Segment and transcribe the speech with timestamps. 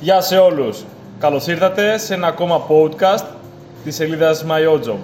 [0.00, 0.84] Γεια σε όλους.
[1.18, 3.24] Καλώς ήρθατε σε ένα ακόμα podcast
[3.84, 4.96] της σελίδας MyOjob.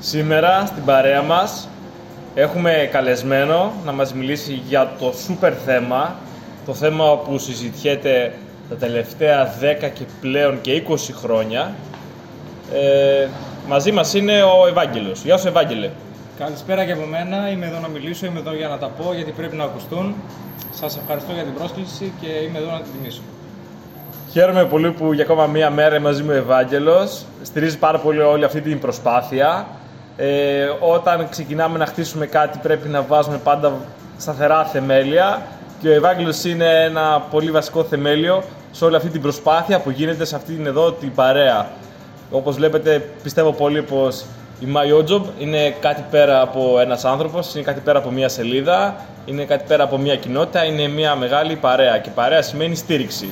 [0.00, 1.68] Σήμερα στην παρέα μας
[2.34, 6.14] έχουμε καλεσμένο να μας μιλήσει για το σούπερ θέμα,
[6.66, 8.32] το θέμα που συζητιέται
[8.68, 11.74] τα τελευταία 10 και πλέον και 20 χρόνια.
[12.72, 13.28] Ε,
[13.68, 15.22] μαζί μας είναι ο Ευάγγελος.
[15.24, 15.90] Γεια σου Ευάγγελε.
[16.38, 17.50] Καλησπέρα και από μένα.
[17.50, 20.14] Είμαι εδώ να μιλήσω, είμαι εδώ για να τα πω γιατί πρέπει να ακουστούν.
[20.70, 23.22] Σας ευχαριστώ για την πρόσκληση και είμαι εδώ να την τιμήσω.
[24.34, 27.24] Χαίρομαι πολύ που για ακόμα μία μέρα μαζί μου ο Ευάγγελος.
[27.42, 29.66] Στηρίζει πάρα πολύ όλη αυτή την προσπάθεια.
[30.16, 33.72] Ε, όταν ξεκινάμε να χτίσουμε κάτι πρέπει να βάζουμε πάντα
[34.16, 35.42] σταθερά θεμέλια
[35.80, 40.24] και ο Ευάγγελος είναι ένα πολύ βασικό θεμέλιο σε όλη αυτή την προσπάθεια που γίνεται
[40.24, 41.68] σε αυτή την εδώ την παρέα.
[42.30, 44.24] Όπως βλέπετε πιστεύω πολύ πως
[44.60, 48.96] η My Job είναι κάτι πέρα από ένας άνθρωπος, είναι κάτι πέρα από μια σελίδα,
[49.24, 53.28] είναι κάτι πέρα από μια κοινότητα, είναι μια μεγάλη παρέα και παρέα σημαίνει στήριξη.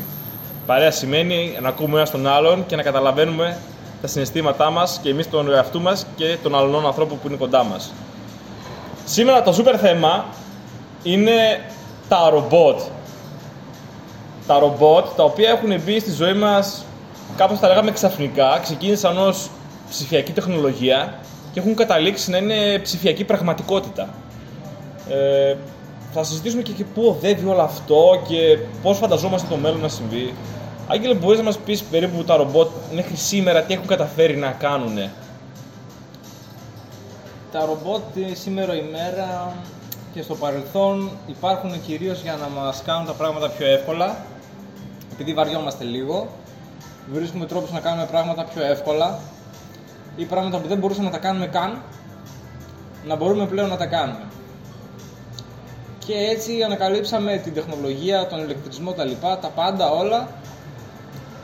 [0.66, 3.58] Παρέα σημαίνει να ακούμε ένας τον άλλον και να καταλαβαίνουμε
[4.00, 7.64] τα συναισθήματά μας και εμείς τον εαυτού μας και των άλλων ανθρώπων που είναι κοντά
[7.64, 7.92] μας.
[9.04, 10.24] Σήμερα το σούπερ θέμα
[11.02, 11.60] είναι
[12.08, 12.80] τα ρομπότ.
[14.46, 16.84] Τα ρομπότ τα οποία έχουν μπει στη ζωή μας
[17.36, 19.50] κάπως τα λέγαμε ξαφνικά, ξεκίνησαν ως
[19.90, 21.14] ψηφιακή τεχνολογία
[21.52, 24.08] και έχουν καταλήξει να είναι ψηφιακή πραγματικότητα.
[25.08, 25.56] Ε,
[26.12, 30.34] θα συζητήσουμε και, και πού οδεύει όλο αυτό και πώς φανταζόμαστε το μέλλον να συμβεί.
[30.92, 35.10] Άγγελε, μπορείς να μας πεις περίπου τα ρομπότ μέχρι σήμερα τι έχουν καταφέρει να κάνουν.
[37.52, 39.56] Τα ρομπότ σήμερα ημέρα
[40.14, 44.16] και στο παρελθόν υπάρχουν κυρίως για να μας κάνουν τα πράγματα πιο εύκολα
[45.12, 46.28] επειδή βαριόμαστε λίγο
[47.12, 49.18] βρίσκουμε τρόπους να κάνουμε πράγματα πιο εύκολα
[50.16, 51.82] ή πράγματα που δεν μπορούσαμε να τα κάνουμε καν
[53.04, 54.24] να μπορούμε πλέον να τα κάνουμε.
[56.06, 60.28] Και έτσι ανακαλύψαμε την τεχνολογία, τον ηλεκτρισμό, τα λοιπά, τα πάντα όλα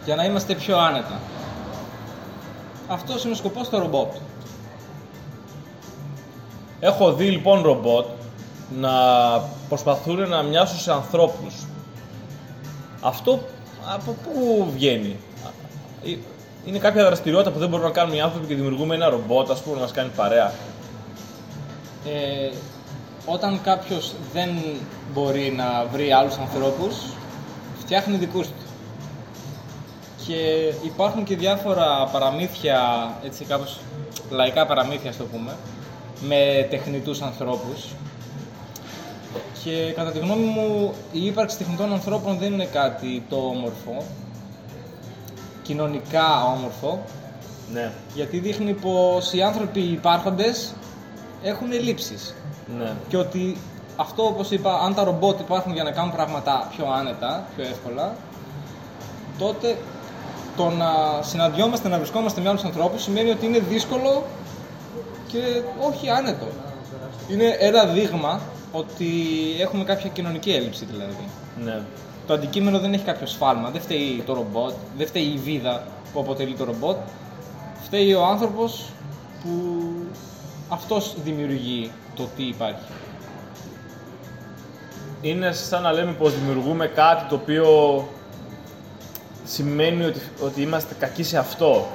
[0.09, 1.21] για να είμαστε πιο άνετα.
[2.89, 4.13] Αυτός είναι ο σκοπός του ρομπότ.
[6.81, 8.07] Έχω δει λοιπόν ρομπότ
[8.81, 8.91] να
[9.69, 11.55] προσπαθούν να μοιάσουν σε ανθρώπους.
[13.01, 13.41] Αυτό
[13.95, 15.17] από πού βγαίνει;
[16.65, 19.61] Είναι κάποια δραστηριότητα που δεν μπορούν να κάνουν οι άνθρωποι και δημιουργούμε ένα ρομπότ ας
[19.61, 20.53] πούμε, να μας κάνει παρέα.
[22.07, 22.51] Ε,
[23.27, 24.49] όταν κάποιος δεν
[25.13, 26.97] μπορεί να βρει άλλους ανθρώπους,
[27.79, 28.68] φτιάχνει δικούς του.
[30.29, 32.81] Και υπάρχουν και διάφορα παραμύθια,
[33.25, 33.81] έτσι κάπως
[34.31, 35.57] λαϊκά παραμύθια στο πούμε,
[36.21, 37.95] με τεχνητούς ανθρώπους.
[39.65, 44.05] Και κατά τη γνώμη μου η ύπαρξη τεχνητών ανθρώπων δεν είναι κάτι το όμορφο,
[45.63, 47.03] κοινωνικά όμορφο,
[47.73, 47.93] Ναι.
[48.15, 50.75] γιατί δείχνει πως οι άνθρωποι υπάρχοντες
[51.43, 52.35] έχουν ελλείψεις.
[52.79, 52.93] Ναι.
[53.09, 53.57] Και ότι
[53.97, 58.15] αυτό, όπως είπα, αν τα ρομπότ υπάρχουν για να κάνουν πράγματα πιο άνετα, πιο εύκολα,
[59.39, 59.77] τότε
[60.59, 64.25] το να συναντιόμαστε, να βρισκόμαστε με άλλους ανθρώπους σημαίνει ότι είναι δύσκολο
[65.27, 65.39] και
[65.81, 66.47] όχι άνετο.
[67.29, 68.41] Είναι ένα δείγμα
[68.73, 69.07] ότι
[69.61, 71.29] έχουμε κάποια κοινωνική έλλειψη δηλαδή.
[71.65, 71.81] ναι.
[72.27, 75.83] Το αντικείμενο δεν έχει κάποιο σφάλμα, δεν φταίει το ρομπότ, δεν φταίει η βίδα
[76.13, 76.97] που αποτελεί το ρομπότ,
[77.83, 78.91] φταίει ο άνθρωπος
[79.43, 79.51] που
[80.69, 82.93] αυτός δημιουργεί το τι υπάρχει.
[85.23, 87.67] Είναι σαν να λέμε πως δημιουργούμε κάτι το οποίο
[89.49, 91.87] σημαίνει ότι, ότι είμαστε κακοί σε αυτό.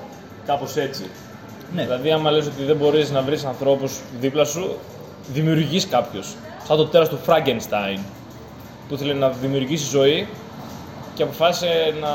[0.45, 1.03] Κάπως έτσι.
[1.75, 1.81] Ναι.
[1.83, 4.77] Δηλαδή, άμα λες ότι δεν μπορείς να βρεις ανθρώπους δίπλα σου,
[5.33, 6.35] δημιουργείς κάποιους.
[6.67, 7.99] Σαν το τέρας του Frankenstein,
[8.87, 10.27] που ήθελε να δημιουργήσει ζωή
[11.15, 12.07] και αποφάσισε να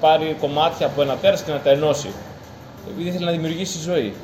[0.00, 2.08] πάρει κομμάτια από ένα τέρας και να τα ενώσει.
[2.90, 4.14] Επειδή ήθελε να δημιουργήσει ζωή.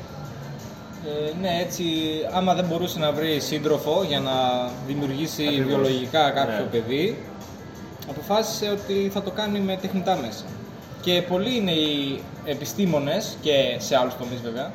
[1.05, 1.83] Ε, ναι, έτσι,
[2.31, 4.31] άμα δεν μπορούσε να βρει σύντροφο για να
[4.87, 5.67] δημιουργήσει Ακριβώς.
[5.67, 6.69] βιολογικά κάποιο Ναι.
[6.71, 7.17] παιδί,
[8.09, 10.43] αποφάσισε ότι θα το κάνει με τεχνητά μέσα.
[11.01, 14.71] Και πολλοί είναι οι επιστήμονες, και σε άλλους τομείς βέβαια,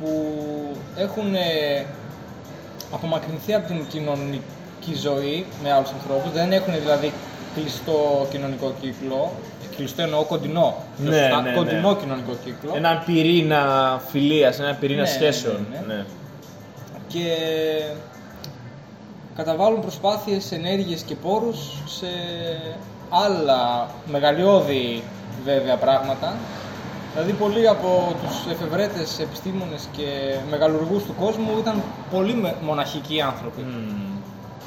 [0.00, 0.10] που
[0.96, 1.84] έχουν ε,
[2.92, 7.12] απομακρυνθεί από την κοινωνική ζωή με άλλους ανθρώπους, δεν έχουν δηλαδή
[7.54, 9.32] κλειστό κοινωνικό κύκλο,
[9.76, 11.56] κλειστό εννοώ κοντινό, Ναι, Α, ναι, ναι.
[11.56, 12.72] κοντινό κοινωνικό κύκλο.
[12.76, 13.62] Έναν πυρήνα
[14.10, 15.66] φιλίας, έναν πυρήνα Ναι, ναι, σχέσεων.
[15.70, 16.04] ναι, ναι.
[17.08, 17.24] και
[19.38, 22.06] καταβάλουν προσπάθειες, ενέργειες και πόρους σε
[23.10, 25.02] άλλα μεγαλειώδη
[25.44, 26.36] βέβαια πράγματα.
[27.12, 33.60] Δηλαδή πολλοί από τους εφευρέτες επιστήμονες και μεγαλουργούς του κόσμου ήταν πολύ με- μοναχικοί άνθρωποι.
[33.60, 34.06] Μμμ.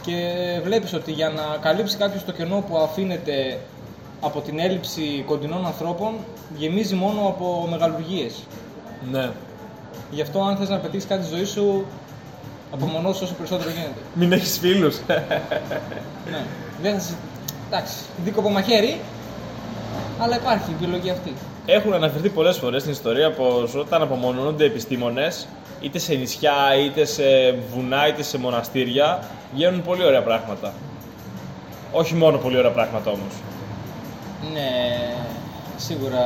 [0.01, 0.15] Και
[0.63, 3.59] βλέπεις ότι για να καλύψει κάποιος το κενό που αφήνεται
[4.21, 6.13] από την έλλειψη κοντινών ανθρώπων
[6.57, 8.33] γεμίζει μόνο από μεγαλουργίες.
[9.11, 9.29] Ναι.
[10.11, 11.85] Γι' αυτό αν θες να πετύχεις κάτι στη ζωή σου
[12.73, 13.99] απομονώσου όσο περισσότερο γίνεται.
[14.13, 14.99] Μην έχεις φίλους.
[16.31, 16.45] ναι.
[16.81, 17.13] Δεν θα σε...
[17.67, 18.99] Εντάξει, δίκοπο μαχαίρι,
[20.19, 21.33] Αλλά υπάρχει η επιλογή αυτή.
[21.65, 25.47] Έχουν αναφερθεί πολλές φορές στην ιστορία πως όταν απομονώνονται επιστήμονες,
[25.81, 26.53] είτε σε νησιά,
[26.85, 27.23] είτε σε
[27.73, 30.73] βουνά, είτε σε μοναστήρια, βγαίνουν πολύ ωραία πράγματα.
[31.91, 33.33] Όχι μόνο πολύ ωραία πράγματα όμως.
[34.53, 34.69] Ναι,
[35.77, 36.23] σίγουρα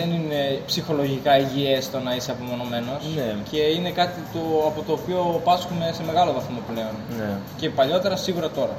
[0.00, 3.34] δεν είναι ψυχολογικά υγιές το να είσαι απομονωμένος Ναι.
[3.50, 6.94] και είναι κάτι το, από το οποίο πάσχουμε σε μεγάλο βαθμό πλέον.
[7.18, 7.30] Ναι.
[7.56, 8.76] Και παλιότερα, σίγουρα τώρα.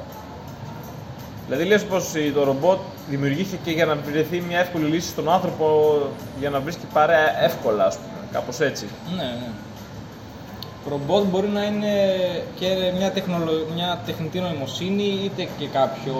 [1.46, 2.78] Δηλαδή λες πως η- το ρομπότ
[3.08, 5.66] δημιουργήθηκε για να βρεθεί μια εύκολη λύση στον άνθρωπο
[6.40, 8.18] για να βρίσκει παρέα εύκολα, ας πούμε.
[8.32, 8.86] Κάπως έτσι.
[9.16, 9.48] Ναι, ναι.
[10.88, 11.94] Ρομπότ μπορεί να είναι
[12.58, 13.66] και μια, τεχνολο...
[13.74, 16.14] μια τεχνητή νοημοσύνη είτε και κάποιο...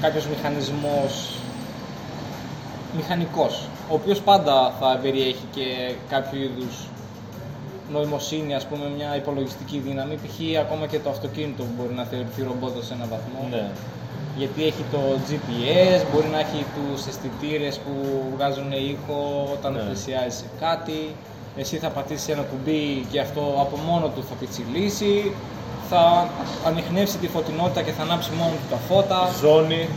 [0.00, 1.34] κάποιος μηχανισμός
[2.96, 6.86] μηχανικός, ο οποίος πάντα θα περιέχει και κάποιο είδους
[7.92, 10.14] νοημοσύνη, ας πούμε, μια υπολογιστική δύναμη.
[10.14, 10.58] Π.χ.
[10.60, 13.48] ακόμα και το αυτοκίνητο μπορεί να θεωρηθεί ρομπότ σε έναν βαθμό.
[13.50, 13.70] Ναι.
[14.36, 14.98] Γιατί έχει το
[15.28, 17.92] GPS, μπορεί να έχει τους αισθητήρες που
[18.34, 19.78] βγάζουν ήχο όταν Ναι.
[19.78, 21.14] πλησιάζει σε κάτι.
[21.56, 25.32] Εσύ θα πατήσεις ένα κουμπί και αυτό από μόνο του θα πιτσιλήσει.
[25.90, 26.28] Θα
[26.66, 29.28] ανοιχνεύσει τη φωτεινότητα και θα ανάψει μόνο του τα φώτα.
[29.40, 29.88] Ζώνη.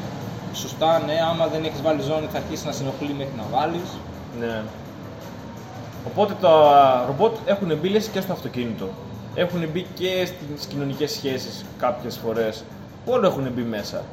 [0.54, 1.14] Σωστά, ναι.
[1.32, 3.90] Άμα δεν έχεις βάλει ζώνη θα αρχίσει να συνοχλεί μέχρι να βάλεις.
[4.40, 4.62] Ναι.
[6.08, 8.90] Οπότε τα ρομπότ έχουν μπει λες και στο αυτοκίνητο.
[9.36, 12.64] Έχουν μπει και στις κοινωνικές σχέσεις κάποιες φορές.
[13.06, 14.04] Όλο έχουν μπει μέσα.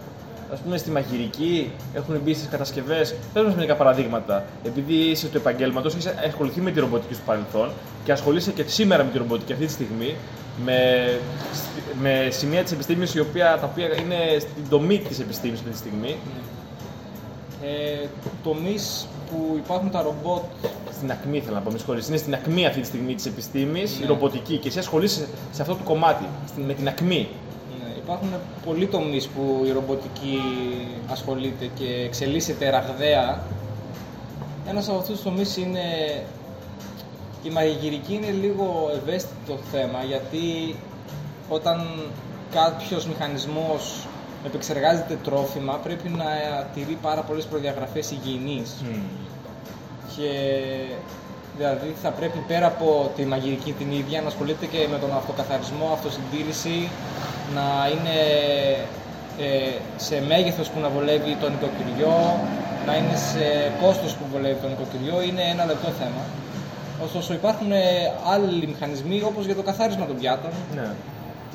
[0.52, 3.14] Α πούμε στη μαγειρική, έχουν μπει στις κατασκευές.
[3.32, 4.44] Πες μας μερικά παραδείγματα.
[4.64, 7.70] Επειδή είσαι του επαγγέλματος, έχει ασχοληθεί με τη ρομποτική στο παρελθόν
[8.04, 10.16] και ασχολείσαι και σήμερα με τη ρομποτική αυτή τη στιγμή,
[10.64, 10.78] με,
[12.00, 16.16] με σημεία της επιστήμης τα οποία είναι στην τομή της επιστήμης αυτή τη στιγμή.
[17.62, 18.06] Ε,
[18.42, 20.42] τομείς που υπάρχουν τα ρομπότ
[20.92, 22.08] Στην ακμή θέλω να πω, με συγχωρείς.
[22.08, 24.06] Είναι στην ακμή αυτή τη στιγμή της επιστήμης, η Ναι.
[24.06, 27.28] ρομποτική και εσύ ασχολείσαι σε αυτό το κομμάτι, στην- με την ακμή.
[27.82, 28.28] Ναι, υπάρχουν
[28.66, 30.40] πολλοί τομείς που η ρομποτική
[31.10, 33.42] ασχολείται και εξελίσσεται ραγδαία.
[34.68, 35.80] Ένας από αυτούς τους τομείς είναι...
[37.48, 40.76] Η μαγειρική είναι λίγο ευαίσθητο θέμα γιατί
[41.48, 41.78] όταν
[42.52, 44.06] κάποιος μηχανισμός
[44.46, 46.24] επεξεργάζεται τρόφιμα πρέπει να
[46.74, 48.74] τηρεί πάρα πολλές προδιαγραφές υγιεινής.
[50.16, 50.30] Και
[51.56, 55.90] δηλαδή θα πρέπει πέρα από τη μαγειρική την ίδια να ασχολείται και με τον αυτοκαθαρισμό,
[55.92, 56.88] αυτοσυντήρηση,
[57.54, 58.16] να είναι
[59.38, 62.40] ε, σε μέγεθος που να βολεύει το νοικοκυριό,
[62.86, 66.22] να είναι σε κόστος που βολεύει το νοικοκυριό, είναι ένα λεπτό θέμα.
[67.04, 67.78] Ωστόσο υπάρχουν ε,
[68.32, 70.90] άλλοι μηχανισμοί όπως για το καθάρισμα των πιάτων, Ναι.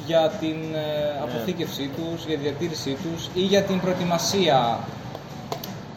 [0.06, 4.80] για την ε, αποθήκευσή τους, για τη διατήρησή τους ή για την προετοιμασία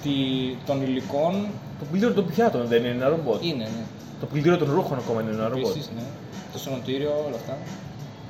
[0.02, 1.46] τη- των υλικών.
[1.78, 3.44] Το πλυντήριο των πιάτων δεν είναι ένα ρομπότ.
[3.44, 3.84] Είναι, ναι.
[4.20, 5.70] Το πλυντήριο των ρούχων ακόμα είναι ένα ρομπότ.
[5.70, 6.02] Επίσης, ναι.
[6.52, 7.56] Το σωνοτήριο, όλα αυτά.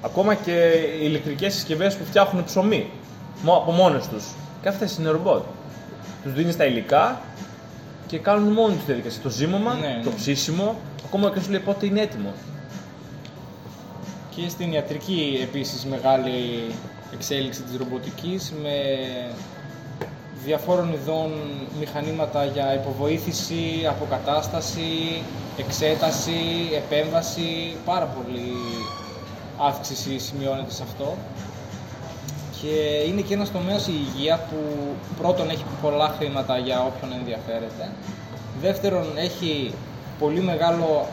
[0.02, 0.70] Ακόμα και
[1.00, 2.90] οι ηλεκτρικές συσκευές που φτιάχνουν ψωμί
[3.42, 4.24] μο- από μόνες τους.
[4.62, 5.42] Και αυτές είναι ρομπότ.
[6.22, 7.20] Τους δίνεις τα υλικά
[8.06, 9.23] και κάνουν μόνοι τους τη διαδικασία.
[9.23, 10.17] Το ζύμωμα, Ναι, το ναι.
[10.17, 10.75] ψήσιμο,
[11.06, 12.32] ακόμα και σου λέει πότε είναι έτοιμο.
[14.37, 16.64] Και στην ιατρική επίσης μεγάλη
[17.12, 18.75] εξέλιξη της ρομποτικής με
[20.44, 21.31] διαφόρων ειδών
[21.79, 25.23] μηχανήματα για υποβοήθηση, αποκατάσταση,
[25.59, 26.41] εξέταση,
[26.76, 27.76] επέμβαση.
[27.85, 28.52] Πάρα πολύ
[29.59, 31.17] αύξηση σημειώνεται σε αυτό.
[32.66, 34.56] Και είναι και ένας τομέας η υγεία που
[35.20, 37.90] πρώτον έχει πολλά χρήματα για όποιον ενδιαφέρεται.
[38.61, 39.73] Δεύτερον έχει
[40.18, 41.06] πολύ μεγάλο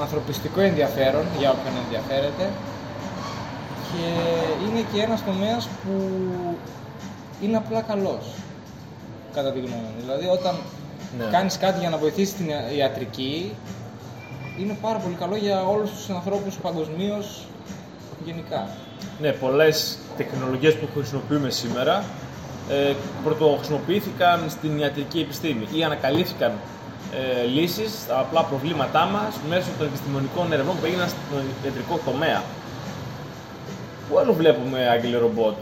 [0.00, 2.50] ανθρωπιστικό ενδιαφέρον για όποιον ενδιαφέρεται.
[3.90, 4.04] Και
[4.64, 5.92] είναι και ένας τομέας που
[7.42, 8.24] είναι απλά καλός,
[9.34, 10.00] κατά τη γνώμη μου.
[10.00, 10.54] Δηλαδή όταν
[11.18, 11.24] Ναι.
[11.30, 13.54] κάνεις κάτι για να βοηθήσεις την ιατρική,
[14.60, 17.46] είναι πάρα πολύ καλό για όλους τους ανθρώπους παγκοσμίως
[18.24, 18.68] γενικά.
[19.20, 22.04] Ναι, πολλές τεχνολογίες που χρησιμοποιούμε σήμερα
[22.70, 22.92] ε,
[23.24, 26.52] πρωτοχρησιμοποιήθηκαν στην ιατρική επιστήμη ή ανακαλύφθηκαν
[27.42, 32.42] ε, λύσεις στα απλά προβλήματά μας μέσω των επιστημονικών ερευνών που έγιναν στον ιατρικό τομέα.
[34.08, 35.56] Πού άλλο βλέπουμε άγγελε ρομπότ;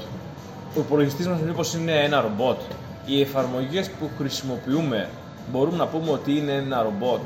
[0.76, 2.60] Ο υπολογιστής μας μήπως είναι ένα ρομπότ.
[3.06, 5.08] Οι εφαρμογές που χρησιμοποιούμε
[5.52, 7.20] μπορούμε να πούμε ότι είναι ένα ρομπότ.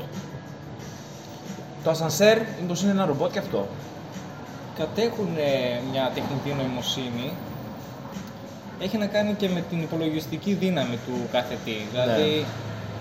[1.83, 3.67] Το ασανσέρ μήπως είναι ένα ρομπότ και αυτό;
[4.81, 7.29] Κατέχουν ε, μια τεχνητή νοημοσύνη
[8.79, 11.75] έχει να κάνει και με την υπολογιστική δύναμη του κάθε τι.
[11.91, 12.45] Δηλαδή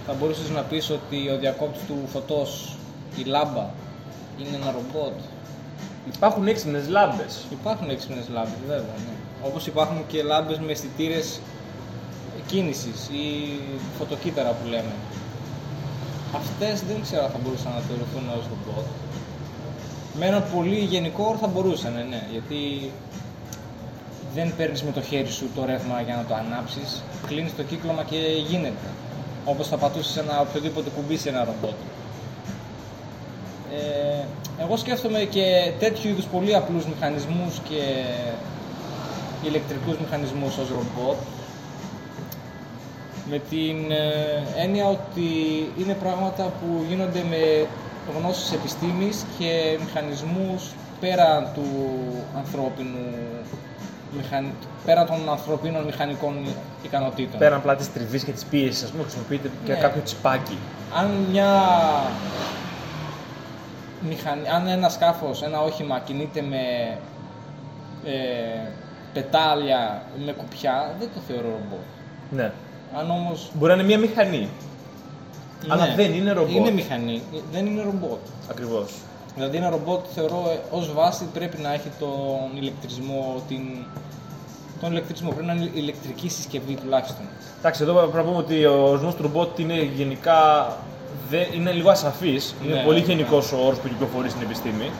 [0.06, 2.76] θα μπορούσες να πεις ότι ο διακόπτης του φωτός,
[3.16, 3.66] η λάμπα,
[4.38, 5.16] είναι ένα ρομπότ.
[6.14, 7.44] Υπάρχουν έξυπνες λάμπες.
[7.50, 9.14] Υπάρχουν έξυπνες λάμπες βέβαια, ναι.
[9.48, 11.40] Όπως υπάρχουν και λάμπες με αισθητήρες
[12.46, 13.26] κίνησης ή
[13.98, 14.94] φωτοκύτταρα που λέμε.
[16.36, 18.86] Αυτές δεν ξέρω αν θα μπορούσαν να θεωρηθούν ως ρομπότ.
[20.18, 22.90] Με ένα πολύ γενικό όρο θα μπορούσαν, ναι, γιατί
[24.34, 28.02] δεν παίρνεις με το χέρι σου το ρεύμα για να το ανάψεις, κλείνεις το κύκλωμα
[28.02, 28.16] και
[28.48, 28.88] γίνεται.
[29.44, 31.76] όπως θα πατήσεις ένα οποιοδήποτε κουμπί σε ένα ρομπότ.
[33.72, 34.24] Ε,
[34.62, 37.82] εγώ σκέφτομαι και τέτοιου είδους πολύ απλούς μηχανισμούς και
[39.46, 41.16] ηλεκτρικούς μηχανισμούς ως ρομπότ
[43.30, 45.28] με την ε, έννοια ότι
[45.78, 47.66] είναι πράγματα που γίνονται με
[48.18, 51.66] γνώσεις επιστήμης και μηχανισμούς πέραν του
[52.36, 53.06] ανθρώπινου
[54.16, 54.52] μηχαν...
[54.84, 56.34] πέραν των ανθρωπίνων μηχανικών
[56.82, 57.38] ικανοτήτων.
[57.38, 59.78] Πέραν απλά της τριβής και της πίεσης, ας πούμε, χρησιμοποιείται και Ναι.
[59.78, 60.58] κάποιο τσιπάκι.
[60.94, 61.50] Αν μια
[64.08, 66.58] μηχανή, αν ένα σκάφος, ένα όχημα κινείται με
[68.04, 68.68] ε,
[69.12, 71.84] πετάλια, με κουπιά, δεν το θεωρώ ρομπότ.
[72.30, 72.52] Ναι.
[72.98, 73.50] Αν όμως...
[73.54, 74.48] Μπορεί να είναι μια μηχανή.
[75.68, 76.50] Αλλά Ναι, δεν είναι ρομπότ.
[76.50, 77.22] Είναι μηχανή,
[77.52, 78.18] δεν είναι ρομπότ.
[78.50, 78.92] Ακριβώς.
[79.34, 83.60] Δηλαδή ένα ρομπότ θεωρώ ε, ως βάση πρέπει να έχει τον ηλεκτρισμό, την...
[84.80, 87.24] τον ηλεκτρισμό, πρέπει να είναι ηλεκτρική συσκευή τουλάχιστον.
[87.58, 90.36] Εντάξει, εδώ πρέπει να πούμε ότι ο ορισμός του ρομπότ είναι γενικά.
[91.30, 92.54] δεν- είναι λίγο ασαφής.
[92.64, 93.04] Είναι Ναι, πολύ ναι.
[93.06, 94.90] γενικός ο όρος που κυκλοφορεί στην επιστήμη.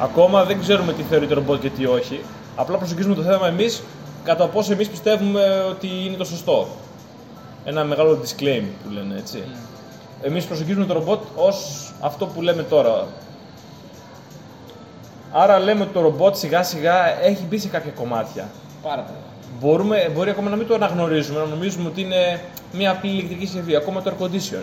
[0.00, 2.20] Ακόμα δεν ξέρουμε τι θεωρείται ρομπότ και τι όχι.
[2.56, 3.82] Απλά προσεγγίζουμε το θέμα εμείς
[4.24, 6.66] κατά πόσο εμείς πιστεύουμε ότι είναι το σωστό.
[7.64, 9.42] Ένα μεγάλο disclaim που λένε έτσι.
[10.22, 13.06] Εμείς προσεγγίζουμε το ρομπότ ως αυτό που λέμε τώρα.
[15.32, 18.48] Άρα λέμε ότι το ρομπότ σιγά σιγά έχει μπει σε κάποια κομμάτια.
[18.82, 19.18] Πάρα πολύ.
[19.60, 22.40] Μπορούμε, μπορεί ακόμα να μην το αναγνωρίζουμε, να νομίζουμε ότι είναι
[22.72, 23.76] μια απλή ηλεκτρική συσκευή.
[23.76, 24.62] Ακόμα το air condition.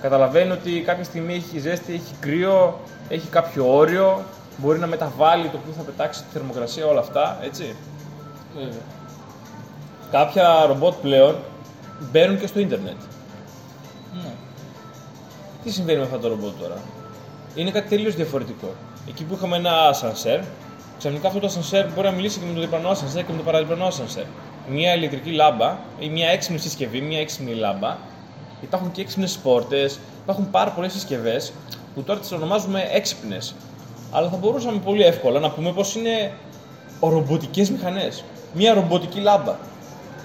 [0.00, 4.22] Καταλαβαίνει ότι κάποια στιγμή έχει ζέστη, έχει κρύο, έχει κάποιο όριο,
[4.56, 7.76] μπορεί να μεταβάλει το που θα πετάξει τη θερμοκρασία, όλα αυτά, έτσι.
[8.54, 8.80] Βέβαια.
[10.10, 11.36] Κάποια ρομπότ πλέον
[12.10, 12.96] μπαίνουν και στο ίντερνετ.
[15.62, 15.68] Ναι.
[15.68, 16.76] Τι συμβαίνει με αυτό το ρομπότ τώρα;
[17.54, 18.74] Είναι κάτι τελείως διαφορετικό.
[19.08, 20.40] Εκεί που είχαμε ένα ασανσέρ,
[20.98, 23.44] ξαφνικά αυτό το ασανσέρ μπορεί να μιλήσει και με το διπλανό ασανσέρ και με το
[23.44, 24.24] παραδιπλανό ασανσέρ.
[24.68, 27.96] Μια ηλεκτρική λάμπα ή μια έξυπνη συσκευή, μια έξυπνη λάμπα.
[28.60, 31.52] Υπάρχουν και έξυπνες πόρτες, υπάρχουν πάρα πολλές συσκευές
[31.94, 33.54] που τώρα τις ονομάζουμε έξυπνες.
[34.10, 36.32] Αλλά θα μπορούσαμε πολύ εύκολα να πούμε πως είναι
[37.00, 38.24] ρομποτικές μηχανές.
[38.54, 39.54] Μια ρομποτική λάμπα.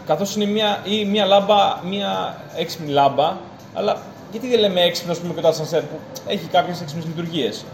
[0.06, 3.38] Καθώς είναι μια, ή μια λάμπα, μια έξυπνη λάμπα,
[3.74, 3.98] αλλά
[4.40, 7.66] γιατί δεν λέμε έξυπνος ας πούμε, και το ασανσέρ που έχει κάποιες έξυπνες λειτουργίες.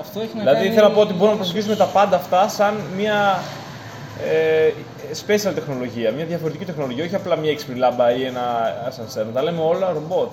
[0.00, 0.74] Αυτό έχει να Δηλαδή κάνει...
[0.74, 3.42] θέλω να πω ότι μπορούμε να προσεγγίσουμε τα πάντα αυτά σαν μια
[4.30, 4.70] ε,
[5.26, 8.42] special τεχνολογία, μια διαφορετική τεχνολογία, όχι απλά μια έξυπνη λάμπα ή ένα
[8.86, 9.24] ασανσέρ.
[9.26, 10.30] Να τα λέμε όλα ρομπότ.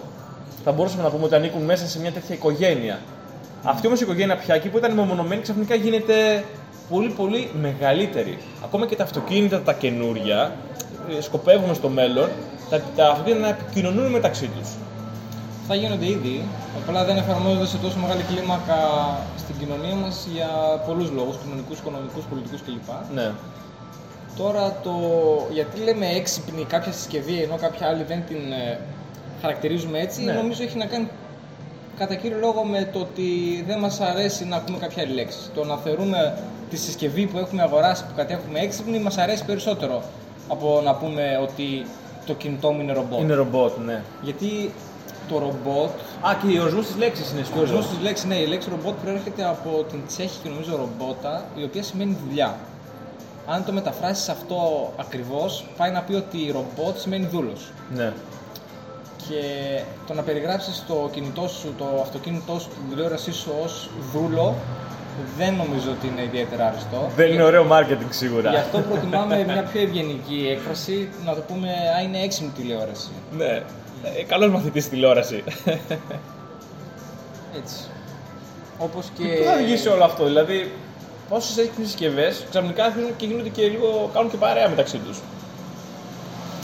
[0.64, 3.00] Θα μπορούσαμε να πούμε ότι ανήκουν μέσα σε μια τέτοια οικογένεια.
[3.64, 6.44] Αυτή όμως η οικογένεια πια εκεί που ήταν μεμονωμένη ξαφνικά γίνεται
[6.90, 8.38] πολύ πολύ μεγαλύτερη.
[8.64, 10.52] Ακόμα και τα αυτοκίνητα τα καινούρια
[11.18, 12.30] ε, σκοπεύουμε στο μέλλον
[12.70, 14.70] τα, τα αυτοκίνητα να επικοινωνούν μεταξύ τους.
[15.72, 16.44] Θα γίνονται ήδη,
[16.80, 18.78] απλά δεν εφαρμόζονται σε τόσο μεγάλη κλίμακα
[19.38, 20.50] στην κοινωνία μας για
[20.88, 22.90] πολλούς λόγους, κοινωνικούς, οικονομικούς, πολιτικούς κλπ.
[23.14, 23.32] Ναι.
[24.38, 24.94] Τώρα το
[25.52, 28.80] γιατί λέμε έξυπνη κάποια συσκευή ενώ κάποια άλλη δεν την ε,
[29.42, 30.34] χαρακτηρίζουμε έτσι, Ναι.
[30.34, 31.08] νομίζω έχει να κάνει
[31.98, 33.30] κατά κύριο λόγο με το ότι
[33.68, 35.38] δεν μας αρέσει να ακούμε κάποια άλλη λέξη.
[35.56, 36.38] Το να θεωρούμε
[36.70, 40.02] τη συσκευή που έχουμε αγοράσει που κατέχουμε έξυπνη μας αρέσει περισσότερο
[40.48, 41.86] από να πούμε ότι
[42.26, 43.20] το κινητό μου είναι ρομπότ.
[43.20, 44.02] Είναι ρομπότ, ναι.
[44.22, 44.72] Γιατί
[45.30, 45.90] το ρομπότ
[46.28, 48.70] Α, και ο ορισμό της λέξης είναι ο στο ορισμός της λέξης, ναι, η λέξη
[48.70, 52.58] ρομπότ προέρχεται από την τσέχικη νομίζω ρομπότα, η οποία σημαίνει δουλειά.
[53.48, 54.58] Αν το μεταφράσεις αυτό
[54.98, 57.72] ακριβώς, πάει να πει ότι ρομπότ σημαίνει δούλος.
[57.96, 58.14] Ναι.
[59.28, 59.42] Και
[60.08, 64.56] το να περιγράψεις το κινητό σου, το αυτοκίνητό σου, την τηλεόρασή σου ως δούλο,
[65.38, 67.10] δεν νομίζω ότι είναι ιδιαίτερα αριστό.
[67.16, 68.50] Δεν είναι ωραίο marketing σίγουρα.
[68.50, 73.10] Γι' αυτό προτιμάμε μια πιο ευγενική έκφραση, να το πούμε, α, είναι έξυπνη τηλεόραση.
[73.38, 73.64] Ναι.
[74.04, 75.44] Ε, Καλός μαθητής τηλεόραση.
[77.56, 77.76] Έτσι.
[78.78, 79.24] Όπως και...
[79.24, 80.72] Πού θα οδηγήσει όλο αυτό, δηλαδή,
[81.30, 84.10] πόσες έξυπνε συσκευές ξαφνικά αρχίζουν και γίνονται και λίγο.
[84.14, 85.18] κάνουν και παρέα μεταξύ τους.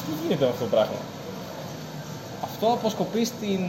[0.05, 0.97] Τι γίνεται με αυτό το πράγμα;
[2.43, 3.59] Αυτό αποσκοπεί στην...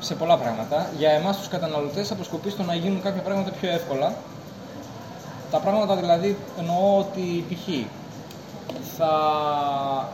[0.00, 0.90] σε πολλά πράγματα.
[0.98, 4.14] Για εμάς τους καταναλωτές αποσκοπεί στο να γίνουν κάποια πράγματα πιο εύκολα.
[5.50, 7.68] Τα πράγματα δηλαδή εννοώ ότι π.χ.
[8.98, 9.12] θα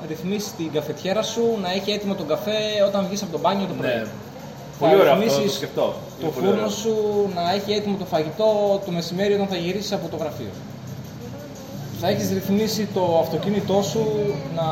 [0.08, 3.74] ρυθμίσει την καφετιέρα σου να έχει έτοιμο τον καφέ όταν βγεις από το μπάνιο το
[3.78, 3.90] πρωί.
[3.90, 4.04] Ναι.
[4.78, 5.82] Θα Πολύ ωραίο αυτό, ρυθμίσεις το σκεφτώ.
[5.82, 6.68] Το Είναι πολύ φούρνο ωραίο.
[6.80, 6.94] σου
[7.34, 10.50] να έχει έτοιμο το φαγητό το μεσημέρι όταν θα γυρίσεις από το γραφείο.
[12.00, 14.04] Θα έχεις ρυθμίσει το αυτοκίνητό σου
[14.54, 14.66] να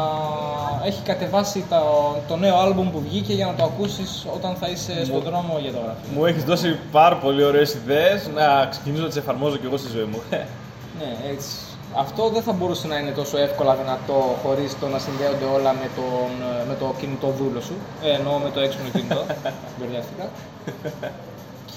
[0.86, 5.04] έχει κατεβάσει το, το νέο άλμπουμ που βγήκε για να το ακούσεις όταν θα είσαι
[5.04, 6.08] στον δρόμο για το γραφείο.
[6.14, 9.88] Μου έχεις δώσει πάρα πολύ ωραίες ιδέες να ξεκινήσω να τις εφαρμόζω και εγώ στη
[9.96, 10.20] ζωή μου.
[10.30, 11.48] Ναι, έτσι.
[11.96, 15.88] Αυτό δεν θα μπορούσε να είναι τόσο εύκολα δυνατό χωρίς το να συνδέονται όλα με,
[15.96, 16.30] τον,
[16.68, 17.74] με το κινητό δούλο σου.
[18.02, 19.24] Ε, εννοώ με το έξυπνο κινητό.
[19.78, 20.28] Μπερδεύτηκα.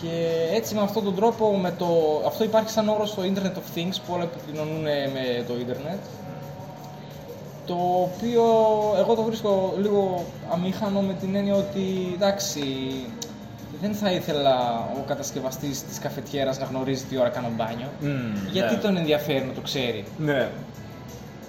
[0.02, 0.14] Και
[0.54, 1.88] έτσι με αυτόν τον τρόπο, με το,
[2.28, 6.00] αυτό υπάρχει σαν όρο στο Internet of Things που όλα επικοινωνούν με το Ιντερνετ.
[7.66, 7.74] το
[8.12, 8.44] οποίο
[8.98, 12.62] εγώ το βρίσκω λίγο αμήχανο με την έννοια ότι εντάξει,
[13.82, 14.56] δεν θα ήθελα
[15.00, 17.88] ο κατασκευαστής της καφετιέρας να γνωρίζει τι ώρα κάνω μπάνιο.
[18.00, 18.82] Μμμ, Γιατί ναι.
[18.82, 20.50] τον ενδιαφέρει να το ξέρει; Ναι.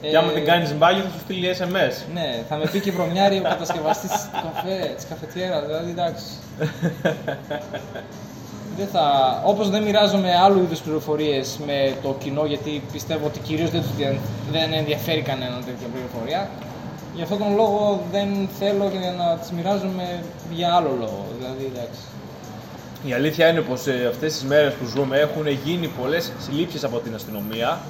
[0.02, 2.12] Ε, Και άμα την κάνεις μπάγιο θα σου στείλει SMS.
[2.14, 6.24] Ναι, θα με πει και βρωμιάρι ο κατασκευαστής του καφέ, της καφετιέρας, δηλαδή εντάξει.
[8.78, 9.02] δεν θα...
[9.44, 13.94] Όπως δεν μοιράζομαι άλλου είδους πληροφορίες με το κοινό, γιατί πιστεύω ότι κυρίως δεν, τους
[13.96, 14.18] δια-
[14.52, 16.48] δεν ενδιαφέρει κανέναν τέτοια πληροφορία,
[17.14, 21.24] γι' αυτόν τον λόγο δεν θέλω και να τις μοιράζομαι για άλλο λόγο.
[21.38, 22.00] Δηλαδή, εντάξει.
[23.06, 26.98] Η αλήθεια είναι πως ε, αυτές τις μέρες που ζούμε έχουν γίνει πολλές συλλήψεις από
[26.98, 27.80] την αστυνομία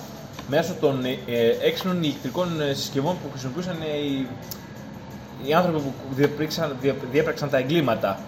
[0.49, 4.26] μέσω των ε, ε, έξυπνων ηλεκτρικών ε, συσκευών που χρησιμοποιούσαν ε, οι,
[5.49, 8.18] οι άνθρωποι που διέπραξαν, δια- διέπραξαν τα εγκλήματα.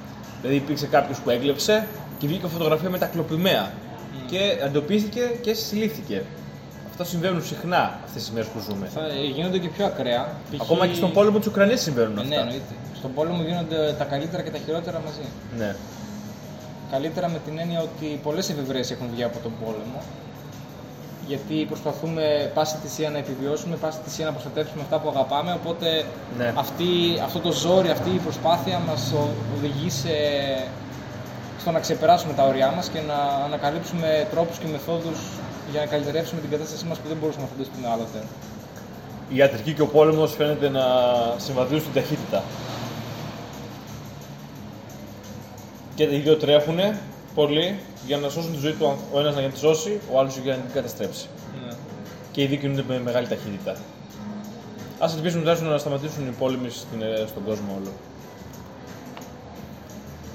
[0.40, 1.87] Δηλαδή υπήρξε κάποιος που έκλεψε
[2.18, 3.73] και βγήκε φωτογραφία με τα κλοπημαία
[4.30, 6.23] και εντοπίστηκε και συλλήφθηκε.
[6.90, 8.87] Αυτά συμβαίνουν συχνά αυτές τις μέρες που ζούμε.
[8.95, 10.28] Θα ε, γίνονται και πιο ακραία.
[10.50, 10.61] π.χ.
[10.61, 12.28] Ακόμα και στον πόλεμο της Ουκρανίας συμβαίνουν αυτά.
[12.28, 12.75] Ναι, εννοείται.
[12.97, 15.21] Στον πόλεμο γίνονται τα καλύτερα και τα χειρότερα μαζί.
[15.59, 15.75] Ναι.
[16.90, 20.00] Καλύτερα με την έννοια ότι πολλές εφευρέσεις έχουν βγει από τον πόλεμο.
[21.26, 25.52] Γιατί προσπαθούμε πάση θυσία να επιβιώσουμε, πάση θυσία να προστατεύσουμε αυτά που αγαπάμε.
[25.52, 26.04] Οπότε
[26.38, 26.52] Ναι.
[26.57, 26.87] αυτή,
[27.25, 30.14] αυτό το ζόρι, αυτή η προσπάθεια μας ο- οδηγεί σε,
[31.61, 33.14] στο να ξεπεράσουμε τα όρια μας και να
[33.45, 35.18] ανακαλύψουμε τρόπους και μεθόδους
[35.71, 38.18] για να καλυτερεύσουμε την κατάστασή μας που δεν μπορούσαμε να φανταστούμε άλλοτε.
[39.33, 40.85] Η ιατρική και ο πόλεμος φαίνεται να
[41.37, 42.42] συμβαδίζουν στην ταχύτητα.
[45.99, 46.78] Και οι δύο τρέχουν
[47.35, 50.19] πολύ για να σώσουν τη ζωή του ανθ- ο ένας για να τη σώσει, ο
[50.19, 51.26] άλλος για να την καταστρέψει.
[51.67, 51.73] Ναι.
[52.33, 53.76] Και οι δύο κινούνται με μεγάλη ταχύτητα.
[54.99, 57.90] Ας ελπίσουμε τουλάχιστον να σταματήσουν οι πόλεμοι στην, ε, στον κόσμο όλο.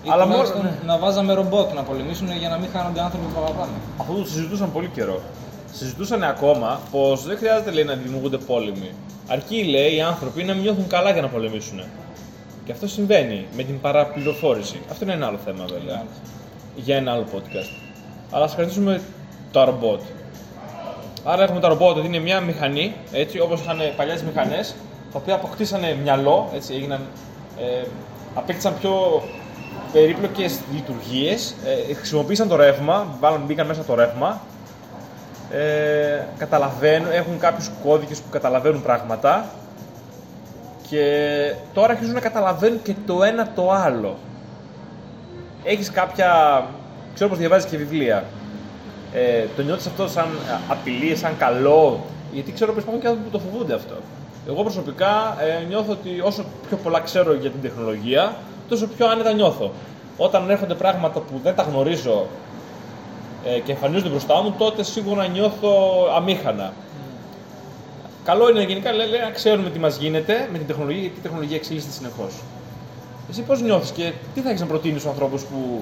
[0.04, 0.88] Ή Αλλά τουλάχιστον μόνο- ναι.
[0.92, 3.78] να βάζαμε ρομπότ να πολεμήσουν για να μην χάνονται άνθρωποι που αγαπάμε.
[3.98, 5.22] Αυτό το συζητούσαν πολύ καιρό.
[5.74, 8.90] Συζητούσαν ακόμα πως δεν χρειάζεται λέει, να δημιουργούνται πόλεμοι.
[9.28, 11.82] Αρκεί λέει οι άνθρωποι να μην νιώθουν καλά για να πολεμήσουν.
[12.66, 14.80] Και αυτό συμβαίνει με την παραπληροφόρηση.
[14.92, 15.96] Αυτό είναι ένα άλλο θέμα βέβαια.
[15.96, 16.04] Ναι.
[16.76, 17.84] Για ένα άλλο podcast.
[18.32, 19.02] Αλλά ας κρατήσουμε
[19.52, 20.02] τα ρομπότ.
[21.24, 24.76] Άρα έχουμε τα ρομπότ ότι είναι μια μηχανή, έτσι, όπως είχαν παλιές μηχανές,
[25.12, 27.02] τα οποία αποκτήσανε μυαλό, έτσι, έγιναν,
[27.60, 27.88] ε,
[28.36, 29.24] απέκτησαν πιο
[29.92, 31.56] περίπλοκες λειτουργίες,
[31.90, 34.42] ε, χρησιμοποίησαν το ρεύμα, βάλαν, μπήκαν μέσα το ρεύμα,
[35.52, 39.50] ε, καταλαβαίνουν, έχουν κάποιους κώδικες που καταλαβαίνουν πράγματα
[40.94, 44.18] και τώρα αρχίζουν να καταλαβαίνουν και το ένα το άλλο.
[45.64, 46.64] Έχεις κάποια,
[47.14, 48.24] ξέρω πως διαβάζεις και βιβλία,
[49.14, 52.00] ε, το νιώθεις αυτό σαν α, απειλή, σαν καλό,
[52.34, 53.96] γιατί ξέρω πως υπάρχουν και άνθρωποι που το φοβούνται αυτό.
[54.48, 58.36] Εγώ προσωπικά ε, νιώθω ότι όσο πιο πολλά ξέρω για την τεχνολογία,
[58.70, 59.72] τόσο πιο άνετα νιώθω.
[60.18, 62.26] Όταν έρχονται πράγματα που δεν τα γνωρίζω
[63.46, 65.72] ε, και εμφανίζονται μπροστά μου, τότε σίγουρα νιώθω
[66.16, 66.74] αμήχανα.
[68.24, 71.22] Καλό είναι γενικά λέει, λέει, να ξέρουμε τι μας γίνεται με την τεχνολογία, γιατί η
[71.22, 72.34] τεχνολογία εξελίσσεται συνεχώς.
[73.30, 75.82] Εσύ πώς νιώθεις και τι θα έχεις να προτείνεις στους ανθρώπους που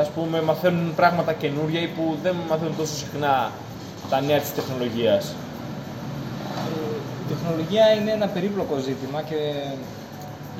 [0.00, 3.50] ας πούμε, μαθαίνουν πράγματα καινούργια ή που δεν μαθαίνουν τόσο συχνά
[4.10, 5.34] τα νέα της τεχνολογίας;
[7.26, 9.34] Η τεχνολογία είναι ένα περίπλοκο ζήτημα και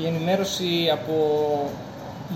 [0.02, 1.14] η ενημέρωση από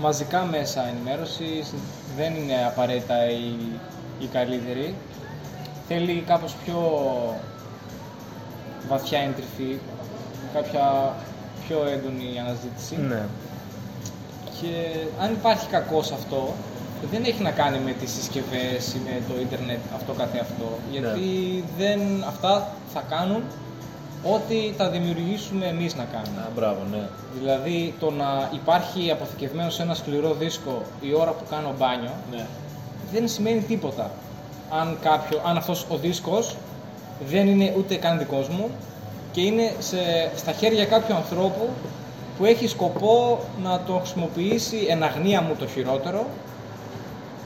[0.01, 1.73] μαζικά μέσα ενημέρωσης
[2.17, 3.55] δεν είναι απαραίτητα η,
[4.19, 4.95] η καλύτερη.
[5.87, 6.79] Θέλει κάπως πιο
[8.89, 9.79] βαθιά εντρυφή,
[10.53, 11.15] κάποια
[11.67, 12.95] πιο έντονη αναζήτηση.
[12.95, 13.25] Ναι.
[14.59, 14.71] Και
[15.21, 16.53] αν υπάρχει κακός σε αυτό,
[17.11, 20.77] δεν έχει να κάνει με τις συσκευές ή με το ίντερνετ αυτό καθε αυτό.
[20.91, 21.27] Γιατί
[21.77, 23.43] δεν, αυτά θα κάνουν
[24.23, 26.41] ό,τι θα δημιουργήσουμε εμείς να κάνουμε.
[26.41, 27.07] Α, μπράβο, ναι.
[27.39, 32.45] Δηλαδή το να υπάρχει αποθηκευμένο σε ένα σκληρό δίσκο η ώρα που κάνω μπάνιο ναι.
[33.11, 34.11] δεν σημαίνει τίποτα.
[34.69, 36.55] Αν, κάποιο, αν αυτός ο δίσκος
[37.29, 38.69] δεν είναι ούτε καν δικός μου
[39.31, 39.97] και είναι σε,
[40.35, 41.69] στα χέρια κάποιου ανθρώπου
[42.37, 46.25] που έχει σκοπό να το χρησιμοποιήσει εν αγνία μου το χειρότερο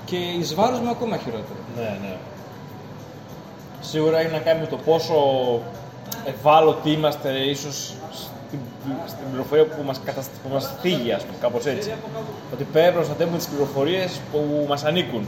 [0.06, 1.60] και εις βάρος μου ακόμα χειρότερο.
[1.76, 2.16] Ναι, ναι.
[3.82, 5.16] Σίγουρα έχει να κάνει με το πόσο
[6.26, 8.60] ευάλωτοι είμαστε ίσως στην,
[9.08, 10.26] στην πληροφορία που μας, κατασ...
[10.44, 11.94] που μας θίγει, ας πούμε, κάπως έτσι.
[12.54, 15.28] Ότι πρέπει να προστατεύουμε τις πληροφορίες που μας ανήκουν.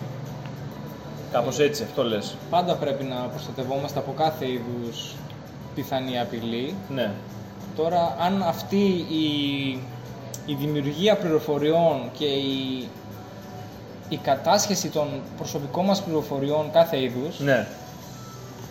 [1.32, 2.36] Κάπως έτσι, αυτό λες.
[2.50, 5.16] Πάντα πρέπει να προστατευόμαστε από κάθε είδους
[5.76, 7.12] πιθανή απειλή Ναι.
[7.76, 9.70] Τώρα, αν αυτή η,
[10.46, 12.88] η δημιουργία πληροφοριών και η,
[14.10, 17.68] η κατάσχεση των προσωπικών μας πληροφοριών κάθε είδους, Ναι.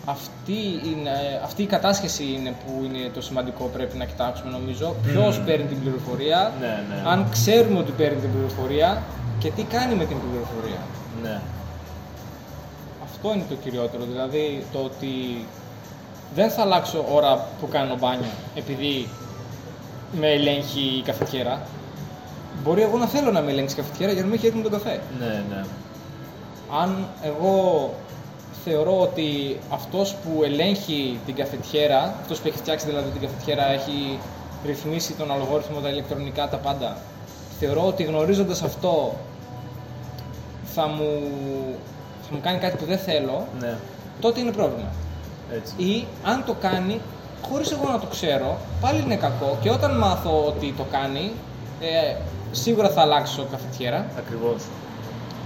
[0.05, 4.95] αυτή, είναι, αυτή η κατάσχεση είναι που είναι το σημαντικό πρέπει να κοιτάξουμε νομίζω.
[5.05, 7.09] Ποιος παίρνει την πληροφορία, Ναι, ναι.
[7.09, 9.01] αν ξέρουμε ότι παίρνει την πληροφορία
[9.39, 10.79] και τι κάνει με την πληροφορία.
[11.23, 11.39] Ναι.
[13.21, 15.45] Αυτό είναι το κυριότερο, δηλαδή το ότι
[16.35, 19.07] δεν θα αλλάξω ώρα που κάνω μπάνιο επειδή
[20.19, 21.61] με ελέγχει η καφετιέρα.
[22.63, 24.71] Μπορεί εγώ να θέλω να με ελέγξει η καφετιέρα για να μην έχει έτοιμο τον
[24.71, 24.99] καφέ.
[25.19, 25.63] Ναι, ναι.
[26.81, 27.93] Αν εγώ
[28.63, 34.19] θεωρώ ότι αυτός που ελέγχει την καφετιέρα, αυτός που έχει φτιάξει δηλαδή την καφετιέρα, έχει
[34.65, 36.97] ρυθμίσει τον αλγόριθμο, τα ηλεκτρονικά, τα πάντα,
[37.59, 39.13] θεωρώ ότι γνωρίζοντας αυτό
[40.63, 41.21] θα μου,
[41.85, 41.98] θα
[42.31, 43.73] μου κάνει κάτι που δεν θέλω, ναι.
[44.19, 44.91] τότε είναι πρόβλημα.
[45.53, 45.73] Έτσι.
[45.77, 46.99] Ή αν το κάνει
[47.41, 51.31] χωρίς εγώ να το ξέρω, πάλι είναι κακό και όταν μάθω ότι το κάνει,
[51.81, 52.15] ε,
[52.51, 54.61] σίγουρα θα αλλάξω καφετιέρα Ακριβώς.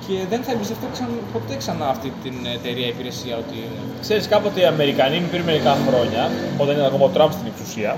[0.07, 3.81] και δεν θα εμπιστευτώ ξανά, ποτέ ξανά αυτή την εταιρεία υπηρεσία ότι είναι.
[4.01, 7.97] Ξέρεις κάποτε οι Αμερικανοί πριν μερικά χρόνια, όταν ήταν ακόμα ο Τραμπ στην εξουσία,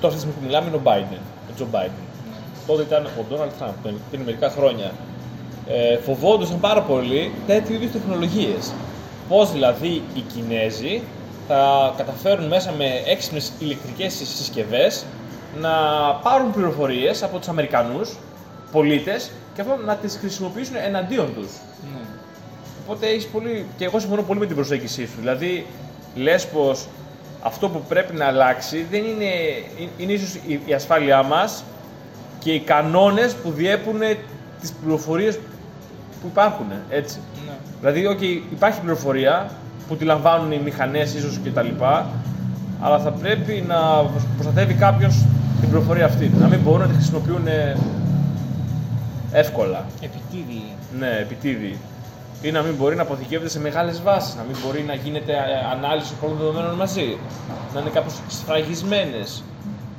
[0.00, 2.04] τώρα αυτή τη στιγμή που μιλάμε είναι ο Biden, ο Τζο Biden.
[2.66, 3.74] Τότε ήταν ο Ντόναλτ Τραμπ
[4.10, 4.90] πριν μερικά χρόνια.
[5.68, 8.72] Ε, φοβόντουσαν πάρα πολύ τέτοιου είδου τεχνολογίες.
[9.28, 11.02] Πώς δηλαδή οι Κινέζοι
[11.48, 15.04] θα καταφέρουν μέσα με έξυπνες ηλεκτρικές συσκευές
[15.60, 15.70] να
[16.22, 18.16] πάρουν πληροφορίες από τους Αμερικανούς
[18.72, 21.50] πολίτες και αυτό να τις χρησιμοποιήσουν εναντίον τους.
[21.92, 22.00] Ναι.
[22.84, 23.66] Οπότε έχεις πολύ.
[23.76, 25.16] και εγώ συμφωνώ πολύ με την προσέγγιση σου.
[25.18, 25.66] Δηλαδή,
[26.14, 26.86] λες πως
[27.42, 29.30] αυτό που πρέπει να αλλάξει δεν είναι.
[29.96, 30.34] είναι ίσως
[30.66, 31.64] η ασφάλειά μας
[32.38, 34.00] και οι κανόνες που διέπουν
[34.60, 35.38] τις πληροφορίες
[36.20, 36.66] που υπάρχουν.
[36.88, 37.18] Έτσι.
[37.46, 37.52] Ναι.
[37.80, 39.50] Δηλαδή, okay, υπάρχει πληροφορία
[39.88, 41.84] που τη λαμβάνουν οι μηχανές ίσως κτλ.
[42.80, 43.76] Αλλά θα πρέπει να
[44.34, 45.24] προστατεύει κάποιος
[45.60, 46.30] την πληροφορία αυτή.
[46.38, 47.46] Να μην μπορούν να τη χρησιμοποιούν
[49.32, 49.84] εύκολα.
[50.00, 50.62] Επιτίδη.
[50.98, 51.78] Ναι, επιτίδη.
[52.42, 55.36] Ή να μην μπορεί να αποθηκεύεται σε μεγάλες βάσεις, να μην μπορεί να γίνεται ε,
[55.76, 57.18] ανάλυση όλων των δεδομένων μαζί,
[57.74, 59.44] να είναι κάπως σφραγισμένες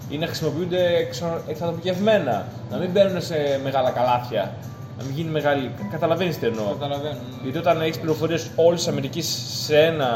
[0.10, 4.52] ή να χρησιμοποιούνται εξο- εξατομικευμένα, να μην μπαίνουν σε μεγάλα καλάθια,
[5.00, 5.72] να μην γίνει μεγάλη.
[5.92, 6.66] Καταλαβαίνεις τι εννοώ.
[6.66, 7.14] Καταλαβαίνω.
[7.14, 7.44] ναι.
[7.44, 9.26] Γιατί όταν έχεις πληροφορίες όλης της Αμερικής
[9.66, 10.10] σε, ένα,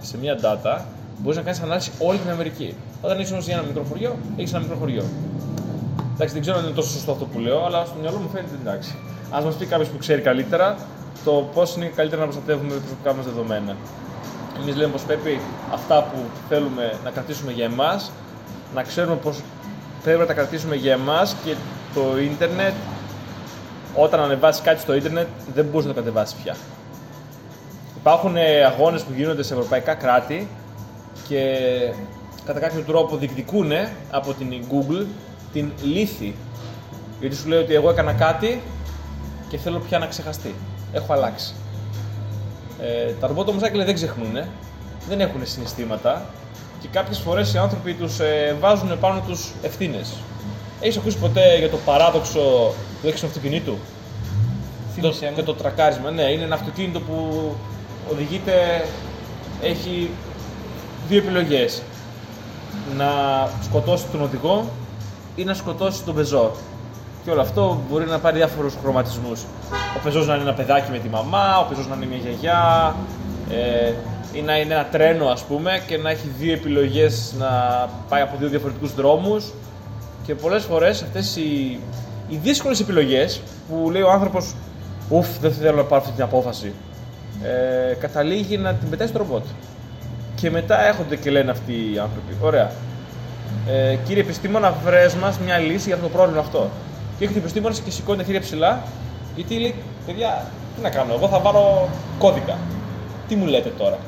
[0.00, 0.80] σε μία data,
[1.18, 2.74] μπορείς να κάνεις ανάλυση όλη την Αμερική.
[3.00, 5.04] Όταν έχεις όμως για ένα μικρό χωριό, έχεις ένα μικρό χωριό.
[6.14, 8.56] Εντάξει, δεν ξέρω αν είναι τόσο σωστό αυτό που λέω, αλλά στο μυαλό μου φαίνεται
[8.60, 8.94] εντάξει.
[9.36, 10.76] Α μας πει κάποιος που ξέρει καλύτερα
[11.24, 13.76] το πώς είναι καλύτερα να προστατεύουμε τα προσωπικά μας δεδομένα.
[14.60, 15.40] Εμείς λέμε πως πρέπει
[15.72, 18.10] αυτά που θέλουμε να κρατήσουμε για εμάς,
[18.74, 19.40] να ξέρουμε πως
[20.02, 21.54] πρέπει να τα κρατήσουμε για εμάς και
[21.94, 22.74] το ίντερνετ,
[23.94, 26.56] όταν ανεβάσει κάτι στο ίντερνετ, δεν μπορείς να το κατεβάσεις πια.
[27.96, 30.48] Υπάρχουν αγώνες που γίνονται σε ευρωπαϊκά κράτη
[31.28, 31.56] και
[32.46, 33.72] κατά κάποιο τρόπο διεκδικούν
[34.10, 35.06] από την Google
[35.52, 36.34] την λύθη.
[37.20, 38.62] Γιατί σου λέει ότι εγώ έκανα κάτι
[39.48, 40.54] και θέλω πια να ξεχαστεί.
[40.92, 41.54] Έχω αλλάξει.
[42.80, 44.32] Ε, τα ρομπότ όμως Άγγελε δεν ξεχνούν,
[45.08, 46.24] δεν έχουν συναισθήματα
[46.80, 50.12] και κάποιες φορές οι άνθρωποι τους ε, βάζουν πάνω τους ευθύνες.
[50.84, 52.40] Έχεις ακούσει ποτέ για το παράδοξο
[53.02, 53.76] του έξω αυτοκινήτου;
[54.94, 55.36] Θύμισέ το, μου.
[55.36, 56.10] και το τρακάρισμα.
[56.10, 57.16] Ναι, είναι ένα αυτοκίνητο που
[58.12, 58.84] οδηγείται,
[59.62, 60.10] έχει
[61.08, 61.82] δύο επιλογές.
[62.96, 63.06] Να
[63.62, 64.70] σκοτώσει τον οδηγό
[65.36, 66.50] ή να σκοτώσει τον πεζό.
[67.24, 69.40] Και όλο αυτό μπορεί να πάρει διάφορους χρωματισμούς.
[69.96, 72.94] Ο πεζός να είναι ένα παιδάκι με τη μαμά, ο πεζός να είναι μια γιαγιά,
[73.50, 73.92] ε,
[74.32, 77.48] ή να είναι ένα τρένο ας πούμε και να έχει δύο επιλογές να
[78.08, 79.44] πάει από δύο διαφορετικούς δρόμους.
[80.26, 81.78] Και πολλές φορές αυτές οι,
[82.28, 84.54] οι δύσκολες επιλογές που λέει ο άνθρωπος
[85.08, 86.72] Ουφ, δεν θέλω να πάρω αυτή την απόφαση.
[87.42, 89.44] Ε, καταλήγει να την πετάει στο ρομπότ.
[90.34, 92.36] Και μετά έρχονται και λένε αυτοί οι άνθρωποι.
[92.40, 92.70] Ωραία.
[93.68, 96.70] Ε, κύριε επιστήμονα, βρες μας μια λύση για αυτό το πρόβλημα αυτό.
[97.18, 98.82] Και έρχεται ο επιστήμονας και σηκώνει τα χέρια ψηλά,
[99.34, 99.74] γιατί λέει:
[100.06, 100.44] Παιδιά,
[100.76, 102.58] τι να κάνω, εγώ θα βάλω κώδικα.
[103.28, 103.98] Τι μου λέτε τώρα.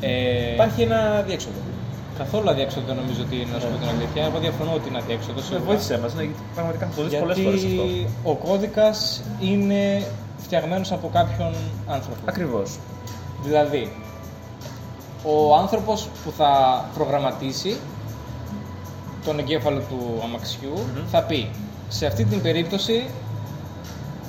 [0.00, 1.58] Ε, Υπάρχει ένα διέξοδο.
[2.18, 4.22] Καθόλου αδιέξοδο δεν νομίζω ότι είναι, να σου πω την αλήθεια.
[4.24, 5.38] Εγώ διαφωνώ ότι είναι αδιέξοδο.
[5.38, 5.64] Ε, σίγουρα.
[5.64, 8.30] Βοήθησέ μα, ναι, γιατί πραγματικά θα το δεις πολλές Γιατί φορέ αυτό.
[8.30, 10.06] ο κώδικας είναι
[10.44, 11.52] φτιαγμένος από κάποιον
[11.88, 12.20] άνθρωπο.
[12.26, 12.78] Ακριβώς.
[13.42, 13.92] Δηλαδή,
[15.24, 17.76] ο άνθρωπος που θα προγραμματίσει
[19.24, 20.74] τον εγκέφαλο του αμαξιου
[21.10, 21.50] θα πει
[21.88, 23.04] σε αυτή την περίπτωση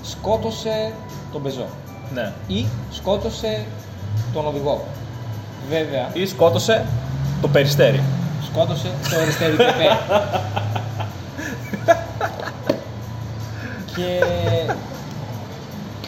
[0.02, 0.92] σκότωσε
[1.32, 1.66] τον πεζό
[2.14, 2.34] Ναι.
[2.48, 3.66] ή σκότωσε
[4.34, 4.84] τον οδηγό.
[5.70, 6.86] Βέβαια, Ή σκότωσε
[7.46, 8.02] το περιστέρι.
[8.46, 9.88] σκότωσε το αριστερή πεπέ.
[13.96, 14.24] και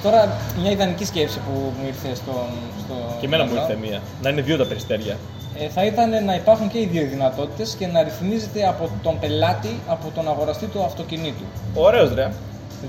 [0.03, 2.47] τώρα μια ιδανική σκέψη που μου ήρθε στον,
[2.83, 3.67] στο Και εμένα μου μυαλό.
[3.67, 4.01] ήρθε μία.
[4.21, 5.17] Να είναι δύο τα περιστέρια.
[5.59, 9.79] Ε, θα ήταν να υπάρχουν και οι δύο δυνατότητες και να ρυθμίζεται από τον πελάτη,
[9.87, 11.43] από τον αγοραστή του αυτοκινήτου.
[11.73, 12.31] Ωραίος, ρε.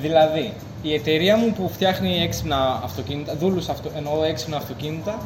[0.01, 5.19] Δηλαδή, η εταιρεία μου που φτιάχνει έξυπνα αυτοκίνητα, δούλους αυτο, εννοώ έξυπνα αυτοκίνητα,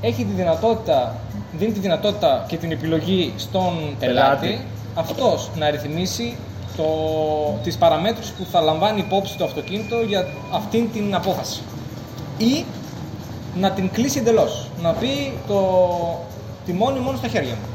[0.00, 1.16] έχει τη δυνατότητα,
[1.58, 4.64] δίνει τη δυνατότητα και την επιλογή στον πελάτη, Πελάτη.
[4.94, 6.36] αυτός να ρυθμίσει
[6.76, 6.84] το,
[7.62, 11.60] τις παραμέτρους που θα λαμβάνει υπόψη το αυτοκίνητο για αυτήν την απόφαση.
[12.38, 12.64] Ή
[13.60, 14.68] να την κλείσει εντελώς.
[14.82, 15.60] Να πει το
[16.66, 17.68] τιμόνι μόνο στα χέρια μου.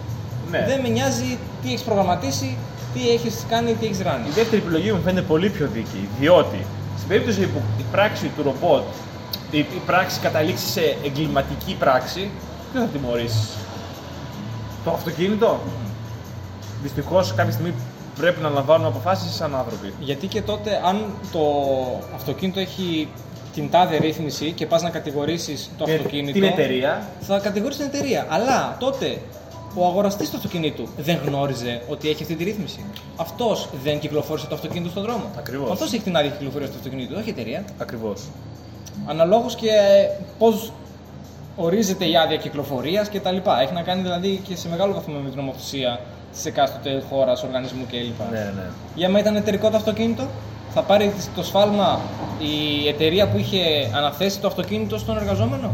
[0.51, 0.65] Ναι.
[0.67, 2.57] Δεν με νοιάζει τι έχεις προγραμματίσει,
[2.93, 4.27] τι έχεις κάνει, τι έχεις ράνει.
[4.27, 6.65] Η δεύτερη επιλογή μου φαίνεται πολύ πιο δίκαιη, διότι
[6.97, 8.83] στην περίπτωση που η πράξη του ρομπότ,
[9.55, 12.29] η, η πράξη καταλήξει σε εγκληματική πράξη,
[12.73, 13.49] τι θα τιμωρήσεις.
[14.83, 15.59] Το αυτοκίνητο;
[16.81, 17.73] Δυστυχώς κάποια στιγμή
[18.17, 19.93] πρέπει να λαμβάνουμε αποφάσεις σαν άνθρωποι.
[19.99, 21.41] Γιατί και τότε, αν το
[22.15, 23.07] αυτοκίνητο έχει
[23.53, 26.31] την τάδε ρύθμιση και πας να κατηγορήσεις το Την- αυτοκίνητο.
[26.33, 27.09] Την εταιρεία.
[27.21, 28.25] Θα κατηγορήσεις την εταιρεία.
[28.29, 29.21] Αλλά τότε
[29.75, 32.85] ο αγοραστής του αυτοκινήτου δεν γνώριζε ότι έχει αυτή τη ρύθμιση.
[33.15, 35.23] Αυτός δεν κυκλοφόρησε το αυτοκίνητο στον δρόμο.
[35.37, 35.71] Ακριβώς.
[35.71, 37.63] Αυτός έχει την άδεια κυκλοφορίας του αυτοκινήτου, όχι η εταιρεία.
[37.77, 38.21] Ακριβώς.
[39.07, 39.69] Αναλόγως και
[40.39, 40.71] πώς
[41.55, 43.35] ορίζεται η άδεια κυκλοφορίας κτλ.
[43.61, 45.99] Έχει να κάνει δηλαδή και σε μεγάλο βαθμό με την νομοθεσία
[46.33, 48.31] της εκάστοτε χώρας, οργανισμού κλπ.
[48.31, 48.63] Ναι, ναι.
[48.95, 50.23] Για άμα ήταν εταιρικό το αυτοκίνητο,
[50.73, 51.99] θα πάρει το σφάλμα
[52.39, 53.59] η εταιρεία που είχε
[53.95, 55.71] αναθέσει το αυτοκίνητο στον εργαζόμενο;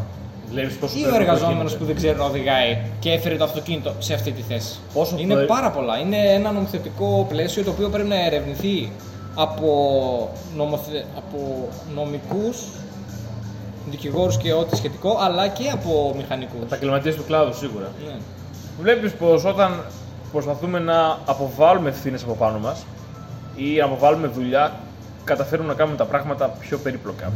[0.51, 1.77] Βλέπεις πόσο Ή ο περίπλοκο εργαζόμενος γίνεται.
[1.77, 5.33] που δεν ξέρει να οδηγάει και έφερε το αυτοκίνητο σε αυτή τη θέση; Πόσο είναι
[5.35, 5.97] το- πάρα πολλά.
[5.99, 8.91] Είναι ένα νομοθετικό πλαίσιο το οποίο πρέπει να ερευνηθεί
[9.35, 9.69] από,
[10.55, 11.05] νομοθε...
[11.17, 12.57] από νομικούς,
[13.89, 16.61] δικηγόρους και ό,τι σχετικό, αλλά και από μηχανικούς.
[16.63, 17.91] Επαγγελματίες του κλάδου σίγουρα.
[18.05, 18.15] Ναι.
[18.81, 19.83] Βλέπεις πως όταν
[20.31, 22.85] προσπαθούμε να αποβάλουμε ευθύνες από πάνω μας
[23.55, 24.73] ή να αποβάλουμε δουλειά,
[25.23, 27.31] καταφέρουμε να κάνουμε τα πράγματα πιο περίπλοκα.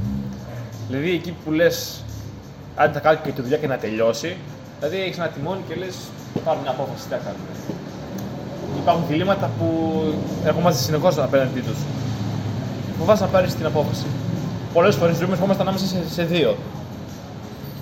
[0.88, 2.03] Δηλαδή εκεί που λες,
[2.75, 4.38] αν θα κάνω και τη δουλειά και να τελειώσει,
[4.79, 5.95] δηλαδή έχεις ένα τιμόνι και λες,
[6.43, 7.49] πάρουμε μια απόφαση, τι θα κάνουμε.
[8.81, 9.67] Υπάρχουν διλήμματα που
[10.45, 11.77] ερχόμαστε συνεχώς απέναντί τους.
[12.99, 14.05] Φοβάσαι να πάρεις την απόφαση.
[14.75, 16.55] Πολλές φορές ζούμε ερχόμαστε ανάμεσα σε, σε δύο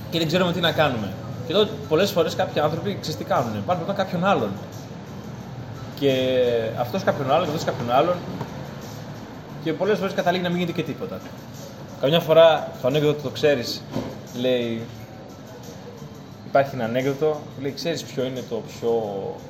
[0.09, 1.13] και δεν ξέρουμε τι να κάνουμε.
[1.47, 3.65] Και τότε πολλές φορές κάποιοι άνθρωποι ξέρει τι κάνουν.
[3.65, 4.49] Πάνε πρώτα κάποιον άλλον.
[5.99, 6.13] Και
[6.79, 8.15] αυτός κάποιον άλλον και αυτός κάποιον άλλον.
[9.63, 11.19] Και πολλές φορές καταλήγει να μην γίνεται και τίποτα.
[12.01, 13.81] Καμιά φορά το ανέκδοτο το ξέρεις,
[14.39, 14.81] λέει.
[16.45, 18.93] Υπάρχει ένα ανέκδοτο που λέει: Ξέρεις ποιο είναι το πιο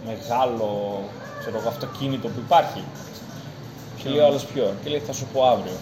[0.06, 0.99] μεγάλο
[1.39, 2.84] ξέρω, εγώ, αυτοκίνητο που υπάρχει.
[4.03, 4.73] Και λέει ο άλλος ποιο.
[4.84, 5.73] Και λέει: Θα σου πω αύριο.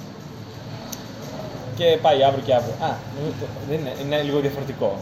[1.82, 2.74] Και πάει αύριο και αύριο.
[2.82, 4.98] Α, νομίζω το- δεν είναι, είναι λίγο διαφορετικό.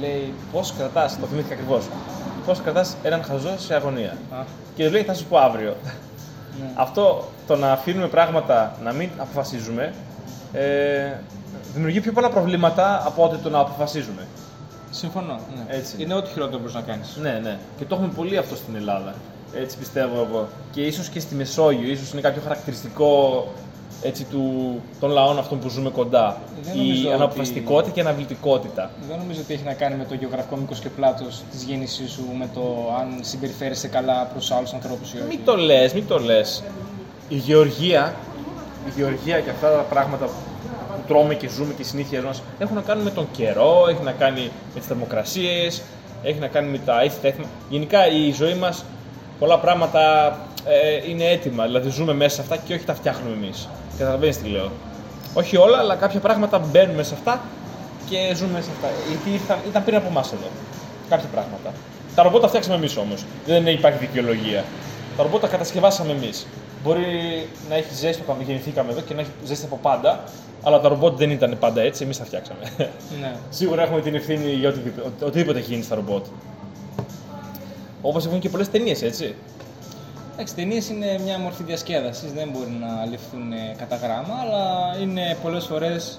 [0.00, 1.84] Λέει, πώς κρατάς, το θυμήθηκα ακριβώς.
[2.46, 4.16] Πώς κρατάς έναν χαζό σε αγωνία.
[4.32, 4.44] Α,
[4.76, 5.76] Και του λέει, θα σου πω αύριο.
[6.60, 6.70] ναι.
[6.74, 9.92] Αυτό το να αφήνουμε πράγματα να μην αποφασίζουμε
[10.52, 11.12] ε,
[11.74, 14.26] δημιουργεί πιο πολλά προβλήματα από ότι το να αποφασίζουμε.
[14.90, 15.40] Συμφωνώ.
[15.56, 15.76] Ναι.
[15.76, 16.02] Έτσι.
[16.02, 17.16] Είναι ό,τι χειρότερο μπορείς να κάνεις.
[17.22, 17.58] Ναι, ναι.
[17.78, 19.14] Και το έχουμε πολύ αυτό στην Ελλάδα.
[19.54, 20.48] Έτσι πιστεύω εγώ.
[20.70, 23.08] Και ίσως και στη Μεσόγειο, ίσως είναι κάποιο χαρακτηριστικό
[24.02, 24.42] έτσι, του,
[25.00, 26.36] των λαών αυτών που ζούμε κοντά.
[26.62, 28.90] Δεν νομίζω Η ότι- αναποφασιστικότητα και η αναβλητικότητα.
[29.08, 32.24] Δεν νομίζω ότι έχει να κάνει με το γεωγραφικό μήκος και πλάτος της γέννησής σου,
[32.38, 32.60] με το
[33.00, 35.26] αν συμπεριφέρεσαι καλά προς άλλους ανθρώπους ή όχι.
[35.28, 36.62] Μην το λες, μην το λες.
[37.28, 38.14] Η γεωργία,
[38.86, 40.32] η γεωργία και αυτά τα πράγματα που
[41.08, 44.12] τρώμε και ζούμε και οι συνήθειε μα έχουν να κάνουν με τον καιρό, έχει να
[44.12, 45.82] κάνει με τις θερμοκρασίες,
[46.22, 47.46] έχει να κάνει με τα ήθη, τα έθιμα.
[47.70, 48.84] Γενικά η ζωή μας
[49.38, 50.28] πολλά πράγματα
[50.68, 51.64] ε, είναι έτοιμα.
[51.64, 53.68] Δηλαδή ζούμε μέσα σε αυτά και όχι τα φτιάχνουμε εμείς.
[53.98, 54.70] Καταλαβαίνεις τι λέω.
[55.34, 57.40] Όχι όλα, αλλά κάποια πράγματα μπαίνουν μέσα σε αυτά
[58.08, 58.88] και ζούμε μέσα σε αυτά.
[59.08, 60.46] Γιατί ήρθαν, ήταν πριν από εμάς εδώ.
[61.08, 61.72] Κάποια πράγματα.
[62.14, 63.24] Τα ρομπότ τα φτιάξαμε εμείς όμως.
[63.46, 64.64] Δεν υπάρχει δικαιολογία.
[65.16, 66.46] Τα ρομπότ τα κατασκευάσαμε εμείς.
[66.84, 67.04] Μπορεί
[67.68, 70.22] να έχει ζέστη όταν γεννηθήκαμε εδώ και να έχει ζέστη από πάντα,
[70.62, 72.60] αλλά τα ρομπότ δεν ήταν πάντα έτσι, εμείς τα φτιάξαμε.
[73.20, 73.32] Ναι.
[73.50, 76.24] Σίγουρα έχουμε την ευθύνη για οτιδήποτε, οτι- οτιδήποτε έχει γίνει στα ρομπότ.
[78.02, 79.34] Όπως έχουν και πολλές ταινίες, έτσι.
[80.38, 85.36] Εντάξει, ταινίες είναι μια μορφή διασκέδασης, δεν μπορεί να ληφθούν ε, κατά γράμμα, αλλά είναι
[85.42, 86.18] πολλές φορές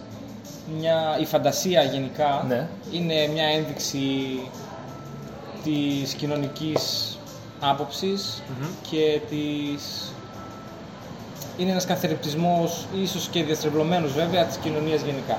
[0.79, 1.17] μια...
[1.21, 2.67] η φαντασία γενικά Ναι.
[2.91, 4.39] είναι μια ένδειξη
[5.63, 7.17] της κοινωνικής
[7.59, 8.43] άποψης
[8.89, 10.13] και της...
[11.57, 15.37] είναι ένας καθρεπτισμός, ίσως και διαστρεβλωμένος βέβαια, της κοινωνίας γενικά.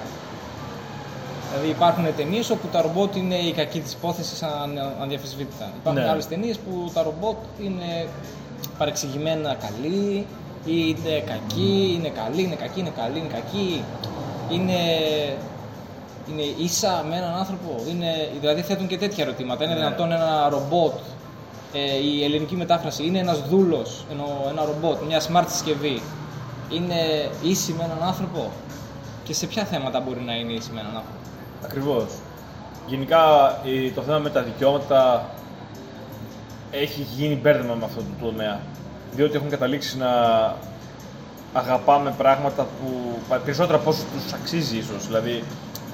[1.51, 5.71] Δηλαδή υπάρχουν ταινίες όπου τα ρομπότ είναι η κακή της υπόθεσης αν, ανδιαφεσβήτητα.
[5.81, 6.09] Υπάρχουν Ναι.
[6.11, 8.07] άλλες ταινίες που τα ρομπότ είναι
[8.79, 10.27] παρεξηγημένα καλή,
[10.64, 13.85] ή είναι κακή, είναι καλή, είναι κακή, είναι καλή, είναι κακή.
[14.51, 14.79] Είναι,
[16.31, 17.75] είναι ίσα με έναν άνθρωπο.
[17.91, 19.64] Είναι, δηλαδή θέτουν και τέτοια ερωτήματα.
[19.64, 19.79] Είναι Ναι.
[19.79, 20.93] δυνατόν ένα ρομπότ,
[21.73, 26.03] ε, η ελληνική μετάφραση, είναι ένας δούλος, ενώ ένα ρομπότ, μια smart συσκευή,
[26.71, 28.51] είναι ίση με έναν άνθρωπο;
[29.25, 31.19] Και σε ποια θέματα μπορεί να είναι ίση με έναν άνθρωπο;
[31.64, 32.05] Ακριβώς.
[32.87, 33.21] Γενικά
[33.64, 35.29] ε, το θέμα με τα δικαιώματα
[36.71, 38.61] έχει γίνει μπέρδεμα με αυτό το τομέα.
[39.15, 40.09] Διότι έχουν καταλήξει να
[41.53, 45.07] αγαπάμε πράγματα που πα- περισσότερα από όσο τους αξίζει ίσως.
[45.07, 45.43] Δηλαδή,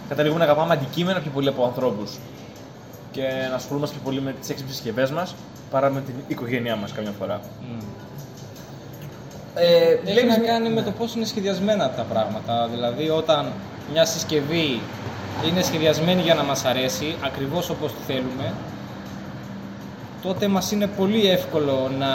[0.09, 2.19] καταλήγουμε να αγαπάμε αντικείμενα πιο πολύ από ανθρώπους.
[3.11, 5.35] Και να ασχολούμαστε πιο πολύ με τις έξυπνες συσκευές μας
[5.71, 7.41] παρά με την οικογένειά μας καμιά φορά.
[9.55, 12.69] Ε, Έχει βλέπεις να μια- κάνει με το πώς είναι σχεδιασμένα τα πράγματα.
[12.69, 13.53] Δηλαδή όταν
[13.93, 14.81] μια συσκευή
[15.49, 18.53] είναι σχεδιασμένη για να μας αρέσει, ακριβώς όπως τη θέλουμε,
[20.25, 22.07] τότε μας είναι πολύ εύκολο να...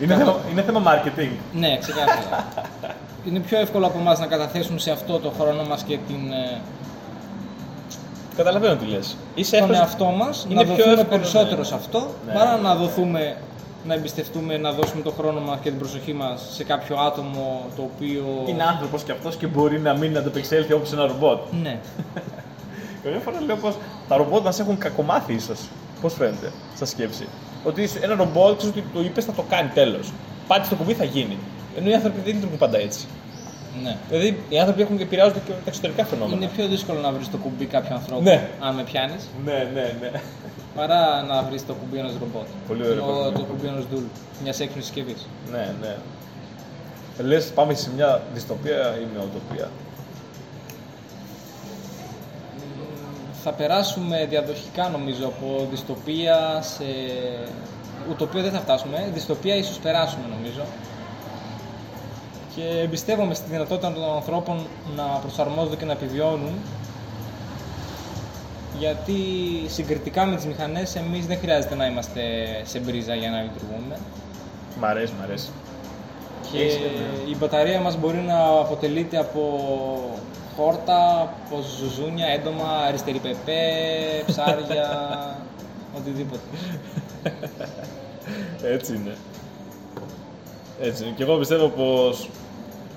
[0.00, 1.30] Είναι, θέμα, είναι θέμα marketing.
[1.52, 2.46] Ναι, ξεκάθαρα.
[3.26, 6.60] είναι πιο εύκολο από εμάς να καταθέσουμε σε αυτό το χρόνο μας και την, ε,
[8.36, 9.16] Καταλαβαίνω τι λες.
[9.34, 11.64] Είσαι τον εύκολος- εαυτό μας, είναι να πιο δοθούμε εύκολο, περισσότερο ναι.
[11.64, 12.32] σε αυτό, Ναι.
[12.32, 13.36] παρά να δοθούμε,
[13.84, 17.82] να εμπιστευτούμε, να δώσουμε τον χρόνο μας και την προσοχή μας σε κάποιο άτομο το
[17.82, 18.24] οποίο...
[18.46, 21.38] Είναι άνθρωπος και αυτός και μπορεί να μην ανταπεξέλθει όπως ένα ρομπότ.
[21.62, 21.78] Ναι.
[23.02, 23.74] Καμιά φορά λέω πως
[24.08, 25.60] τα ρομπότ μας έχουν κακομάθει ίσως.
[26.02, 27.26] Πώς φαίνεται, στα σκέψη;
[27.64, 30.12] Ότι ένα ρομπότ, ξέρεις ότι το είπες θα το κάνει τέλος.
[30.48, 31.36] Πάτησε το κουμπί θα γίνει.
[31.78, 33.06] Ενώ οι άνθρωποι δεν λειτουργούν πάντα έτσι.
[33.82, 33.96] ναι.
[34.08, 36.36] Δηλαδή οι άνθρωποι έχουν και επηρεάζονται και από τα εξωτερικά φαινόμενα.
[36.36, 38.48] Είναι πιο δύσκολο να βρεις το κουμπί κάποιου ανθρώπου, Ναι.
[38.60, 40.10] αν με πιάνεις, Ναι, ναι, ναι.
[40.76, 42.46] παρά να βρεις το κουμπί ενός ρομπότ.
[42.68, 43.38] Πολύ ωραίο Το, παράδειγμα.
[43.38, 44.08] το κουμπί ενός δούλου,
[44.42, 45.26] μιας έξυπνης συσκευής.
[45.52, 45.96] ναι, ναι.
[47.28, 49.68] Λες πάμε σε μια δυστοπία ή μια οτοπία.
[53.44, 56.84] Θα περάσουμε διαδοχικά νομίζω από δυστοπία σε...
[58.10, 60.62] Ουτοπία δεν θα φτάσουμε, δυστοπία ίσως περάσουμε νομίζω.
[62.56, 66.54] Και εμπιστεύομαι στη δυνατότητα των ανθρώπων να προσαρμόζονται και να επιβιώνουν
[68.78, 69.14] γιατί
[69.66, 72.22] συγκριτικά με τις μηχανές εμείς δεν χρειάζεται να είμαστε
[72.64, 73.96] σε μπρίζα για να λειτουργούμε
[74.80, 75.48] Μ' αρέσει, μ' αρέσει.
[76.52, 77.30] και Έχεις, ναι.
[77.30, 79.40] η μπαταρία μας μπορεί να αποτελείται από
[80.56, 83.62] χόρτα, από ζουζούνια, έντομα, αριστερή πεπέ,
[84.26, 84.88] ψάρια,
[85.96, 86.40] οτιδήποτε.
[88.62, 89.16] Έτσι είναι.
[90.80, 91.12] Έτσι είναι.
[91.16, 92.28] Και εγώ πιστεύω πως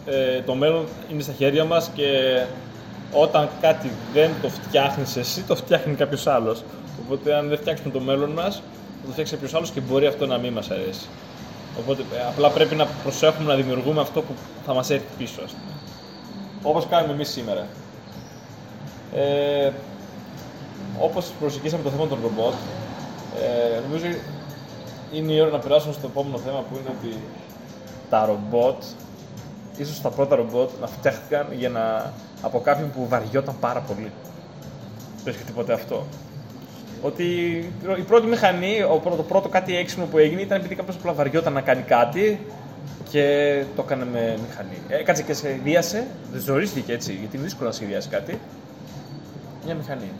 [0.05, 2.41] ε, το μέλλον είναι στα χέρια μας και
[3.11, 6.63] όταν κάτι δεν το φτιάχνεις εσύ, το φτιάχνει κάποιος άλλος.
[7.05, 10.25] Οπότε αν δεν φτιάξουμε το μέλλον μας, θα το φτιάξει κάποιος άλλος και μπορεί αυτό
[10.25, 11.05] να μην μας αρέσει.
[11.79, 14.33] Οπότε ε, απλά πρέπει να προσέχουμε να δημιουργούμε αυτό που
[14.65, 15.74] θα μας έρθει πίσω, ας πούμε.
[16.67, 17.67] Όπως κάνουμε εμείς σήμερα.
[19.15, 19.71] Ε,
[20.99, 22.53] όπως προσεγγίσαμε το θέμα των ρομπότ,
[23.41, 24.05] ε, νομίζω
[25.13, 27.19] είναι η ώρα να περάσουμε στο επόμενο θέμα που είναι ότι
[28.09, 28.83] τα ρομπότ,
[29.77, 34.11] ίσως τα πρώτα ρομπότ να φτιάχτηκαν για να, από κάποιον που βαριόταν πάρα πολύ.
[35.23, 36.05] Το έχετε ποτέ αυτό;
[37.01, 37.23] Ότι
[37.97, 41.13] η πρώτη μηχανή, ο πρώτο, το πρώτο κάτι έξυπνο που έγινε ήταν επειδή κάποιος απλά
[41.13, 42.39] βαριόταν να κάνει κάτι
[43.15, 44.77] και το έκανε με μηχανή.
[44.87, 48.39] Ε, κάτσε και σε ιδιάσε, δεν ζορίστηκε έτσι, γιατί είναι δύσκολο να σχεδιάσει κάτι.
[49.65, 50.11] Μια μηχανή.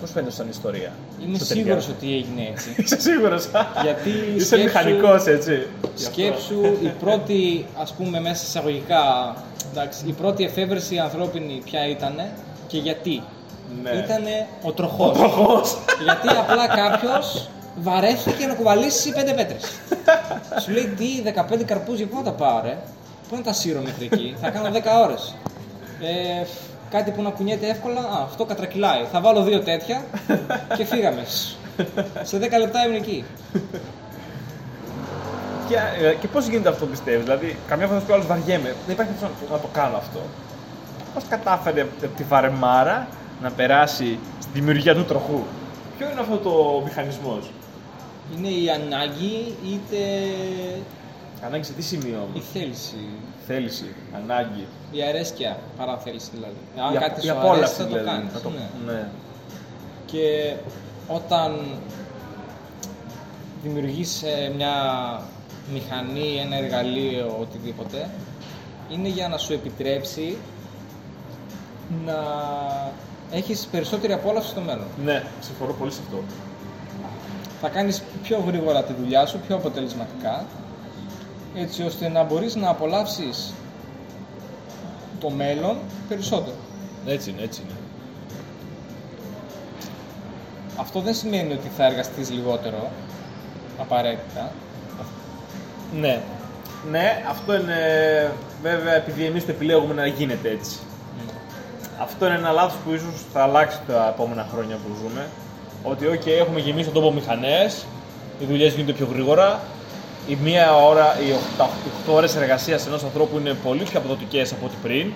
[0.00, 0.92] Πώς φαίνεται σαν ιστορία;
[1.26, 1.68] Είμαι στο τελειάκι.
[1.68, 2.74] σίγουρος ότι έγινε έτσι.
[2.82, 3.48] Είσαι σίγουρος;
[3.82, 5.52] Γιατί Είσαι σκέψου- μηχανικός, έτσι.
[5.52, 6.10] Γι' αυτό.
[6.12, 9.34] Σκέψου η πρώτη, ας πούμε μέσα σε εισαγωγικά,
[9.72, 12.30] εντάξει, η πρώτη εφεύρεση ανθρώπινη ποια ήτανε
[12.66, 13.22] και γιατί.
[13.82, 13.90] Ναι.
[13.90, 15.18] Ήτανε ο τροχός.
[15.18, 15.78] Τροχός.
[16.04, 19.62] γιατί απλά κάποιος βαρέθηκε να κουβαλήσει πέντε πέτρες.
[20.62, 21.22] Σου λέει τι,
[21.60, 22.78] 15 καρπούζια πού να τα πάω ρε;
[23.28, 25.34] Πού να τα σύρω μέχρι εκεί, θα κάνω 10 ώρες.
[26.00, 26.46] Ε,
[26.90, 29.04] κάτι που να κουνιέται εύκολα, α, αυτό κατρακυλάει.
[29.12, 30.04] Θα βάλω δύο τέτοια
[30.76, 31.24] και φύγαμε.
[32.22, 33.24] Σε 10 λεπτά ήμουν εκεί.
[35.68, 38.26] Και, ε, και πώς γίνεται αυτό πιστεύεις, Δηλαδή, καμιά φορά θα σου πει ο άλλος,
[38.26, 38.74] βαριέμαι.
[38.86, 40.20] Δεν υπάρχει περίπτωση να, να το κάνω αυτό.
[41.14, 43.08] Πώς κατάφερε από τη βαρεμάρα
[43.42, 45.42] να περάσει στη δημιουργία του τροχού;
[45.98, 47.50] Ποιο είναι αυτό το μηχανισμός;
[48.36, 49.98] Είναι η ανάγκη είτε
[51.46, 52.42] Ανάγκη σε τι σημείο η όμω.
[52.52, 52.96] θέληση.
[53.46, 54.66] Θέληση, ανάγκη.
[54.92, 56.56] Η αρέσκεια παρά θέληση δηλαδή.
[56.86, 58.06] Αν Η κάτι απ- η σου αρέσει απόλαυση θα το δηλαδή.
[58.06, 58.32] κάνεις.
[58.32, 58.92] Να το- ναι.
[58.92, 59.08] ναι.
[60.06, 60.54] Και
[61.08, 61.60] όταν
[63.62, 64.72] δημιουργείς ε, μια
[65.72, 68.08] μηχανή, ένα εργαλείο, οτιδήποτε,
[68.90, 70.36] είναι για να σου επιτρέψει
[72.06, 72.16] να
[73.30, 74.86] έχεις περισσότερη απόλαυση στο μέλλον.
[75.04, 76.22] Ναι, συμφωνώ πολύ σε αυτό.
[77.64, 80.44] Θα κάνεις πιο γρήγορα τη δουλειά σου, πιο αποτελεσματικά,
[81.54, 83.52] έτσι ώστε να μπορείς να απολαύσεις
[85.20, 85.76] το μέλλον
[86.08, 86.56] περισσότερο.
[87.06, 87.78] Έτσι είναι, έτσι είναι.
[90.76, 92.90] Αυτό δεν σημαίνει ότι θα εργαστείς λιγότερο,
[93.78, 94.52] απαραίτητα.
[96.00, 96.22] Ναι.
[96.90, 97.76] Ναι, αυτό είναι
[98.62, 100.78] βέβαια επειδή εμείς το επιλέγουμε να γίνεται έτσι.
[102.00, 105.26] Αυτό είναι ένα λάθος που ίσως θα αλλάξει τα επόμενα χρόνια που ζούμε.
[105.82, 107.84] Ότι, OK, έχουμε γεμίσει τον τόπο μηχανές,
[108.40, 109.60] οι δουλειές γίνονται πιο γρήγορα.
[110.28, 111.32] Η μία ώρα, οι
[112.06, 115.12] 8 ώρες εργασίας ενός ανθρώπου είναι πολύ πιο αποδοτικές από ό,τι πριν.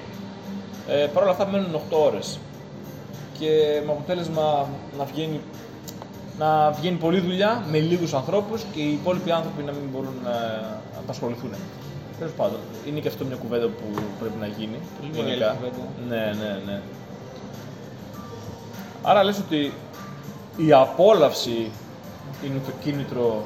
[0.89, 2.39] Ε, Παρ' όλα αυτά μένουν 8 ώρες.
[3.39, 5.41] Και με αποτέλεσμα να βγαίνει,
[6.39, 10.35] να βγαίνει πολλή δουλειά με λίγους ανθρώπους και οι υπόλοιποι άνθρωποι να μην μπορούν να
[10.99, 11.51] απασχοληθούν.
[12.19, 12.59] Τέλος πάντων,
[12.89, 14.79] είναι και αυτό μια κουβέντα που πρέπει να γίνει.
[15.01, 15.89] Πολύ μεγάλη κουβέντα.
[16.09, 16.81] Ναι, ναι, ναι.
[19.03, 19.73] Άρα λες ότι
[20.57, 21.71] η απόλαυση
[22.45, 23.43] είναι το κίνητρο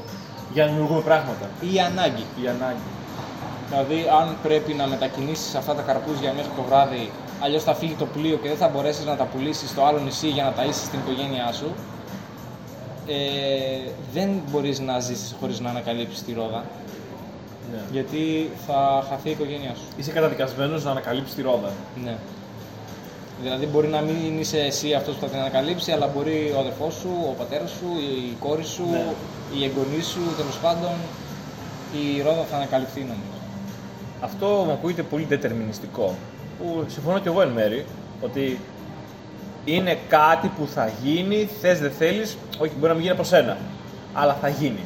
[0.52, 1.48] για να δημιουργούμε πράγματα.
[1.72, 2.24] Η ανάγκη.
[2.42, 2.88] Η ανάγκη.
[3.68, 8.06] Δηλαδή, αν πρέπει να μετακινήσεις αυτά τα καρπούζια μέσα το βράδυ αλλιώς θα φύγει το
[8.06, 10.98] πλοίο και δεν θα μπορέσεις να τα πουλήσεις στο άλλο νησί για να ταΐσεις την
[11.00, 11.74] οικογένειά σου.
[13.06, 16.64] Ε, δεν μπορείς να ζήσεις χωρίς να ανακαλύψεις τη ρόδα.
[17.72, 17.80] Ναι.
[17.90, 19.82] Γιατί θα χαθεί η οικογένειά σου.
[19.96, 21.70] Είσαι καταδικασμένος να ανακαλύψεις τη ρόδα.
[22.04, 22.16] Ναι.
[23.42, 26.94] Δηλαδή μπορεί να μην είσαι εσύ αυτός που θα την ανακαλύψει, αλλά μπορεί ο αδερφός
[26.94, 29.04] σου, ο πατέρας σου, η κόρη σου, Ναι.
[29.58, 30.90] η εγγονή σου, τέλος πάντων
[32.02, 33.38] η ρόδα θα ανακαλυφθεί νομίζω.
[34.20, 36.14] Αυτό μου ακούγεται πολύ δετερμινιστικό.
[36.58, 37.84] Που συμφωνώ και εγώ εν μέρη
[38.20, 38.58] ότι
[39.64, 43.56] είναι κάτι που θα γίνει, θες δεν θέλεις, όχι μπορεί να μην γίνει από σένα,
[44.14, 44.84] αλλά θα γίνει.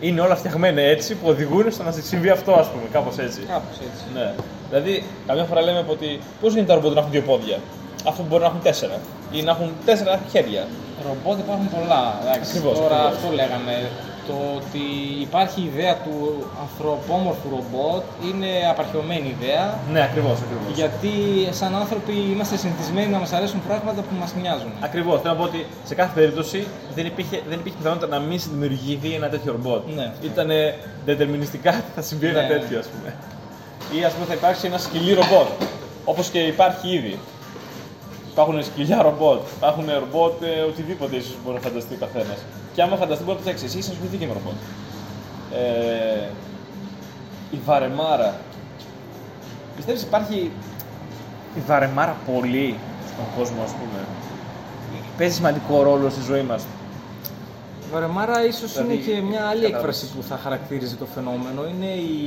[0.00, 3.40] Είναι όλα φτιαγμένα έτσι που οδηγούν στο να συμβεί αυτό, ας πούμε, κάπως έτσι.
[3.40, 4.04] Κάπως έτσι.
[4.14, 4.34] Ναι.
[4.70, 7.58] Δηλαδή, καμιά φορά λέμε ότι πώς γίνεται τα ρομπότ να έχουν δύο πόδια,
[8.04, 8.96] αφού μπορεί να έχουν τέσσερα
[9.32, 10.66] ή να έχουν τέσσερα χέρια.
[11.06, 12.02] Ρομπότ υπάρχουν πολλά.
[12.22, 12.50] Εντάξει.
[12.50, 13.14] Ακριβώς, Τώρα ακριβώς.
[13.16, 13.74] αυτό λέγαμε.
[14.30, 14.84] Το ότι
[15.26, 16.16] υπάρχει η ιδέα του
[16.64, 19.64] ανθρωπόμορφου ρομπότ είναι απαρχαιωμένη ιδέα.
[19.92, 20.68] Ναι, ακριβώς, ακριβώς.
[20.80, 21.12] Γιατί
[21.60, 24.72] σαν άνθρωποι είμαστε συνηθισμένοι να μας αρέσουν πράγματα που μας μοιάζουν.
[24.88, 25.20] Ακριβώς.
[25.20, 29.10] Θέλω να πω ότι σε κάθε περίπτωση δεν υπήρχε, δεν υπήρχε πιθανότητα να μην δημιουργηθεί
[29.14, 29.82] ένα τέτοιο ρομπότ.
[29.98, 30.06] Ναι.
[30.30, 30.48] Ήταν
[31.04, 32.48] δετερμινιστικά ότι θα συμβεί ένα Ναι.
[32.48, 33.14] τέτοιο, ας πούμε.
[34.00, 35.48] Ή ας πούμε θα υπάρξει ένα σκυλί ρομπότ.
[36.04, 37.18] Όπως και υπάρχει ήδη.
[38.34, 42.38] Υπάρχουν σκυλιά ρομπότ, υπάρχουν ρομπότ ε, οτιδήποτε ίσως μπορεί να φανταστεί ο καθένας.
[42.74, 43.64] Και άμα φανταστεί, μπορεί να το φτιάξει.
[43.64, 44.54] Εσύ είσαι ασχοληθεί και με ρομπότ.
[45.52, 46.28] Ε,
[47.50, 48.34] η βαρεμάρα.
[49.76, 50.50] Πιστεύεις υπάρχει
[51.56, 52.76] η βαρεμάρα πολύ
[53.06, 53.98] στον κόσμο, ας πούμε;
[55.18, 56.62] Παίζει σημαντικό ρόλο στη ζωή μας.
[57.82, 59.70] Η Βαρεμάρα ίσως Δηλαδή, είναι και μια άλλη κατάλαβες.
[59.70, 61.66] έκφραση που θα χαρακτήριζε το φαινόμενο.
[61.68, 62.22] Είναι η...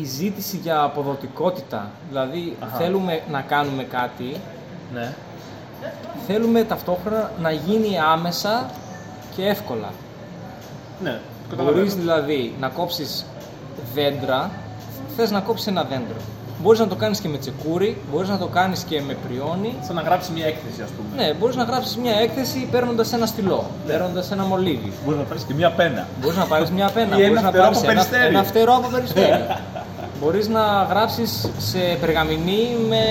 [0.00, 1.90] η ζήτηση για αποδοτικότητα.
[2.08, 2.76] Δηλαδή Αχα.
[2.76, 4.36] θέλουμε να κάνουμε κάτι,
[4.94, 5.12] Ναι.
[6.26, 8.70] θέλουμε ταυτόχρονα να γίνει άμεσα
[9.36, 9.88] και εύκολα.
[11.02, 11.18] Ναι.
[11.56, 13.26] Μπορείς δηλαδή να κόψεις
[13.94, 14.50] δέντρα,
[15.16, 16.16] θες να κόψεις ένα δέντρο.
[16.62, 19.74] Μπορείς να το κάνεις και με τσεκούρι, μπορείς να το κάνεις και με πριόνι.
[19.82, 21.22] Σαν να γράψεις μια έκθεση, ας πούμε.
[21.22, 24.92] Ναι, μπορείς να γράψεις μια έκθεση παίρνοντας ένα στυλό, παίρνοντας ένα μολύβι.
[25.04, 26.06] Μπορείς να πάρεις και μια πένα.
[26.20, 28.34] Μπορείς να πάρεις μια πένα, Ή ένα μπορείς να φτερό πάρεις από ένα, περιστέρι.
[28.34, 29.46] ένα φτερό από περιστέρι.
[30.20, 33.02] Μπορείς να γράψεις σε περγαμηνή με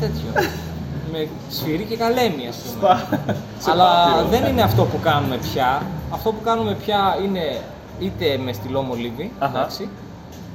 [0.00, 0.50] τέτοιο,
[1.12, 3.22] με σφυρί και καλέμι ας πούμε.
[3.70, 5.82] Αλλά δεν είναι αυτό που κάνουμε πια.
[6.10, 7.60] Αυτό που κάνουμε πια είναι
[7.98, 9.58] είτε με στυλό μολύβι, Αχα.
[9.58, 9.88] εντάξει.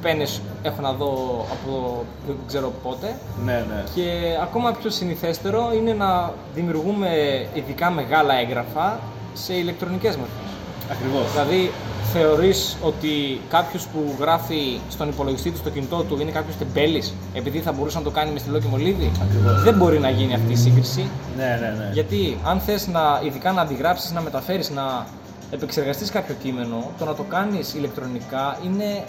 [0.02, 3.16] Πένες έχω να δω από δεν ξέρω πότε.
[3.46, 3.84] Ναι, ναι.
[3.96, 4.10] Και
[4.42, 7.10] ακόμα πιο συνηθέστερο είναι να δημιουργούμε
[7.54, 9.00] ειδικά μεγάλα έγγραφα
[9.34, 10.52] σε ηλεκτρονικές μορφές.
[10.92, 11.32] Ακριβώς.
[11.32, 11.72] Δηλαδή,
[12.14, 17.60] θεωρείς ότι κάποιος που γράφει στον υπολογιστή του, στο κινητό του, είναι κάποιος τεμπέλης, επειδή
[17.60, 19.64] θα μπορούσε να το κάνει με στυλό και μολύβι; Ακριβώς.
[19.64, 21.10] Δεν μπορεί να γίνει αυτή η σύγκριση.
[21.38, 21.90] Ναι, ναι, ναι.
[21.94, 25.06] Γιατί αν θες να, ειδικά να αντιγράψεις, να μεταφέρεις, να
[25.52, 29.04] επεξεργαστείς κάποιο κείμενο, το να το κάνεις ηλεκτρονικά είναι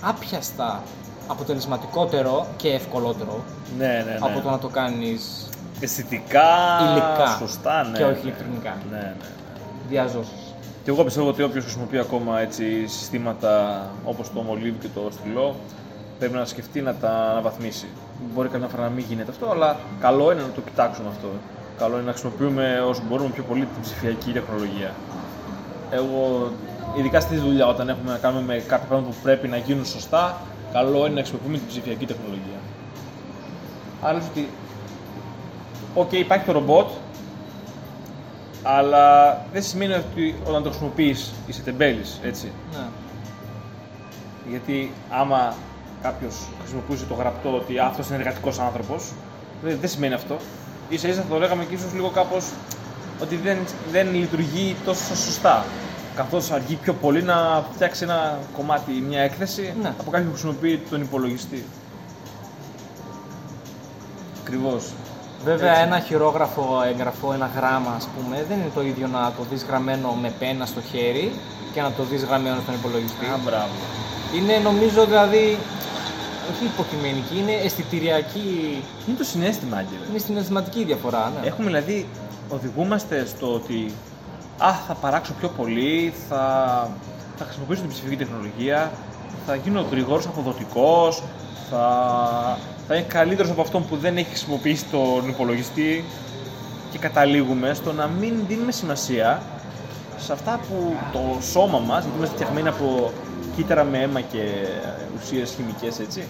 [0.00, 0.82] άπιαστα
[1.26, 3.44] αποτελεσματικότερο και ευκολότερο
[3.78, 4.16] ναι, ναι, ναι.
[4.20, 5.48] από το να το κάνεις
[5.80, 6.48] Αισθητικά,
[6.90, 7.98] υλικά σωστά, ναι.
[7.98, 8.76] και όχι ηλεκτρονικά.
[8.90, 9.14] Ναι, ναι.
[9.88, 10.41] Διαζώσεις.
[10.84, 15.54] Και εγώ πιστεύω ότι όποιος χρησιμοποιεί ακόμα έτσι, συστήματα όπως το μολύβι και το στυλό
[16.18, 17.86] πρέπει να σκεφτεί να τα αναβαθμίσει.
[18.34, 21.28] Μπορεί καμιά φορά να μην γίνεται αυτό, αλλά καλό είναι να το κοιτάξουμε αυτό.
[21.78, 24.94] Καλό είναι να χρησιμοποιούμε όσο μπορούμε πιο πολύ την ψηφιακή τεχνολογία.
[25.90, 26.50] Εγώ,
[26.98, 30.40] ειδικά στη δουλειά, όταν έχουμε να κάνουμε με κάποια πράγματα που πρέπει να γίνουν σωστά,
[30.72, 32.58] καλό είναι να χρησιμοποιούμε την ψηφιακή τεχνολογία.
[34.02, 34.48] Άρα λες ότι,
[35.94, 36.88] οκ, υπάρχει το ρομπότ,
[38.62, 42.52] αλλά δεν σημαίνει ότι όταν το χρησιμοποιείς είσαι τεμπέλης, έτσι.
[42.72, 42.86] Ναι.
[44.50, 45.54] Γιατί άμα
[46.02, 49.12] κάποιος χρησιμοποιούσε το γραπτό ότι αυτός είναι εργατικός άνθρωπος,
[49.62, 50.36] δεν, δεν σημαίνει αυτό.
[50.94, 52.44] σα ίσα θα το λέγαμε και ίσως λίγο κάπως
[53.22, 53.58] ότι δεν,
[53.90, 55.64] δεν λειτουργεί τόσο σωστά.
[56.16, 59.88] Καθώς αργεί πιο πολύ να φτιάξει ένα κομμάτι, μια έκθεση Ναι.
[60.00, 61.64] από κάποιον που χρησιμοποιεί τον υπολογιστή.
[64.42, 64.84] Ακριβώς.
[65.44, 65.82] Βέβαια, Έτσι.
[65.82, 70.12] ένα χειρόγραφο έγγραφο, ένα γράμμα, ας πούμε, δεν είναι το ίδιο να το δεις γραμμένο
[70.22, 71.32] με πένα στο χέρι
[71.72, 73.24] και να το δεις γραμμένο στον υπολογιστή.
[73.24, 73.74] Α, μπράβο.
[74.36, 75.58] Είναι, νομίζω, δηλαδή,
[76.50, 80.04] όχι υποκειμενική, είναι αισθητηριακή, Είναι το συνέστημα, Άγγελε.
[80.10, 81.46] είναι συναισθηματική διαφορά, ναι.
[81.46, 82.06] Έχουμε δηλαδή,
[82.48, 83.92] οδηγούμαστε στο ότι
[84.58, 86.42] α, θα παράξω πιο πολύ, θα,
[87.36, 88.90] θα χρησιμοποιήσω την ψηφιακή τεχνολογία,
[89.46, 91.22] θα γίνω γρηγόρος, αποδοτικός,
[91.70, 92.58] θα,
[92.88, 96.04] θα είναι καλύτερος από αυτόν που δεν έχει χρησιμοποιήσει τον υπολογιστή
[96.90, 99.42] και καταλήγουμε στο να μην δίνουμε σημασία
[100.18, 103.12] σε αυτά που το σώμα μας, γιατί είμαστε φτιαγμένοι από
[103.56, 104.38] κύτταρα με αίμα και
[105.16, 106.24] ουσίες χημικές έτσι,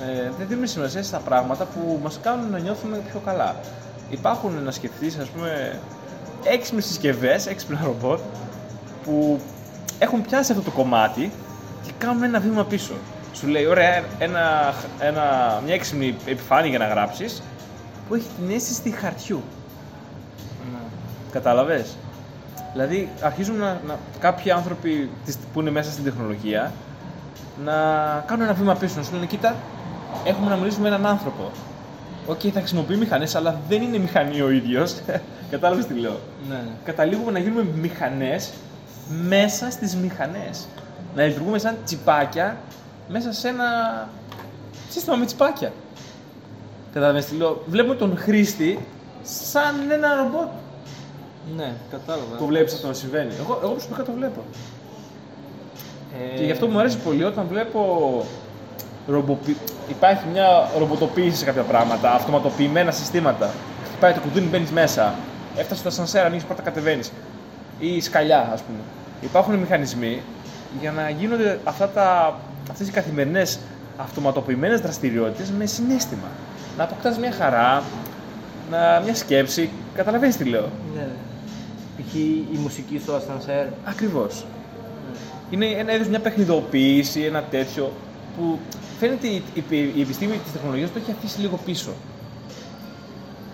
[0.00, 3.56] ε, δεν δίνουμε σημασία στα πράγματα που μας κάνουν να νιώθουμε πιο καλά.
[4.10, 5.80] Υπάρχουν να σκεφτείς, ας πούμε,
[6.44, 8.20] έξυπνες συσκευές, έξυπνα ρομπότ,
[9.04, 9.40] που
[9.98, 11.32] έχουν πιάσει αυτό το κομμάτι
[11.84, 12.94] και κάνουν ένα βήμα πίσω.
[13.38, 15.22] Σου λέει, ωραία, ένα, ένα,
[15.64, 17.42] μια έξυπνη επιφάνεια για να γράψεις
[18.08, 19.42] που έχει την αίσθηση χαρτιού.
[20.72, 20.78] Ναι.
[21.32, 21.86] Κατάλαβες.
[22.72, 26.72] Δηλαδή, αρχίζουν να, να, κάποιοι άνθρωποι τις- που είναι μέσα στην τεχνολογία
[27.64, 27.72] να
[28.26, 28.94] κάνουν ένα βήμα πίσω.
[28.96, 29.54] Να σου λένε, κοίτα,
[30.24, 31.50] έχουμε να μιλήσουμε με έναν άνθρωπο.
[32.26, 34.94] Οκ, θα χρησιμοποιεί μηχανές, αλλά δεν είναι μηχανή ο ίδιος.
[35.50, 36.60] Κατάλαβες τι λέω; Ναι, ναι.
[36.84, 38.52] Καταλήγουμε να γίνουμε μηχανές
[39.28, 40.66] μέσα στις μηχανές.
[41.14, 42.56] Να λειτουργούμε σαν τσιπάκια
[43.08, 43.64] μέσα σε ένα
[44.90, 45.72] σύστημα με τσιπάκια.
[46.92, 48.86] Κατάλαβες τι λέω; Βλέπουμε τον χρήστη
[49.22, 50.48] σαν ένα ρομπότ
[51.56, 52.36] Ναι, κατάλαβα.
[52.36, 53.32] που βλέπεις αυτό να συμβαίνει.
[53.40, 54.40] Εγώ, εγώ προσωπικά το βλέπω.
[56.34, 57.80] Ε, Και γι' αυτό μου αρέσει πολύ όταν βλέπω.
[59.08, 59.56] Ρομποποι...
[59.88, 63.50] Υπάρχει μια ρομποτοποίηση σε κάποια πράγματα, αυτοματοποιημένα συστήματα.
[63.88, 65.14] Χτυπάει το κουδούνι, μπαίνεις μέσα.
[65.56, 67.12] Έφτασε στο ασανσέρ, ανοίγεις πρώτα, κατεβαίνεις.
[67.78, 68.78] Ή σκαλιά, ας πούμε.
[69.20, 70.22] Υπάρχουν μηχανισμοί
[70.80, 72.38] για να γίνονται αυτά τα...
[72.70, 73.58] αυτές οι καθημερινές
[73.96, 76.28] αυτοματοποιημένες δραστηριότητες με συνέστημα.
[76.76, 77.82] Να αποκτάς μια χαρά,
[78.70, 79.00] να...
[79.04, 79.70] μια σκέψη.
[79.94, 80.68] Καταλαβαίνεις τι λέω.
[80.94, 81.06] Ναι, ναι.
[81.96, 82.14] Π.χ.
[82.54, 83.66] η μουσική στο ασανσέρ.
[83.84, 84.44] Ακριβώς.
[85.50, 87.92] Είναι ένα είδος μια παιχνιδοποίηση, ένα τέτοιο
[88.36, 88.58] που
[88.98, 91.90] φαίνεται η, η, η επιστήμη της τεχνολογίας το έχει αφήσει λίγο πίσω.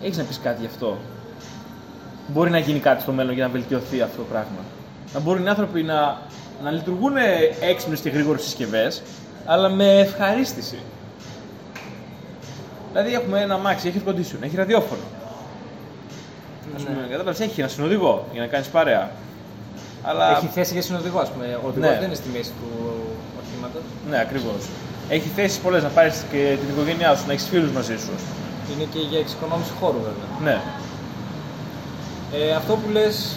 [0.02, 0.98] Έχεις να πεις κάτι γι' αυτό;
[2.26, 4.58] Μπορεί να γίνει κάτι στο μέλλον για να βελτιωθεί αυτό το πράγμα;
[5.14, 6.18] Να μπορούν οι άνθρωποι να,
[6.62, 7.12] να λειτουργούν
[7.60, 9.02] έξυπνες και γρήγορες συσκευές,
[9.44, 10.78] αλλά με ευχαρίστηση.
[12.92, 15.00] Δηλαδή έχουμε ένα αμάξι, έχει air condition, έχει ραδιόφωνο.
[16.76, 19.10] Ας πούμε, κατάλαβες, έχει ένα συνοδηγό για να κάνεις παρέα.
[20.02, 20.30] Αλλά...
[20.30, 21.58] Έχει θέση για συνοδηγό, ας πούμε.
[21.64, 21.96] Ο οδηγός Ναι.
[21.96, 22.94] δεν είναι στη μέση του
[23.42, 23.82] οχήματος.
[24.10, 24.68] Ναι, ακριβώς.
[25.08, 28.10] Έχει θέσεις πολλές να πάρεις και την οικογένειά σου, να έχεις φίλους μαζί σου.
[28.74, 30.28] Είναι και για εξοικονόμηση χώρου, βέβαια.
[30.42, 30.60] Ναι.
[32.38, 33.36] Ε, αυτό που λες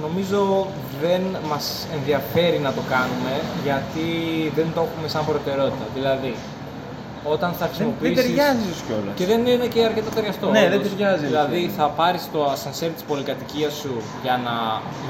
[0.00, 0.66] νομίζω
[1.02, 4.06] δεν μας ενδιαφέρει να το κάνουμε γιατί
[4.54, 5.86] δεν το έχουμε σαν προτεραιότητα.
[5.94, 6.34] Δηλαδή,
[7.24, 8.16] όταν θα Δεν, δεν χρησιμοποιήσεις...
[8.24, 9.14] ταιριάζεις κιόλας.
[9.14, 10.50] Και δεν είναι και αρκετά ταιριαστό.
[10.50, 10.88] Ναι, δεν όντως.
[10.90, 11.76] ταιριάζει, Δηλαδή, έτσι.
[11.76, 13.92] θα πάρεις το ασανσέρ της πολυκατοικίας σου
[14.22, 14.54] για να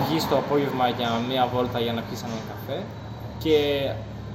[0.07, 2.79] βγεις το απόγευμα για μία βόλτα για να πιεις έναν καφέ
[3.39, 3.57] και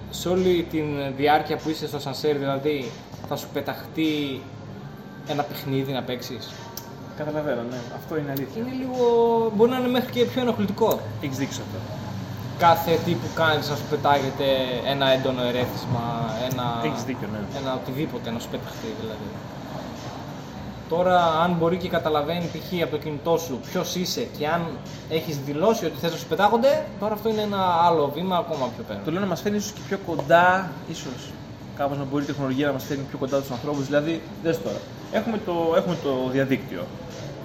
[0.09, 0.83] σε όλη τη
[1.17, 2.91] διάρκεια που είσαι στο ασανσέρ, δηλαδή,
[3.29, 4.41] θα σου πεταχτεί
[5.27, 6.53] ένα παιχνίδι να παίξεις.
[7.17, 7.79] Καταλαβαίνω, ναι.
[7.95, 8.61] Αυτό είναι αλήθεια.
[8.61, 8.97] Είναι λίγο.
[9.55, 10.99] μπορεί να είναι μέχρι και πιο ενοχλητικό.
[11.21, 11.79] Έχει δείξει αυτό.
[12.57, 14.45] Κάθε τι που κάνεις να σου πετάγεται
[14.85, 16.05] ένα έντονο ερέθισμα,
[16.51, 16.65] ένα.
[16.83, 17.39] Έχεις δίκιο, ναι.
[17.59, 19.27] Ένα οτιδήποτε να σου πεταχτεί δηλαδή.
[20.89, 22.81] Τώρα, αν μπορεί και καταλαβαίνει π.χ.
[22.81, 24.61] από το κινητό σου ποιος είσαι και αν
[25.09, 28.83] έχεις δηλώσει ότι θες να σου πετάγονται, τώρα αυτό είναι ένα άλλο βήμα ακόμα πιο
[28.87, 28.99] πέρα.
[29.05, 31.31] Το λέω να μας φέρνει ίσως και πιο κοντά, ίσως
[31.77, 33.85] κάπως να μπορεί η τεχνολογία να μας φέρνει πιο κοντά τους ανθρώπους.
[33.85, 34.77] Δηλαδή, δες τώρα.
[35.11, 36.85] Έχουμε το, έχουμε το διαδίκτυο.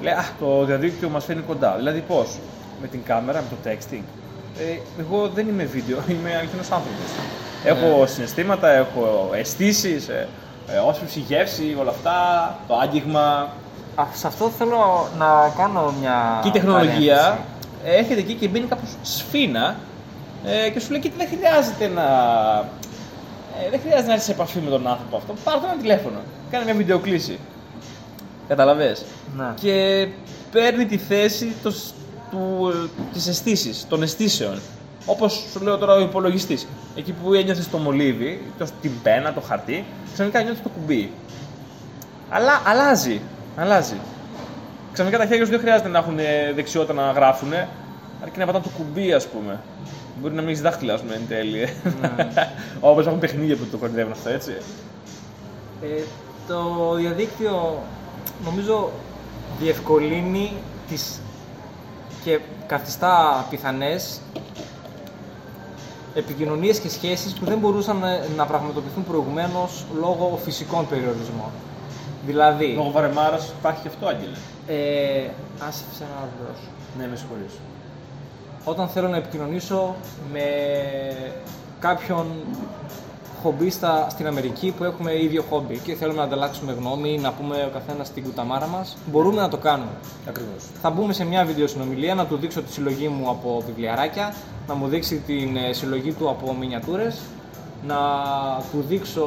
[0.03, 1.75] Λέει, α, το διαδίκτυο μας φέρνει κοντά.
[1.77, 2.39] Δηλαδή, πώς;
[2.81, 4.03] Με την κάμερα, με το texting.
[4.59, 7.11] Ε, εγώ δεν είμαι βίντεο, είμαι αληθινός άνθρωπος.
[7.65, 10.29] Έχω συναισθήματα, έχω αισθήσεις, ε,
[10.69, 12.17] ε, όσφρηση, γεύση, όλα αυτά,
[12.69, 13.49] το άγγιγμα.
[13.95, 16.41] Α, σε αυτό θέλω να κάνω μια.
[16.43, 17.39] Και η τεχνολογία
[17.85, 19.77] έρχεται εκεί και μπαίνει κάπως σφίνα
[20.45, 22.05] ε, και σου λέει: Κοίτα, δεν χρειάζεται να.
[23.67, 25.35] Ε, δεν χρειάζεται να έρθεις σε επαφή με τον άνθρωπο αυτό.
[25.45, 26.19] Πάρε το ένα τηλέφωνο.
[26.51, 27.39] Κάνε μια βιντεοκλήση.
[28.49, 29.05] Καταλαβες;
[29.37, 29.47] Ναι.
[29.61, 30.09] Και
[30.53, 31.95] παίρνει τη θέση το, σ-
[32.31, 32.73] του,
[33.13, 34.61] της αισθήσης, των αισθήσεων.
[35.07, 36.67] Όπως σου λέω τώρα ο υπολογιστής.
[36.97, 41.11] Εκεί που ένιωθες το μολύβι, το, την πένα, το χαρτί, ξαφνικά νιώθεις το κουμπί.
[42.31, 43.21] Αλλά αλλάζει.
[43.57, 43.97] Αλλάζει.
[44.93, 47.53] Ξαφνικά τα χέρια σου δεν χρειάζεται να έχουν ε, δεξιότητα να γράφουν,
[48.23, 49.61] αρκεί να πατάνε το κουμπί, ας πούμε.
[50.21, 51.61] Μπορεί να μην έχεις δάχτυλα, ας πούμε, εν τέλει.
[51.63, 51.69] ε.
[52.81, 54.53] Όπως έχουν παιχνίδια που το κορυδεύουν αυτό, έτσι.
[55.83, 56.03] Ε,
[56.49, 57.83] το διαδίκτυο
[58.45, 58.91] νομίζω
[59.61, 60.53] διευκολύνει
[60.89, 61.21] τις
[62.25, 64.21] και καθιστά πιθανές
[66.15, 71.51] επικοινωνίες και σχέσεις που δεν μπορούσαν να, να πραγματοποιηθούν προηγουμένως λόγω φυσικών περιορισμών.
[72.27, 74.37] Δηλαδή, Λόγω βαρεμάρας υπάρχει και αυτό, Άγγελε.
[74.67, 75.29] ε,
[75.69, 76.69] άσε να δώσω.
[76.99, 77.53] Ναι, με συγχωρείς.
[78.69, 79.95] Όταν θέλω να επικοινωνήσω
[80.33, 80.43] με
[81.81, 82.27] κάποιον
[83.43, 87.57] χομπίστα στην Αμερική που έχουμε ίδιο χόμπι και θέλουμε να ανταλλάξουμε γνώμη ή να πούμε
[87.57, 89.91] ο καθένας την κουταμάρα μας, μπορούμε να το κάνουμε.
[90.29, 90.65] Ακριβώς.
[90.83, 94.35] Θα μπούμε σε μια βιντεοσυνομιλία να του δείξω τη συλλογή μου από βιβλιαράκια,
[94.67, 97.21] να μου δείξει την ε, συλλογή του από μινιατούρες,
[97.87, 97.97] να
[98.73, 99.27] του δείξω,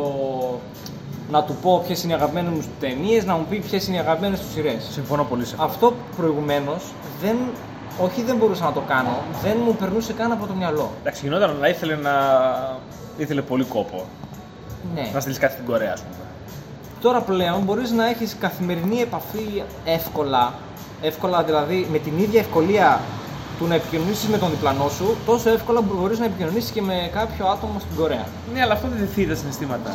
[1.31, 3.99] να του πω ποιες είναι οι αγαπημένες μου ταινίες, να μου πει ποιες είναι οι
[3.99, 4.87] αγαπημένες του σειρές.
[4.91, 5.65] Συμφωνώ πολύ σε αυτό.
[5.65, 6.83] Αυτό προηγουμένως
[7.21, 7.37] δεν.
[7.99, 10.91] Όχι, δεν μπορούσα να το κάνω, δεν μου περνούσε καν από το μυαλό.
[11.01, 12.11] Εντάξει, γινόταν, αλλά ήθελε να.
[13.17, 14.05] ήθελε πολύ κόπο.
[14.95, 15.09] Ναι.
[15.13, 16.15] Να στείλεις κάτι στην Κορέα, ας πούμε.
[17.01, 20.53] Τώρα πλέον μπορείς να έχεις καθημερινή επαφή εύκολα.
[21.01, 22.99] Εύκολα δηλαδή με την ίδια ευκολία
[23.57, 27.45] του να επικοινωνήσεις με τον διπλανό σου, τόσο εύκολα μπορείς να επικοινωνήσεις και με κάποιο
[27.45, 28.25] άτομο στην Κορέα.
[28.53, 29.93] Ναι, αλλά αυτό δεν θύρει τα συναισθήματα.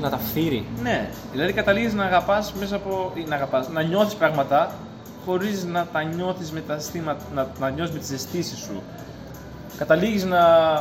[0.00, 0.66] Να τα φθείρει.
[0.82, 3.12] Ναι, δηλαδή καταλήγεις να αγαπάς μέσα από.
[3.14, 4.70] ή να αγαπάς, να νιώθεις πράγματα
[5.26, 8.82] χωρίς να τα νιώθεις με τα αισθήματα, να, να νιώθεις με τις αισθήσεις σου.
[9.78, 10.72] Καταλήγεις να,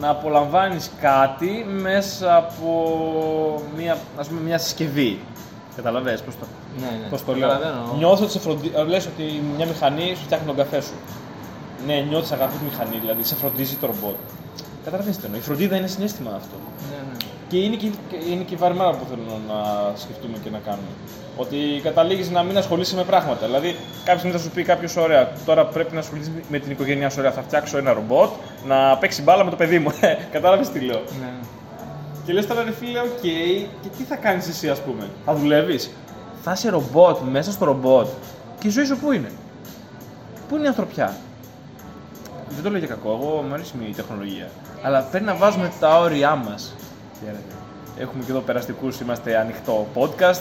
[0.00, 5.20] να απολαμβάνεις κάτι μέσα από μια, ας πούμε, μια συσκευή.
[5.76, 6.46] Καταλαβαίνεις πώς το,
[6.80, 7.08] Ναι, ναι.
[7.08, 7.48] πώς το λέω.
[7.48, 7.94] Καταλαβαίνω.
[7.96, 8.72] Νιώθω ότι σε φροντι...
[8.74, 10.94] ε, λες ότι μια μηχανή σου φτιάχνει τον καφέ σου.
[11.86, 14.16] Ναι, νιώθεις αγάπη τη μηχανή, δηλαδή σε φροντίζει το ρομπότ.
[14.84, 15.40] Καταλαβαίνεις τι εννοώ.
[15.40, 16.56] Η φροντίδα είναι συνέστημα αυτό.
[16.90, 17.16] Ναι, ναι.
[17.48, 19.58] Και είναι και, και είναι και η βαρμάρα που θέλω να
[19.96, 20.88] σκεφτούμε και να κάνουμε.
[21.36, 23.46] Ότι καταλήγεις να μην ασχολείσαι με πράγματα.
[23.46, 27.10] Δηλαδή, κάποια στιγμή θα σου πει κάποιος: Ωραία, τώρα πρέπει να ασχοληθείς με την οικογένειά
[27.10, 27.16] σου.
[27.18, 28.30] Ωραία, θα φτιάξω ένα ρομπότ
[28.66, 29.90] να παίξει μπάλα με το παιδί μου.
[30.32, 31.32] Κατάλαβες τι λέω; ναι.
[32.24, 33.20] Και λες τώρα, ρε φίλε, οκ,
[33.82, 35.90] και τι θα κάνεις εσύ, ας πούμε; Θα δουλεύεις;
[36.42, 38.06] Θα είσαι ρομπότ μέσα στο ρομπότ.
[38.58, 39.30] Και η ζωή σου πού είναι;
[40.48, 41.16] Πού είναι η ανθρωπιά;
[42.48, 44.48] Δεν το λέω για κακό, εγώ μου αρέσει η τεχνολογία.
[44.82, 46.30] Αλλά πρέπει να βάζουμε τα όρια
[47.24, 47.38] μας.
[47.98, 50.40] Έχουμε και εδώ περαστικούς, είμαστε ανοιχτό podcast.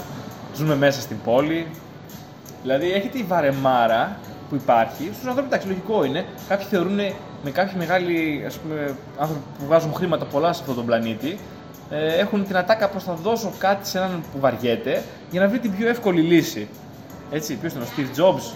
[0.55, 1.67] Ζούμε μέσα στην πόλη.
[2.61, 4.17] Δηλαδή έχετε η βαρεμάρα
[4.49, 5.09] που υπάρχει.
[5.13, 6.25] Στους ανθρώπους, εντάξει, λογικό είναι.
[6.47, 6.95] Κάποιοι θεωρούν
[7.43, 11.37] με κάποιοι μεγάλοι ας πούμε, άνθρωποι που βγάζουν χρήματα πολλά σε αυτόν τον πλανήτη.
[11.89, 15.59] Ε, έχουν την ατάκα πως θα δώσω κάτι σε έναν που βαριέται για να βρει
[15.59, 16.67] την πιο εύκολη λύση.
[17.31, 18.53] Έτσι, ποιος ήταν ο Steve Jobs;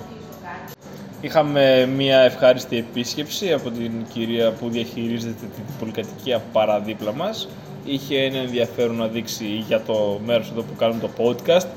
[1.22, 7.50] Είχαμε μια ευχάριστη επίσκεψη από την κυρία που διαχειρίζεται την πολυκατοικία παραδίπλα μας.
[7.86, 11.68] Είχε ένα ενδιαφέρον να δείξει για το μέρος εδώ που κάνουμε το podcast.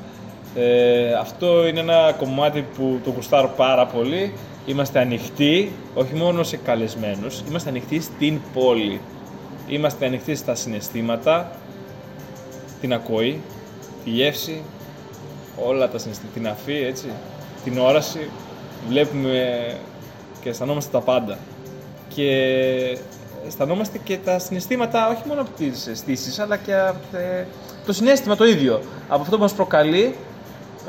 [0.55, 4.33] Ε, αυτό είναι ένα κομμάτι που το γουστάρω πάρα πολύ.
[4.67, 9.01] Είμαστε ανοιχτοί, όχι μόνο σε καλεσμένους, είμαστε ανοιχτοί στην πόλη.
[9.69, 11.51] Είμαστε ανοιχτοί στα συναισθήματα,
[12.81, 13.41] την ακοή,
[14.05, 14.63] τη γεύση,
[15.69, 17.07] όλα τα συναισθήματα, την αφή, έτσι,
[17.65, 18.31] την όραση.
[18.89, 19.67] Βλέπουμε
[20.43, 21.39] και αισθανόμαστε τα πάντα.
[22.15, 22.99] Και
[23.47, 27.47] αισθανόμαστε και τα συναισθήματα, όχι μόνο από τις αισθήσεις, αλλά και από ε,
[27.87, 28.83] το συνέστημα το ίδιο.
[29.09, 30.15] Από αυτό που μας προκαλεί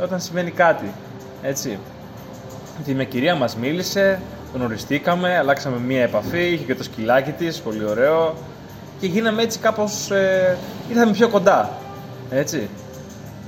[0.02, 0.94] όταν συμβαίνει κάτι.
[1.42, 1.80] Έτσι.
[2.86, 4.20] Τη μια κυρία μας μίλησε,
[4.54, 8.36] γνωριστήκαμε, αλλάξαμε μία επαφή, είχε και το σκυλάκι της, πολύ ωραίο.
[9.00, 10.58] Και γίναμε έτσι κάπως, ε,
[10.90, 11.78] ήρθαμε πιο κοντά.
[12.30, 12.70] Έτσι.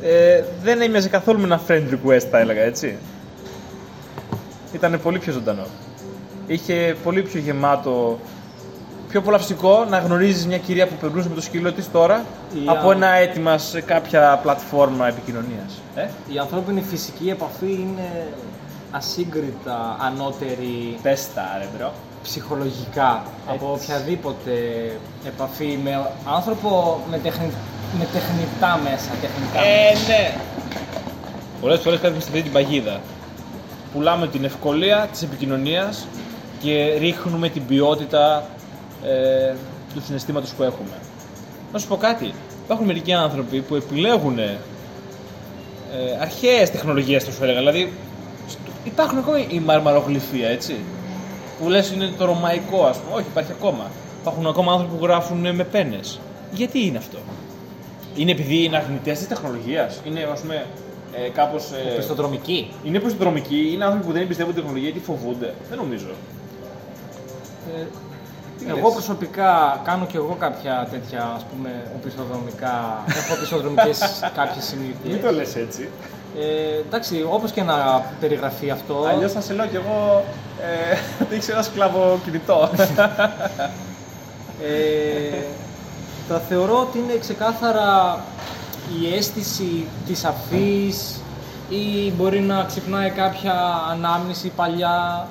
[0.02, 2.98] Ε, δεν έμοιαζε καθόλου με ένα friend request, θα έλεγα, έτσι.
[4.74, 5.66] Ήταν πολύ πιο ζωντανό.
[6.48, 8.20] Είχε πολύ πιο γεμάτο,
[9.16, 12.90] πιο απολαυστικό να γνωρίζεις μια κυρία που περνούσε με το σκύλο της τώρα Ή από
[12.90, 15.82] αν- ένα αίτημα σε κάποια πλατφόρμα επικοινωνίας.
[15.96, 18.28] Ε; Η ανθρώπινη φυσική επαφή είναι
[18.92, 21.92] ασύγκριτα ανώτερη Πες τα ρε bro.
[22.24, 24.52] ψυχολογικά από οποιαδήποτε
[25.28, 27.52] επαφή με άνθρωπο με, τεχνη...
[28.00, 29.10] με τεχνητά μέσα.
[29.22, 30.08] Τεχνητά μέσα.
[30.08, 30.34] ναι.
[31.62, 33.00] Πολλές φορές κάθομαι στην τρίτη παγίδα.
[33.94, 36.08] Πουλάμε την ευκολία της επικοινωνίας
[36.60, 38.44] και ρίχνουμε την ποιότητα
[39.08, 39.54] ε,
[39.94, 40.98] του συναισθήματος που έχουμε.
[41.74, 42.34] Να σου πω κάτι.
[42.64, 44.58] Υπάρχουν μερικοί άνθρωποι που επιλέγουν ε,
[46.22, 47.58] αρχαίες τεχνολογίες, θα σου έλεγα.
[47.60, 47.94] Δηλαδή,
[48.48, 50.76] στο- υπάρχουν ακόμη η μαρμαρογλυφία, έτσι.
[51.62, 53.16] Που λες είναι το ρωμαϊκό, ας πούμε.
[53.16, 53.92] Όχι, υπάρχει ακόμα.
[54.22, 56.20] Υπάρχουν ακόμα άνθρωποι που γράφουν με πένες.
[56.52, 57.18] Γιατί είναι αυτό;
[58.16, 60.66] Είναι επειδή είναι αρνητές της τεχνολογίας; Είναι, ας πούμε,
[61.26, 61.72] ε, κάπως.
[61.72, 62.72] Ε, Πιστοδρομική.
[62.84, 66.08] είναι προσδρομικοί, είναι άνθρωποι που δεν εμπιστεύονται την τεχνολογία γιατί φοβούνται; Δεν νομίζω.
[67.78, 68.05] Ε, Τι
[68.68, 74.00] εγώ λες; προσωπικά κάνω και εγώ κάποια τέτοια ας πούμε οπισθοδρομικά, έχω οπισθοδρομικές
[74.38, 75.34] κάποιες συνήθειες.
[75.34, 75.90] λες έτσι.
[76.40, 80.24] Ε, εντάξει, όπως και να περιγραφεί αυτό, Αλλιώς θα σε λέω κι εγώ
[80.62, 82.70] ε, ότι έχει ένα σκλαβό κινητό.
[84.64, 85.44] ε,
[86.28, 88.20] τα θεωρώ ότι είναι ξεκάθαρα
[89.02, 91.20] η αίσθηση της αφής
[91.70, 93.54] ή μπορεί να ξυπνάει κάποια
[93.92, 95.28] ανάμνηση παλιά.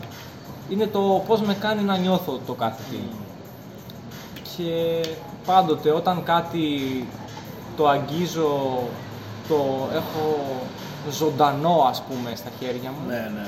[0.69, 2.99] Είναι το πώς με κάνει να νιώθω το κάθε τι.
[4.57, 5.01] Και
[5.47, 6.69] πάντοτε όταν κάτι
[7.77, 8.83] το αγγίζω,
[9.49, 10.45] το έχω
[11.11, 13.47] ζωντανό ας πούμε στα χέρια μου, ναι, ναι.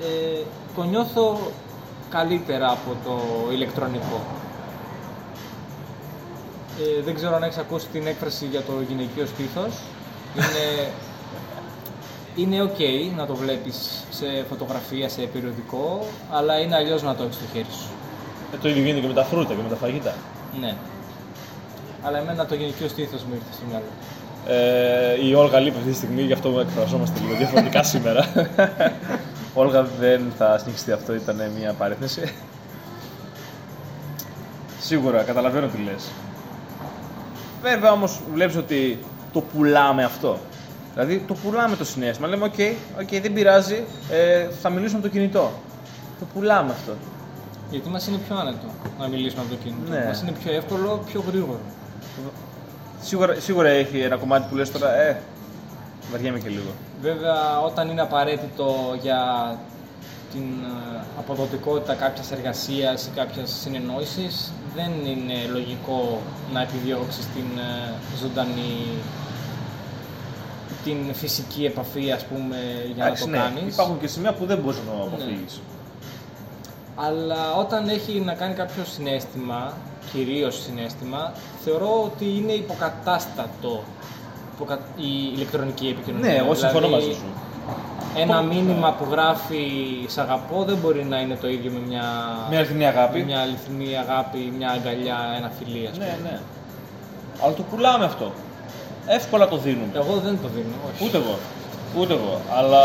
[0.00, 0.44] ε,
[0.76, 1.38] το νιώθω
[2.10, 3.20] καλύτερα από το
[3.52, 4.20] ηλεκτρονικό.
[6.80, 9.74] Ε, δεν ξέρω αν έχεις ακούσει την έκφραση για το γυναικείο στήθος.
[10.36, 10.90] Είναι,
[12.38, 12.80] είναι ok
[13.16, 17.66] να το βλέπεις σε φωτογραφία, σε περιοδικό, αλλά είναι αλλιώς να το έχεις στο χέρι
[17.70, 17.88] σου.
[18.54, 20.14] Ε, το ίδιο γίνεται και με τα φρούτα και με τα φαγητά.
[20.60, 20.74] Ναι.
[22.02, 23.84] Αλλά εμένα το γυναικείο στήθος μου ήρθε στο μυαλό.
[24.46, 28.26] Ε, η Όλγα λείπει αυτή τη στιγμή, γι' αυτό εκφραζόμαστε λίγο διαφορετικά σήμερα.
[29.54, 32.32] Όλγα δεν θα συνεχιστεί αυτό, ήταν μια παρέθεση.
[34.80, 36.10] Σίγουρα, καταλαβαίνω τι λες.
[37.62, 38.98] Βέβαια όμως βλέπεις ότι
[39.32, 40.38] το πουλάμε αυτό.
[40.98, 42.28] Δηλαδή το πουλάμε το συναίσθημα.
[42.28, 42.58] Λέμε, οκ,
[43.00, 45.50] οκ, δεν πειράζει, ε, θα μιλήσουμε με το κινητό.
[46.18, 46.92] Το πουλάμε αυτό.
[47.70, 48.66] Γιατί μας είναι πιο άνετο
[48.98, 49.90] να μιλήσουμε από το κινητό.
[49.90, 50.04] Ναι.
[50.06, 51.60] Μας είναι πιο εύκολο, πιο γρήγορο.
[53.00, 55.20] Σίγουρα, σίγουρα έχει ένα κομμάτι που λες τώρα, ε,
[56.10, 56.70] βαριέμαι και λίγο.
[57.02, 59.20] Βέβαια, όταν είναι απαραίτητο για
[60.32, 66.20] την ε, αποδοτικότητα κάποιας εργασίας ή κάποιας συνεννόησης, δεν είναι λογικό
[66.52, 68.86] να επιδιώξεις την ε, ζωντανή,
[70.84, 72.56] την φυσική επαφή, ας πούμε,
[72.94, 73.74] για Εντάξει, να το ναι, κάνεις.
[73.74, 75.60] Υπάρχουν και σημεία που δεν μπορείς να το αποφύγεις.
[76.96, 79.72] Αλλά όταν έχει να κάνει κάποιο συνέστημα,
[80.12, 81.32] κυρίως συνέστημα,
[81.64, 83.82] θεωρώ ότι είναι υποκατάστατο
[84.54, 86.30] υποκα- η ηλεκτρονική επικοινωνία.
[86.32, 87.26] Ναι, εγώ συμφωνώ Δηλαδή, μαζί σου.
[88.16, 89.62] Ένα Πω- μήνυμα που γράφει
[90.06, 92.02] «Σ' αγαπώ» δεν μπορεί να είναι το ίδιο με μια,
[92.50, 93.18] Μια αληθινή αγάπη.
[93.18, 96.04] με μια αληθινή αγάπη, μια αγκαλιά, ένα φιλί, ας πούμε.
[96.22, 96.38] Ναι, ναι.
[97.42, 98.32] Αλλά το πουλάμε αυτό.
[99.08, 99.90] Εύκολα το δίνουμε.
[99.94, 101.04] Εγώ δεν το δίνω, όχι.
[101.04, 101.38] Ούτε εγώ.
[101.98, 102.40] Ούτε εγώ.
[102.58, 102.82] Αλλά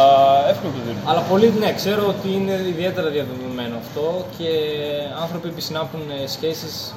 [0.49, 1.01] εύκολα το δίνουμε.
[1.05, 4.47] Αλλά πολύ, ναι, ξέρω ότι είναι ιδιαίτερα διαδεδομένο αυτό και
[5.21, 6.93] άνθρωποι που συνάπτουν ε, σχέσεις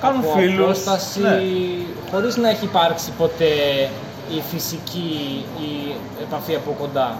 [0.00, 0.64] Κάνουν από φίλους.
[0.64, 1.40] απόσταση, Ναι.
[2.10, 3.52] χωρίς να έχει υπάρξει ποτέ
[4.36, 7.16] η φυσική η επαφή από κοντά.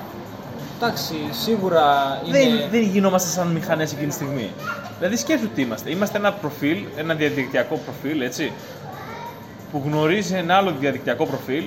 [0.80, 1.84] Εντάξει, σίγουρα
[2.26, 2.38] είναι...
[2.38, 4.50] Δεν, δεν γινόμαστε σαν μηχανές εκείνη τη στιγμή.
[4.98, 5.90] Δηλαδή σκέφτομαι τι είμαστε.
[5.90, 8.52] Είμαστε ένα προφίλ, ένα διαδικτυακό προφίλ, έτσι,
[9.72, 11.64] που γνωρίζει ένα άλλο διαδικτυακό προφίλ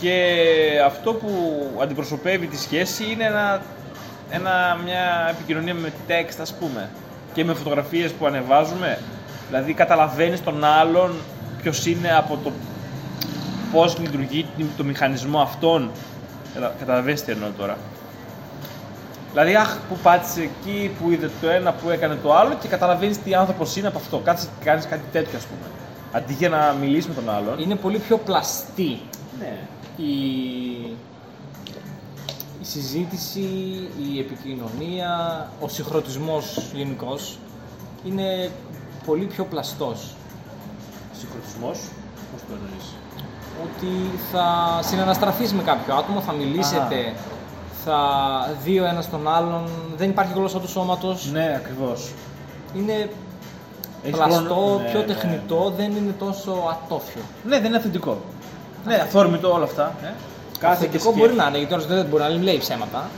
[0.00, 0.34] και
[0.86, 1.30] αυτό που
[1.82, 3.62] αντιπροσωπεύει τη σχέση είναι ένα,
[4.30, 6.88] ένα, μια επικοινωνία με text ας πούμε
[7.32, 8.98] και με φωτογραφίες που ανεβάζουμε.
[9.48, 11.14] Δηλαδή καταλαβαίνεις τον άλλον
[11.62, 12.52] ποιος είναι από το
[13.72, 14.46] πώς λειτουργεί
[14.76, 15.90] το μηχανισμό αυτόν.
[16.54, 17.76] Κατα- Καταλαβαίνεις τι εννοώ τώρα.
[19.32, 23.22] Δηλαδή, αχ, που πάτησε εκεί, που είδε το ένα, που έκανε το άλλο και καταλαβαίνεις
[23.22, 24.18] τι άνθρωπος είναι από αυτό.
[24.18, 25.66] Κάτσε και κάνεις κάτι τέτοιο, ας πούμε.
[26.16, 27.58] Αντί για να μιλήσει με τον άλλον.
[27.58, 29.00] είναι πολύ πιο πλαστή
[29.38, 29.58] Ναι.
[29.96, 30.12] η,
[32.60, 33.40] η συζήτηση,
[34.12, 35.10] η επικοινωνία,
[35.60, 37.38] ο συγχρονισμός γενικώς
[38.04, 38.50] είναι
[39.06, 40.14] πολύ πιο πλαστός.
[41.18, 41.78] Συγχρονισμός.
[42.32, 42.94] Πώς το εννοείς;
[43.64, 47.14] Ότι θα συναναστραφείς με κάποιο άτομο, θα μιλήσετε,
[47.84, 47.98] θα
[48.64, 51.30] δει ο ένας τον άλλον, δεν υπάρχει γλώσσα του σώματος.
[51.32, 52.12] Ναι, ακριβώς.
[52.76, 53.14] Είναι Έχεις
[54.10, 55.06] πλαστό, χρόνο- ναι, πιο ναι.
[55.06, 57.22] τεχνητό, δεν είναι τόσο ατόφιο.
[57.44, 58.18] Ναι, δεν είναι αυθεντικό.
[58.86, 59.94] Ναι, αθόρμητο όλα αυτά.
[60.02, 60.06] Ε.
[60.58, 63.08] Κάθε Αυθεντικό μπορεί να είναι, γιατί όμως δεν μπορεί να λέει ψέματα.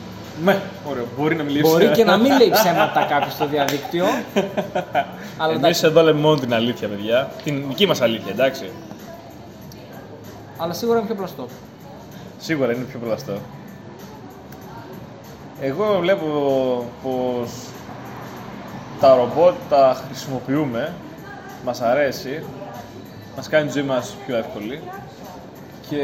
[0.45, 0.61] Ναι,
[0.91, 1.05] ωραίο.
[1.19, 1.71] Μπορεί να μιλήσει.
[1.71, 4.05] Μπορεί και να μην λέει ψέματα κάποιος στο διαδίκτυο.
[5.39, 7.31] αλλά Εμείς εντάξει, εδώ λέμε μόνο την αλήθεια, παιδιά.
[7.45, 8.71] Την δική μας αλήθεια, εντάξει.
[10.57, 11.47] αλλά σίγουρα είναι πιο πλαστό.
[12.39, 13.33] Σίγουρα είναι πιο πλαστό.
[15.61, 16.27] Εγώ βλέπω
[17.03, 17.51] πως
[19.01, 20.95] τα ρομπότ τα χρησιμοποιούμε,
[21.65, 22.45] μας αρέσει,
[23.37, 24.81] μας κάνει τη ζωή μας πιο εύκολη
[25.89, 26.03] και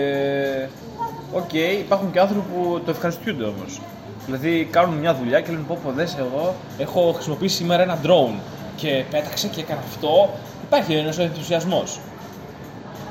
[1.33, 3.81] οκ, υπάρχουν και άνθρωποι που το ευχαριστούνται όμως.
[4.27, 8.39] Δηλαδή κάνουν μια δουλειά και λένε πω πω δες εγώ έχω χρησιμοποιήσει σήμερα ένα drone
[8.77, 10.31] και πέταξε και έκανα αυτό.
[10.63, 12.01] Υπάρχει ένας ενθουσιασμός.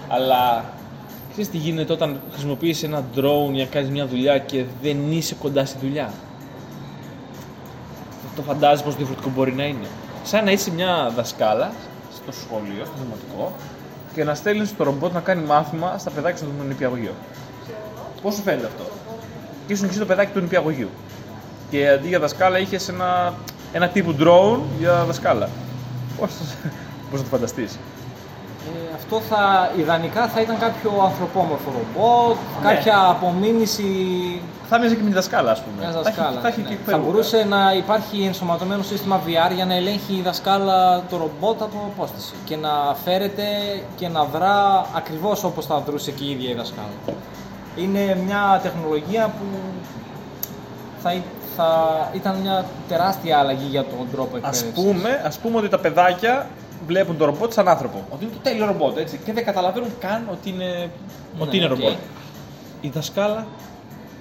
[0.07, 0.65] Αλλά
[1.31, 5.35] ξέρεις τι γίνεται όταν χρησιμοποιείς ένα drone για να κάνεις μια δουλειά και δεν είσαι
[5.35, 6.09] κοντά στη δουλειά;
[8.35, 9.87] Το φαντάζεσαι πόσο διαφορετικό μπορεί να είναι.
[10.23, 11.71] Σαν να είσαι μια δασκάλα
[12.15, 13.55] στο σχολείο, στο δημοτικό
[14.13, 17.13] και να στέλνεις το ρομπότ να κάνει μάθημα στα παιδάκια στο νηπιαγωγείο.
[18.21, 18.83] Πώς σου φαίνεται αυτό;
[19.67, 20.89] Και ήσουν και εσύ το παιδάκι του νηπιαγωγείου.
[21.69, 23.33] Και αντί για δασκάλα είχες ένα,
[23.73, 25.49] ένα τύπου drone για δασκάλα.
[26.19, 26.31] Πώς
[27.11, 27.79] να το φανταστείς;
[29.11, 32.67] Ε, αυτό θα, ιδανικά θα ήταν κάποιο ανθρωπόμορφο ρομπότ, Ναι.
[32.73, 33.85] κάποια απομίμηση
[34.69, 35.75] Θα μοιάζει και με τη δασκάλα, ας πούμε.
[35.79, 36.41] μια Θα έχει- δασκάλα.
[36.41, 36.67] Θα, έχει ναι.
[36.69, 37.05] και θα περίπου.
[37.05, 42.33] μπορούσε να υπάρχει ενσωματωμένο σύστημα VR για να ελέγχει η δασκάλα το ρομπότ από απόσταση
[42.45, 43.43] και να φέρεται
[43.95, 46.95] και να δρά ακριβώς όπως θα δρούσε και η ίδια η δασκάλα.
[47.75, 49.45] Είναι μια τεχνολογία που
[51.03, 51.23] θα, ή-
[51.55, 51.69] θα
[52.13, 54.71] ήταν μια τεράστια αλλαγή για τον τρόπο Α εκπαίδευσης.
[54.83, 56.47] πούμε, ας πούμε ότι τα παιδάκια
[56.87, 58.05] βλέπουν το ρομπότ σαν άνθρωπο.
[58.13, 59.19] Ότι είναι το τέλειο ρομπότ, έτσι.
[59.25, 60.89] Και δεν καταλαβαίνουν καν ότι είναι,
[61.39, 61.71] ότι είναι οκ.
[61.71, 61.93] ρομπότ.
[62.81, 63.45] Η δασκάλα.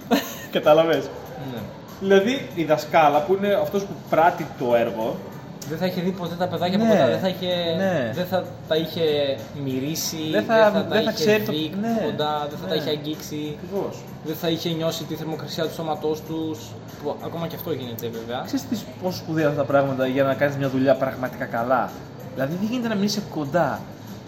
[0.53, 1.05] Κατάλαβες.
[1.53, 1.59] Ναι.
[2.01, 5.17] Δηλαδή η δασκάλα που είναι αυτός που πράττει το έργο.
[5.69, 8.11] Δεν θα είχε δει ποτέ τα παιδάκια Ναι, από κοντά, δεν θα, είχε, ναι.
[8.15, 9.03] δεν θα τα είχε
[9.65, 12.75] μυρίσει, Δεν θα- τα δεν θα είχε ξέρει το- δει ναι, κοντά, δεν θα τα
[12.75, 12.81] ναι.
[12.81, 13.97] είχε αγγίξει, Ακριβώς.
[14.25, 16.59] δεν θα είχε νιώσει τη θερμοκρασία του σώματός τους,
[17.03, 18.43] που ακόμα και αυτό γίνεται βέβαια.
[18.47, 21.91] Ξέρεις τι, πόσο σπουδαία αυτά τα πράγματα για να κάνεις μια δουλειά πραγματικά καλά;
[22.35, 23.81] Δηλαδή δεν γίνεται να μην είσαι κοντά.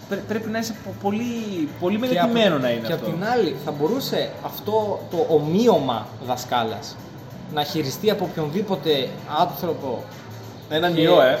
[0.09, 3.05] Πρέ- πρέπει να είσαι πο- πολύ, πολύ Και μελετημένο απ' να είναι και αυτό.
[3.05, 6.95] απ' την άλλη θα μπορούσε αυτό το ομοίωμα δασκάλας
[7.53, 10.03] να χειριστεί από οποιονδήποτε άνθρωπο
[10.69, 11.39] Έναν και- ιό, ε.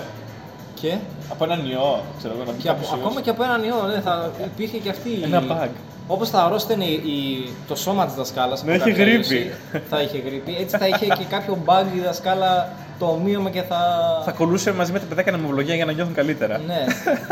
[0.81, 0.95] και,
[1.29, 2.99] Από έναν ιό, ξέρω εγώ, να μπει και από, κάποιος ιός.
[3.05, 5.69] ακόμα και από έναν ιό, ναι, θα υπήρχε και αυτή η- Ένα bug.
[6.07, 9.35] Όπως θα αρρώστενε η, η- το σώμα της δασκάλας Να από είχε κάποια γρίπη.
[9.35, 9.51] ίωση,
[9.89, 12.69] θα είχε γρήπη, έτσι θα είχε και κάποιο bug η δασκάλα
[13.03, 13.79] το ομοίωμα και θα.
[14.25, 16.57] Θα κολούσε μαζί με τα παιδάκια νομολογία για να νιώθουν καλύτερα.
[16.67, 16.83] Ναι,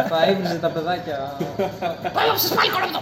[0.10, 1.18] θα έβριζε τα παιδάκια.
[2.14, 3.02] Πάλα σας πάλι κορόιδο!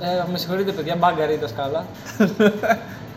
[0.00, 1.84] ε, με συγχωρείτε παιδιά, μπάγκαρη η δασκάλα.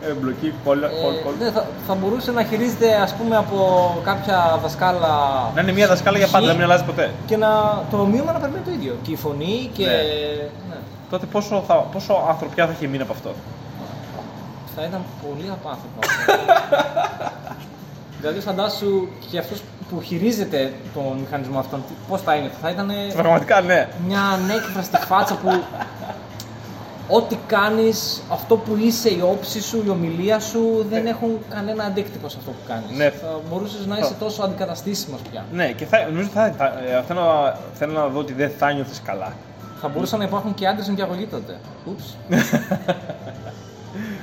[0.09, 1.33] Εμπλοκή, κόλλα, Ε, κόλλ, κόλλ.
[1.39, 3.57] ναι, θα, θα μπορούσε να χειρίζεται ας πούμε από
[4.03, 5.15] κάποια δασκάλα
[5.55, 7.11] Να είναι μία δασκάλα για πάντα, Χ να μην αλλάζει ποτέ.
[7.25, 8.95] και να, το ομοίωμα να περιμένει το ίδιο.
[9.03, 9.85] Και η φωνή και.
[9.85, 9.91] Ναι.
[10.69, 10.75] ναι.
[11.09, 13.31] Τότε πόσο, θα, πόσο ανθρωπιά θα είχε μείνει από αυτό;
[14.75, 15.99] Θα ήταν πολύ απάνθρωπο.
[18.19, 22.91] δηλαδή φαντάσου και αυτός που χειρίζεται τον μηχανισμό αυτόν, τι- πώς θα είναι, θα ήταν
[23.13, 23.87] Πραγματικά ναι.
[24.07, 25.63] μια ανέκφρα στη φάτσα που
[27.11, 32.29] ό,τι κάνεις, αυτό που είσαι, η όψη σου, η ομιλία σου δεν έχουν κανένα αντίκτυπο
[32.29, 32.97] σε αυτό που κάνεις.
[32.97, 33.09] Ναι.
[33.09, 35.45] Θα μπορούσες να είσαι τόσο αντικαταστήσιμος πια.
[35.51, 38.71] Ναι, και θα, νομίζω θα, θα, ε, θέλω, να- θέλω να δω ότι δεν θα
[38.71, 39.33] νιώθεις καλά.
[39.81, 41.57] Θα μπορούσαν να υπάρχουν και άντρες και αγωγοί τότε.
[41.85, 42.17] Ούψ.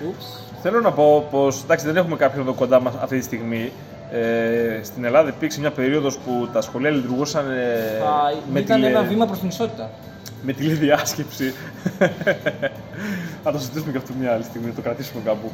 [0.08, 0.24] Ούψ.
[0.62, 3.72] Θέλω να πω πως εντάξει, δεν έχουμε κάποιον εδώ κοντά μας αυτή τη στιγμή.
[4.12, 8.90] Ε, στην Ελλάδα υπήρξε μια περίοδος που τα σχολεία λειτουργούσαν ε, Θα με, ήταν τηλε-
[8.94, 9.90] ένα βήμα προς την ισότητα.
[10.42, 11.52] με τηλεδιάσκεψη.
[13.42, 15.50] θα το συζητήσουμε και αυτό μια άλλη στιγμή, να το κρατήσουμε κάπου.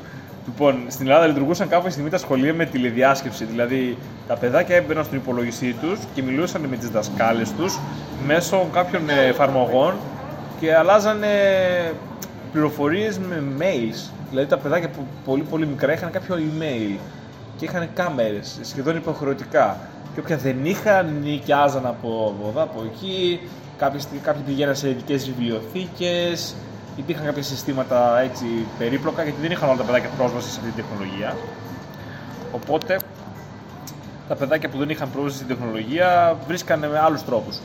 [0.47, 3.45] Λοιπόν, στην Ελλάδα λειτουργούσαν κάποια στιγμή τα σχολεία με τηλεδιάσκεψη.
[3.45, 3.97] Δηλαδή,
[4.29, 7.79] τα παιδάκια έμπαιναν στον υπολογιστή τους και μιλούσαν με τις δασκάλες τους
[8.27, 9.95] μέσω κάποιων ε, εφαρμογών
[10.61, 11.29] και αλλάζανε
[12.53, 14.11] πληροφορίες με mails.
[14.31, 16.99] Δηλαδή, τα παιδάκια που πολύ πολύ μικρά είχαν κάποιο email
[17.57, 19.79] και είχαν κάμερες σχεδόν υποχρεωτικά.
[20.15, 23.41] Και όποια δεν είχαν, νοικιάζαν από εδώ, από εκεί.
[23.79, 26.55] Κάποιοι, στη- κάποιοι πηγαίναν σε ειδικές βιβλιοθήκες.
[26.97, 28.45] Υπήρχαν κάποια συστήματα έτσι
[28.79, 31.37] περίπλοκα γιατί δεν είχαν όλα τα παιδάκια πρόσβαση σε αυτή την τεχνολογία.
[32.53, 32.99] Οπότε
[34.29, 37.59] τα παιδάκια που δεν είχαν πρόσβαση στην τεχνολογία βρίσκανε με άλλους τρόπους.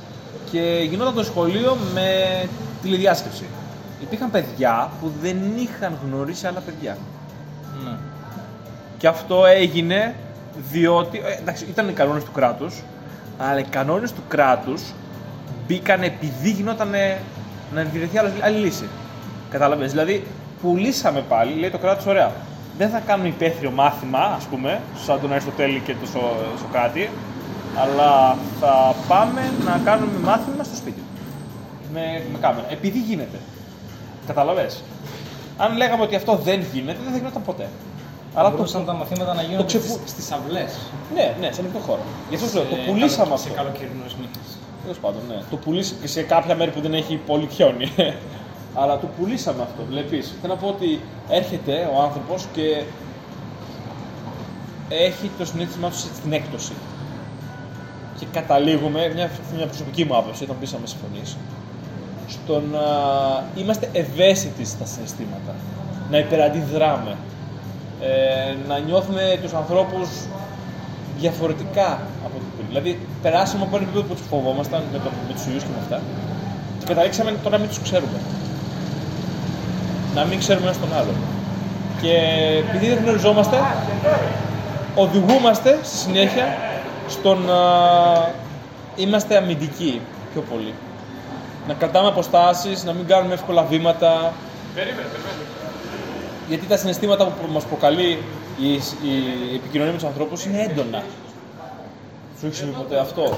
[0.51, 2.09] Και γινόταν το σχολείο με
[2.81, 3.43] τηλεδιάσκεψη.
[4.01, 6.97] Υπήρχαν παιδιά που δεν είχαν γνωρίσει άλλα παιδιά.
[7.83, 7.97] Ναι.
[8.97, 10.15] Και αυτό έγινε
[10.71, 11.17] διότι.
[11.25, 12.83] ε, εντάξει, ήταν οι κανόνες του κράτους,
[13.37, 14.81] αλλά οι κανόνες του κράτους
[15.67, 16.89] μπήκαν επειδή γινόταν
[17.73, 18.87] να διαιρεθεί άλλη, άλλη λύση.
[19.49, 20.23] Κατάλαβες; Δηλαδή,
[20.61, 22.31] πουλήσαμε πάλι, λέει το κράτος, ωραία.
[22.77, 27.09] Δεν θα κάνουμε υπαίθριο μάθημα, ας πούμε, σαν τον Αριστοτέλη και τον Σο- Σοκράτη,
[27.81, 31.01] αλλά θα πάμε να κάνουμε μάθημα στο σπίτι.
[31.93, 32.65] Με, με κάμερα.
[32.71, 33.37] Επειδή γίνεται.
[34.27, 34.83] Καταλαβες;
[35.57, 37.67] Αν λέγαμε ότι αυτό δεν γίνεται, δεν θα γινόταν ποτέ.
[38.37, 40.71] Αλλά το- μπορούσαν τα μαθήματα να γίνονται ξεπου- στις- στις αυλές.
[41.15, 42.01] ναι, ναι, σε ανοιχτό χώρο.
[42.29, 43.47] Γι' αυτό σου λέω, το Σε πουλήσαμε καλο- αυτό.
[43.49, 44.49] Σε καλοκαιρινούς μύθους.
[44.83, 45.37] Τέλος πάντων, ναι.
[45.49, 47.87] Το πουλήσαμε και σε κάποια μέρη που δεν έχει πολύ χιόνι.
[48.81, 50.25] Αλλά το πουλήσαμε αυτό, βλέπεις.
[50.41, 50.89] Θέλω να πω ότι
[51.29, 52.83] έρχεται ο άνθρωπος και
[54.89, 56.73] έχει το συνέστημά του στην έκπτωση.
[58.19, 61.37] Και καταλήγουμε, μια, μια προσωπική μου άποψη, όταν πείσαμε συμφωνείς,
[62.27, 62.83] στο να
[63.55, 65.55] είμαστε ευαίσθητοι στα συναισθήματα.
[66.11, 67.15] Να υπεραντιδράμε.
[68.01, 70.09] Ε, να νιώθουμε τους ανθρώπους
[71.19, 71.89] διαφορετικά
[72.25, 72.67] από ό,τι πριν.
[72.67, 75.79] Δηλαδή, περάσαμε από ένα επίπεδο που τους φοβόμασταν με, το, με τους ιούς και με
[75.83, 76.01] αυτά
[76.79, 78.19] και καταλήξαμε το να μην τους ξέρουμε.
[80.15, 81.13] Να μην ξέρουμε ένα τον άλλο.
[82.01, 82.13] Και
[82.67, 83.57] επειδή δεν γνωριζόμαστε,
[84.95, 86.57] οδηγούμαστε στη συνέχεια
[87.07, 87.59] στο να
[88.95, 90.73] είμαστε αμυντικοί πιο πολύ.
[91.67, 94.33] Να κρατάμε αποστάσεις, να μην κάνουμε εύκολα βήματα.
[96.49, 98.17] Γιατί τα συναισθήματα που μας προκαλεί
[98.59, 101.03] η, η επικοινωνία με τους ανθρώπους είναι έντονα.
[102.39, 103.37] Σου έχει συμβεί ποτέ αυτό;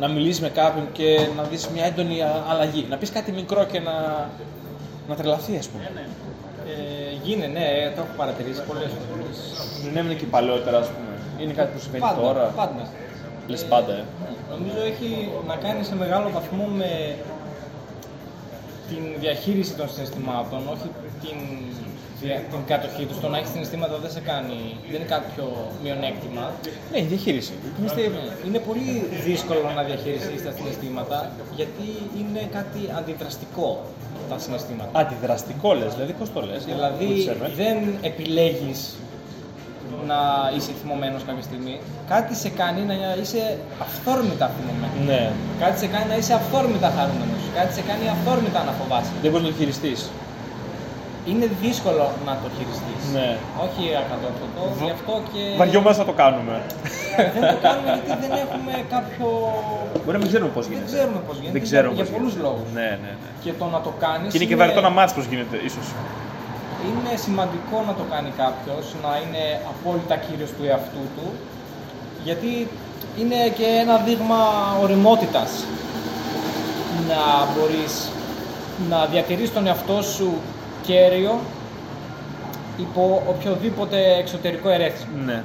[0.00, 2.86] Να μιλήσεις με κάποιον και να δεις μια έντονη α- αλλαγή.
[2.90, 3.94] Να πεις κάτι μικρό και να,
[5.08, 5.90] να τρελαθεί, ας πούμε.
[6.66, 9.36] Ε, γίνε, ναι, το έχω παρατηρήσει πολλές φορές.
[9.56, 11.42] Σου συνέβαινε και παλαιότερα, ας πούμε.
[11.42, 12.42] Είναι κάτι που συμβαίνει Πάντα, τώρα.
[12.56, 12.82] πάντα.
[13.46, 14.04] Λες πάντα, ε.
[14.50, 16.90] Νομίζω έχει να κάνει σε μεγάλο βαθμό με
[18.88, 20.88] την διαχείριση των συναισθημάτων, όχι
[21.22, 21.36] την,
[21.78, 21.79] δια-
[22.20, 23.20] την κατοχή τους.
[23.20, 24.58] Το να έχεις συναισθήματα δεν σε κάνει,
[24.90, 25.46] δεν είναι κάποιο
[25.82, 26.44] μειονέκτημα.
[26.92, 27.52] Ναι, η διαχείριση.
[27.78, 28.00] Είμαστε...
[28.46, 28.88] Είναι πολύ
[29.26, 31.18] δύσκολο να διαχειριστείς τα συναισθήματα
[31.58, 31.86] γιατί
[32.20, 33.70] είναι κάτι αντιδραστικό
[34.30, 34.90] τα συναισθήματα.
[35.02, 37.10] Αντιδραστικό λες, δηλαδή πώς το λες; Δηλαδή
[37.60, 37.76] δεν
[38.10, 38.80] επιλέγεις
[40.06, 40.20] να
[40.56, 41.74] είσαι θυμωμένος κάποια στιγμή.
[42.08, 43.42] Κάτι σε κάνει να είσαι
[43.84, 45.00] αυθόρμητα θυμωμένος.
[45.10, 45.32] Ναι.
[45.62, 47.42] Κάτι σε κάνει να είσαι αυθόρμητα χαρούμενος.
[47.58, 49.12] Κάτι σε κάνει αυθόρμητα να φοβάσαι.
[49.22, 50.00] Δεν μπορείς να το χειριστείς.
[51.30, 53.02] Είναι δύσκολο να το χειριστείς.
[53.16, 53.28] Ναι.
[53.64, 56.54] Όχι ακατόρθωτο, γι' αυτό και Βαριόμαστε να το κάνουμε.
[57.36, 59.28] δεν το κάνουμε γιατί δεν έχουμε κάποιο...
[60.04, 60.90] Μπορεί να μην ξέρουμε πώς Δεν γίνεται.
[60.92, 62.48] ξέρουμε πώς γίνεται, Δεν ξέρουμε για πώς πολλούς γίνεται.
[62.48, 62.68] λόγους.
[62.78, 63.30] Ναι, ναι, ναι.
[63.44, 65.86] Και το να το κάνεις Και είναι και βαρετό να μάθεις πώς γίνεται, ίσως.
[66.88, 71.26] είναι σημαντικό να το κάνει κάποιος, να είναι απόλυτα κύριος του εαυτού του,
[72.26, 72.50] γιατί
[73.20, 74.40] είναι και ένα δείγμα
[74.84, 75.50] οριμότητας
[77.10, 77.94] να μπορείς
[78.90, 80.28] να διατηρείς τον εαυτό σου
[80.90, 81.38] κέριο
[82.78, 85.10] υπό οποιοδήποτε εξωτερικό ερέθισμα.
[85.24, 85.42] Ναι.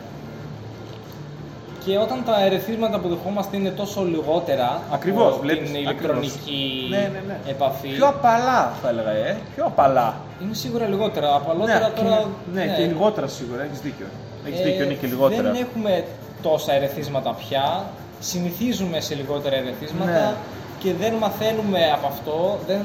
[1.86, 6.98] Και όταν τα ερεθίσματα που δεχόμαστε είναι τόσο λιγότερα Ακριβώς, από βλέπεις, την ηλεκτρονική Ναι,
[6.98, 7.38] ναι, ναι.
[7.50, 9.38] επαφή, Πιο απαλά θα έλεγα, ε.
[9.56, 10.16] Πιο απαλά.
[10.42, 11.36] είναι σίγουρα λιγότερα.
[11.36, 12.10] Απαλότερα τώρα.
[12.18, 14.06] και, ναι, και λιγότερα σίγουρα, έχεις δίκιο.
[14.48, 15.52] Έχεις Ε, δίκιο, είναι και λιγότερα.
[15.52, 16.04] Δεν έχουμε
[16.42, 17.86] τόσα ερεθίσματα πια.
[18.20, 20.34] Συνηθίζουμε σε λιγότερα ερεθίσματα Ναι.
[20.80, 22.82] και δεν μαθαίνουμε από αυτό, δεν,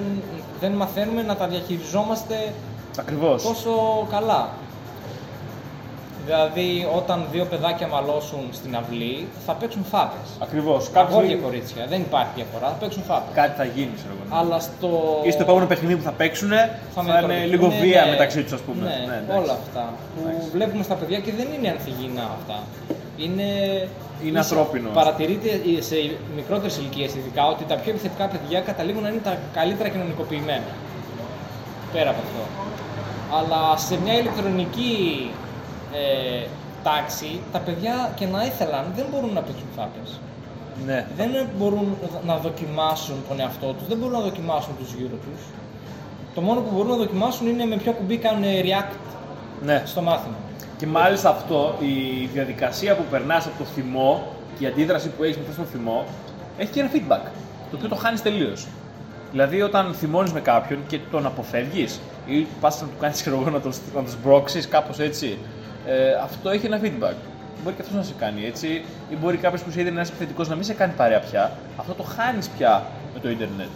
[0.61, 2.53] δεν μαθαίνουμε να τα διαχειριζόμαστε
[2.99, 3.43] Ακριβώς.
[3.43, 3.73] τόσο
[4.11, 4.49] καλά.
[6.25, 10.29] Δηλαδή, όταν δύο παιδάκια μαλώσουν στην αυλή, θα παίξουν φάπες.
[10.39, 10.91] Ακριβώς.
[10.95, 13.35] Αγόρια Κάποιος και κορίτσια, δεν υπάρχει διαφορά, θα παίξουν φάπες.
[13.35, 14.39] κάτι θα γίνει, ξέρω εγώ.
[14.41, 14.91] Αλλά στο.
[15.29, 16.49] Ή στο επόμενο παιχνίδι που θα παίξουν
[16.95, 18.11] θα, με είναι τραβηχτούν, λίγο ναι, βία ναι.
[18.11, 18.83] μεταξύ τους, ας πούμε.
[18.87, 19.39] Ναι, εντάξει.
[19.39, 19.85] όλα αυτά
[20.15, 22.59] που βλέπουμε στα παιδιά και δεν είναι ανθυγιεινά αυτά.
[23.17, 23.49] Είναι,
[24.25, 24.93] Είναι ανθρώπινος.
[24.93, 25.49] Παρατηρείται
[25.81, 25.97] σε
[26.37, 30.73] μικρότερες ηλικίες ειδικά ότι τα πιο επιθετικά παιδιά καταλήγουν να είναι τα καλύτερα κοινωνικοποιημένα.
[31.93, 32.43] Πέρα από αυτό.
[33.37, 35.31] Αλλά σε μια ηλεκτρονική
[35.93, 36.47] ε,
[36.83, 40.21] τάξη, τα παιδιά και να ήθελαν δεν μπορούν να παίξουν φάπες.
[40.87, 41.07] Ναι.
[41.16, 41.97] Δεν μπορούν
[42.27, 45.41] να δοκιμάσουν τον εαυτό τους, δεν μπορούν να δοκιμάσουν τους γύρω τους.
[46.35, 48.95] Το μόνο που μπορούν να δοκιμάσουν είναι με ποιο κουμπί κάνουν react
[49.62, 49.83] ναι.
[49.87, 50.37] στο μάθημα.
[50.81, 54.26] Και μάλιστα αυτό, η διαδικασία που περνάς από το θυμό
[54.59, 56.05] και η αντίδραση που έχεις μετά στο θυμό,
[56.59, 57.24] έχει και ένα feedback.
[57.70, 58.66] Το οποίο το χάνεις τελείως.
[59.31, 63.51] Δηλαδή, όταν θυμώνεις με κάποιον και τον αποφεύγεις ή πας να του κάνεις να τον,
[63.53, 63.61] να
[63.95, 65.39] τον σμπρώξεις, κάπως έτσι,
[65.87, 67.14] ε, αυτό έχει ένα feedback.
[67.62, 70.11] Μπορεί και αυτός να σε κάνει έτσι, ή μπορεί κάποιος που σε είδε να είσαι
[70.11, 71.53] επιθετικός να μην σε κάνει παρέα πια.
[71.76, 72.83] Αυτό το χάνεις πια
[73.14, 73.68] με το Ιντερνετ.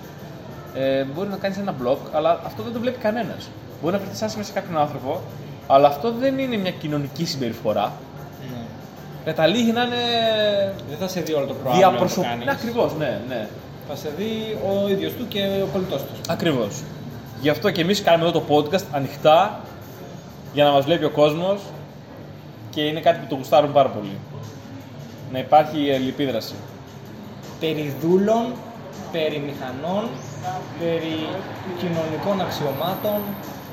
[0.75, 3.51] Ε, μπορεί να κάνεις ένα blog, αλλά αυτό δεν το βλέπει κανένας.
[3.83, 5.21] Μπορεί να βρεθείς άσχημα σε κάποιον άνθρωπο,
[5.67, 7.93] αλλά αυτό δεν είναι μια κοινωνική συμπεριφορά.
[8.51, 8.57] Ναι.
[9.25, 9.95] Καταλήγει να είναι
[10.89, 12.29] Δεν θα σε δει όλο το πρόγραμμα να το διαπροσωπικό.
[12.29, 12.45] κάνεις.
[12.45, 13.49] Ναι, ακριβώς, ναι, ναι.
[13.89, 16.13] Θα σε δει ο ίδιος του και ο κολλητός του.
[16.29, 16.83] Ακριβώς.
[17.41, 19.61] Γι' αυτό και εμείς κάνουμε εδώ το podcast ανοιχτά
[20.53, 21.61] για να μας βλέπει ο κόσμος
[22.71, 24.19] και είναι κάτι που το γουστάρουν πάρα πολύ.
[25.33, 26.55] Να υπάρχει η αλληλεπίδραση.
[27.61, 28.45] Περί δούλων,
[29.13, 30.09] περί μηχανών,
[30.81, 31.27] περί
[31.79, 33.21] κοινωνικών αξιωμάτων,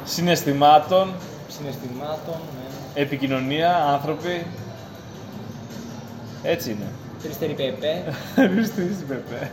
[0.05, 1.13] Συναισθημάτων,
[1.57, 3.01] συναισθημάτων, ναι.
[3.01, 4.45] επικοινωνία, άνθρωποι.
[6.43, 6.85] Έτσι είναι.
[7.21, 8.03] Περιστερή πεπέ.
[8.35, 9.49] Ευχαριστήσει, Πεπέ.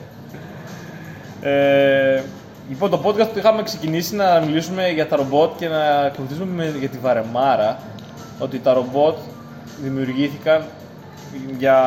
[1.41, 2.23] Ε,
[2.69, 6.75] λοιπόν, το podcast που είχαμε ξεκινήσει να μιλήσουμε για τα ρομπότ και να ακολουθήσουμε με-
[6.79, 7.79] για τη βαρεμάρα.
[8.39, 9.17] Ότι τα ρομπότ
[9.83, 10.65] δημιουργήθηκαν
[11.59, 11.79] για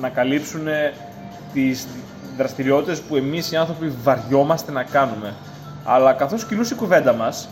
[0.00, 0.66] να καλύψουν
[1.52, 1.86] τις
[2.36, 5.34] δραστηριότητες που εμείς οι άνθρωποι βαριόμαστε να κάνουμε.
[5.84, 7.48] Αλλά καθώς κινούσε η κουβέντα μας,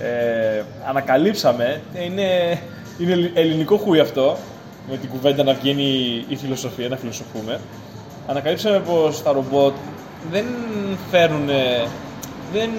[0.00, 2.58] ε, ανακαλύψαμε, ε, είναι,
[2.98, 4.36] είναι ελληνικό χούι αυτό,
[4.90, 7.60] με την κουβέντα να βγαίνει η φιλοσοφία, να φιλοσοφούμε.
[8.26, 9.74] Ανακαλύψαμε πως τα ρομπότ
[10.30, 10.44] δεν
[11.10, 11.46] φέρνουν,
[12.52, 12.70] δεν...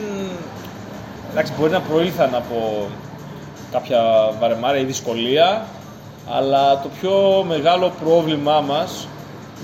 [1.32, 2.88] Εντάξει, μπορεί να προήλθαν από
[3.72, 4.02] κάποια
[4.40, 5.66] βαρεμάρα ή δυσκολία,
[6.30, 9.08] αλλά το πιο μεγάλο πρόβλημά μας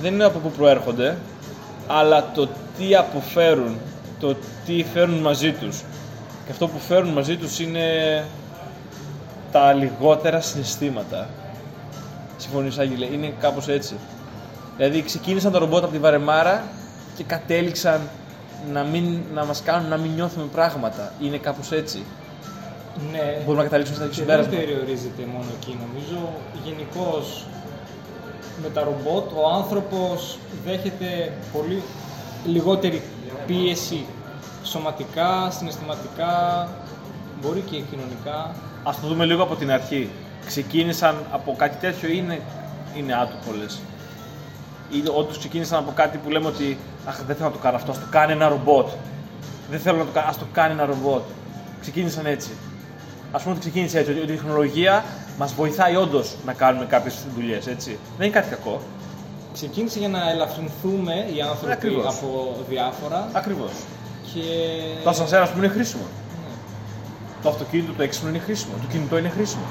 [0.01, 1.17] δεν είναι από πού προέρχονται,
[1.87, 2.47] αλλά το
[2.77, 3.77] τι αποφέρουν,
[4.19, 4.35] το
[4.65, 5.83] τι φέρνουν μαζί τους.
[6.45, 7.85] Και αυτό που φέρνουν μαζί τους είναι
[9.51, 11.29] τα λιγότερα συναισθήματα.
[12.37, 13.95] Συμφωνείς Άγγελε, είναι κάπως έτσι.
[14.77, 16.63] Δηλαδή ξεκίνησαν τα ρομπότ από τη βαρεμάρα
[17.15, 18.01] και κατέληξαν
[18.73, 21.11] να, μην, να μας κάνουν να μην νιώθουμε πράγματα.
[21.21, 22.03] Είναι κάπως έτσι.
[23.11, 23.37] Ναι.
[23.39, 24.57] Μπορούμε να καταλήξουμε στα Και δεν συμπέρασμα.
[24.57, 25.77] περιορίζεται μόνο εκεί.
[25.87, 26.29] Νομίζω
[26.63, 27.45] γενικώς
[28.61, 31.83] με τα ρομπότ ο άνθρωπος δέχεται πολύ
[32.45, 33.01] λιγότερη
[33.47, 34.05] πίεση
[34.73, 36.67] σωματικά, συναισθηματικά,
[37.41, 38.55] μπορεί και κοινωνικά.
[38.83, 40.09] Ας το δούμε λίγο από την αρχή.
[40.45, 42.41] Ξεκίνησαν από κάτι τέτοιο ή είναι,
[42.97, 43.81] είναι άτυπολες.
[44.89, 47.91] Ή όντως ξεκίνησαν από κάτι που λέμε ότι Αχ, δεν θέλω να το κάνω αυτό,
[47.91, 48.87] ας το κάνει ένα ρομπότ.
[49.69, 51.21] Δεν θέλω να το κάνω, ας το κάνει ένα ρομπότ.
[51.81, 52.49] Ξεκίνησαν έτσι.
[53.31, 55.03] Α πούμε ότι ξεκίνησε έτσι, ότι η τεχνολογία
[55.37, 57.99] μας βοηθάει όντως να κάνουμε κάποιες δουλειές, έτσι.
[58.17, 58.81] Δεν είναι κάτι κακό.
[59.53, 62.05] Ξεκίνησε για να ελαφρυνθούμε οι άνθρωποι Ακριβώς.
[62.05, 63.71] από διάφορα Ακριβώς.
[64.33, 64.41] Και...
[65.03, 66.03] Το ασανσέρ, ας πούμε, είναι χρήσιμο.
[66.03, 66.53] Ναι.
[67.43, 68.73] Το αυτοκίνητο, το έξυπνο είναι χρήσιμο.
[68.81, 69.63] Το κινητό είναι χρήσιμο.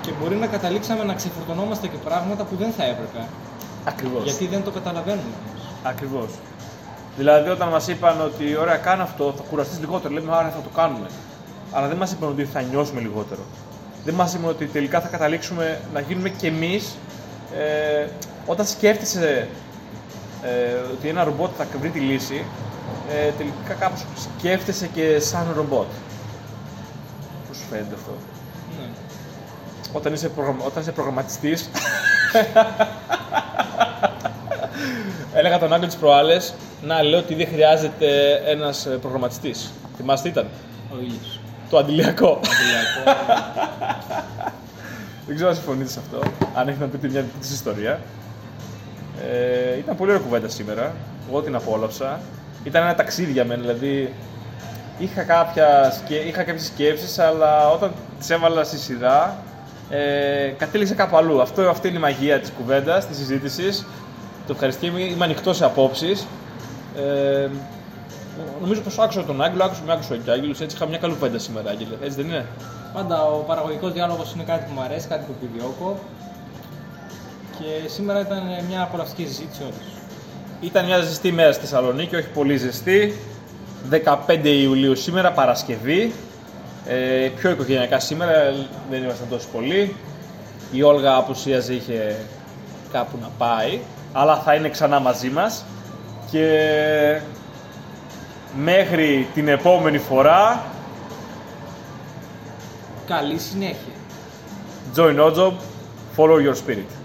[0.00, 3.26] Και μπορεί να καταλήξαμε να ξεφορτωνόμαστε και πράγματα που δεν θα έπρεπε.
[3.84, 4.24] Ακριβώς.
[4.24, 5.66] Γιατί δεν το καταλαβαίνουμε όμως.
[5.82, 6.30] Ακριβώς.
[7.16, 10.68] Δηλαδή, όταν μας είπαν ότι ωραία, κάνε αυτό, θα κουραστείς λιγότερο, λέμε άρα θα το
[10.74, 11.06] κάνουμε.
[11.72, 13.40] Αλλά δεν μας είπαν ότι θα νιώσουμε λιγότερο.
[14.04, 16.96] Δεν μας είπαν ότι τελικά θα καταλήξουμε να γίνουμε κι εμείς.
[17.56, 18.06] Ε,
[18.46, 19.48] όταν σκέφτεσαι
[20.42, 22.44] ε, ότι ένα ρομπότ θα βρει τη λύση,
[23.10, 24.04] ε, τελικά κάπως
[24.38, 25.86] σκέφτεσαι και σαν ρομπότ.
[27.48, 28.10] Πώς σου φαίνεται αυτό;
[28.78, 28.86] Ναι.
[29.92, 30.64] Όταν είσαι, προγραμμα...
[30.64, 31.70] όταν είσαι προγραμματιστής,
[35.34, 39.72] έλεγα τον Άγγελο τις προάλλες, να λέω ότι δεν χρειάζεται ένας ε, προγραμματιστής.
[39.96, 40.48] Θυμάστε τι ήταν,
[40.92, 41.40] Ο ήλιος.
[41.70, 42.40] το αντιλιακό.
[42.44, 43.02] Αντιλιακό.
[45.26, 46.18] Δεν ξέρω αν συμφωνείτε σε αυτό.
[46.54, 48.00] Αν έχετε να πείτε μια δική της ιστορία.
[49.30, 50.94] Ε, ήταν πολύ ωραία κουβέντα σήμερα.
[51.28, 52.20] Εγώ την απόλαυσα.
[52.64, 54.12] Ήταν ένα ταξίδι για μένα, δηλαδή
[54.98, 59.36] είχα, κάποια, σκε- είχα κάποιες σκέψεις, αλλά όταν τις έβαλα στη σειρά,
[59.90, 61.40] ε, κατέληξε κάπου αλλού.
[61.40, 63.86] Αυτό, αυτή είναι η μαγεία της κουβέντας, της συζήτησης.
[64.46, 66.26] Το ευχαριστώ, είμαι, είμαι ανοιχτός σε απόψεις.
[66.96, 67.48] Ε,
[68.60, 71.12] νομίζω πως άκουσα τον Άγγελο, άκουσα με άκουσα και ο Άγγελος, έτσι είχα μια καλή
[71.12, 71.94] κουβέντα σήμερα, Άγγελε.
[72.02, 72.46] Έτσι δεν είναι;
[72.92, 75.98] Πάντα ο παραγωγικός διάλογος είναι κάτι που μου αρέσει, κάτι που επιδιώκω.
[77.58, 79.99] Και σήμερα ήταν μια απολαυστική συζήτηση όντως.
[80.60, 83.14] Ήταν μια ζεστή μέρα στη Θεσσαλονίκη, όχι πολύ ζεστή.
[83.90, 86.12] 15 Ιουλίου σήμερα, Παρασκευή.
[86.86, 88.32] Ε, πιο οικογενειακά σήμερα,
[88.90, 89.94] δεν ήμασταν τόσο πολλοί.
[90.72, 92.16] Η Όλγα απουσίαζε, είχε
[92.92, 93.78] κάπου να πάει.
[94.12, 95.64] Αλλά θα είναι ξανά μαζί μας.
[96.30, 97.20] Και
[98.56, 100.64] μέχρι την επόμενη φορά,
[103.06, 103.92] Καλή συνέχεια.
[104.96, 105.52] join Ojob,
[106.16, 106.99] follow your spirit.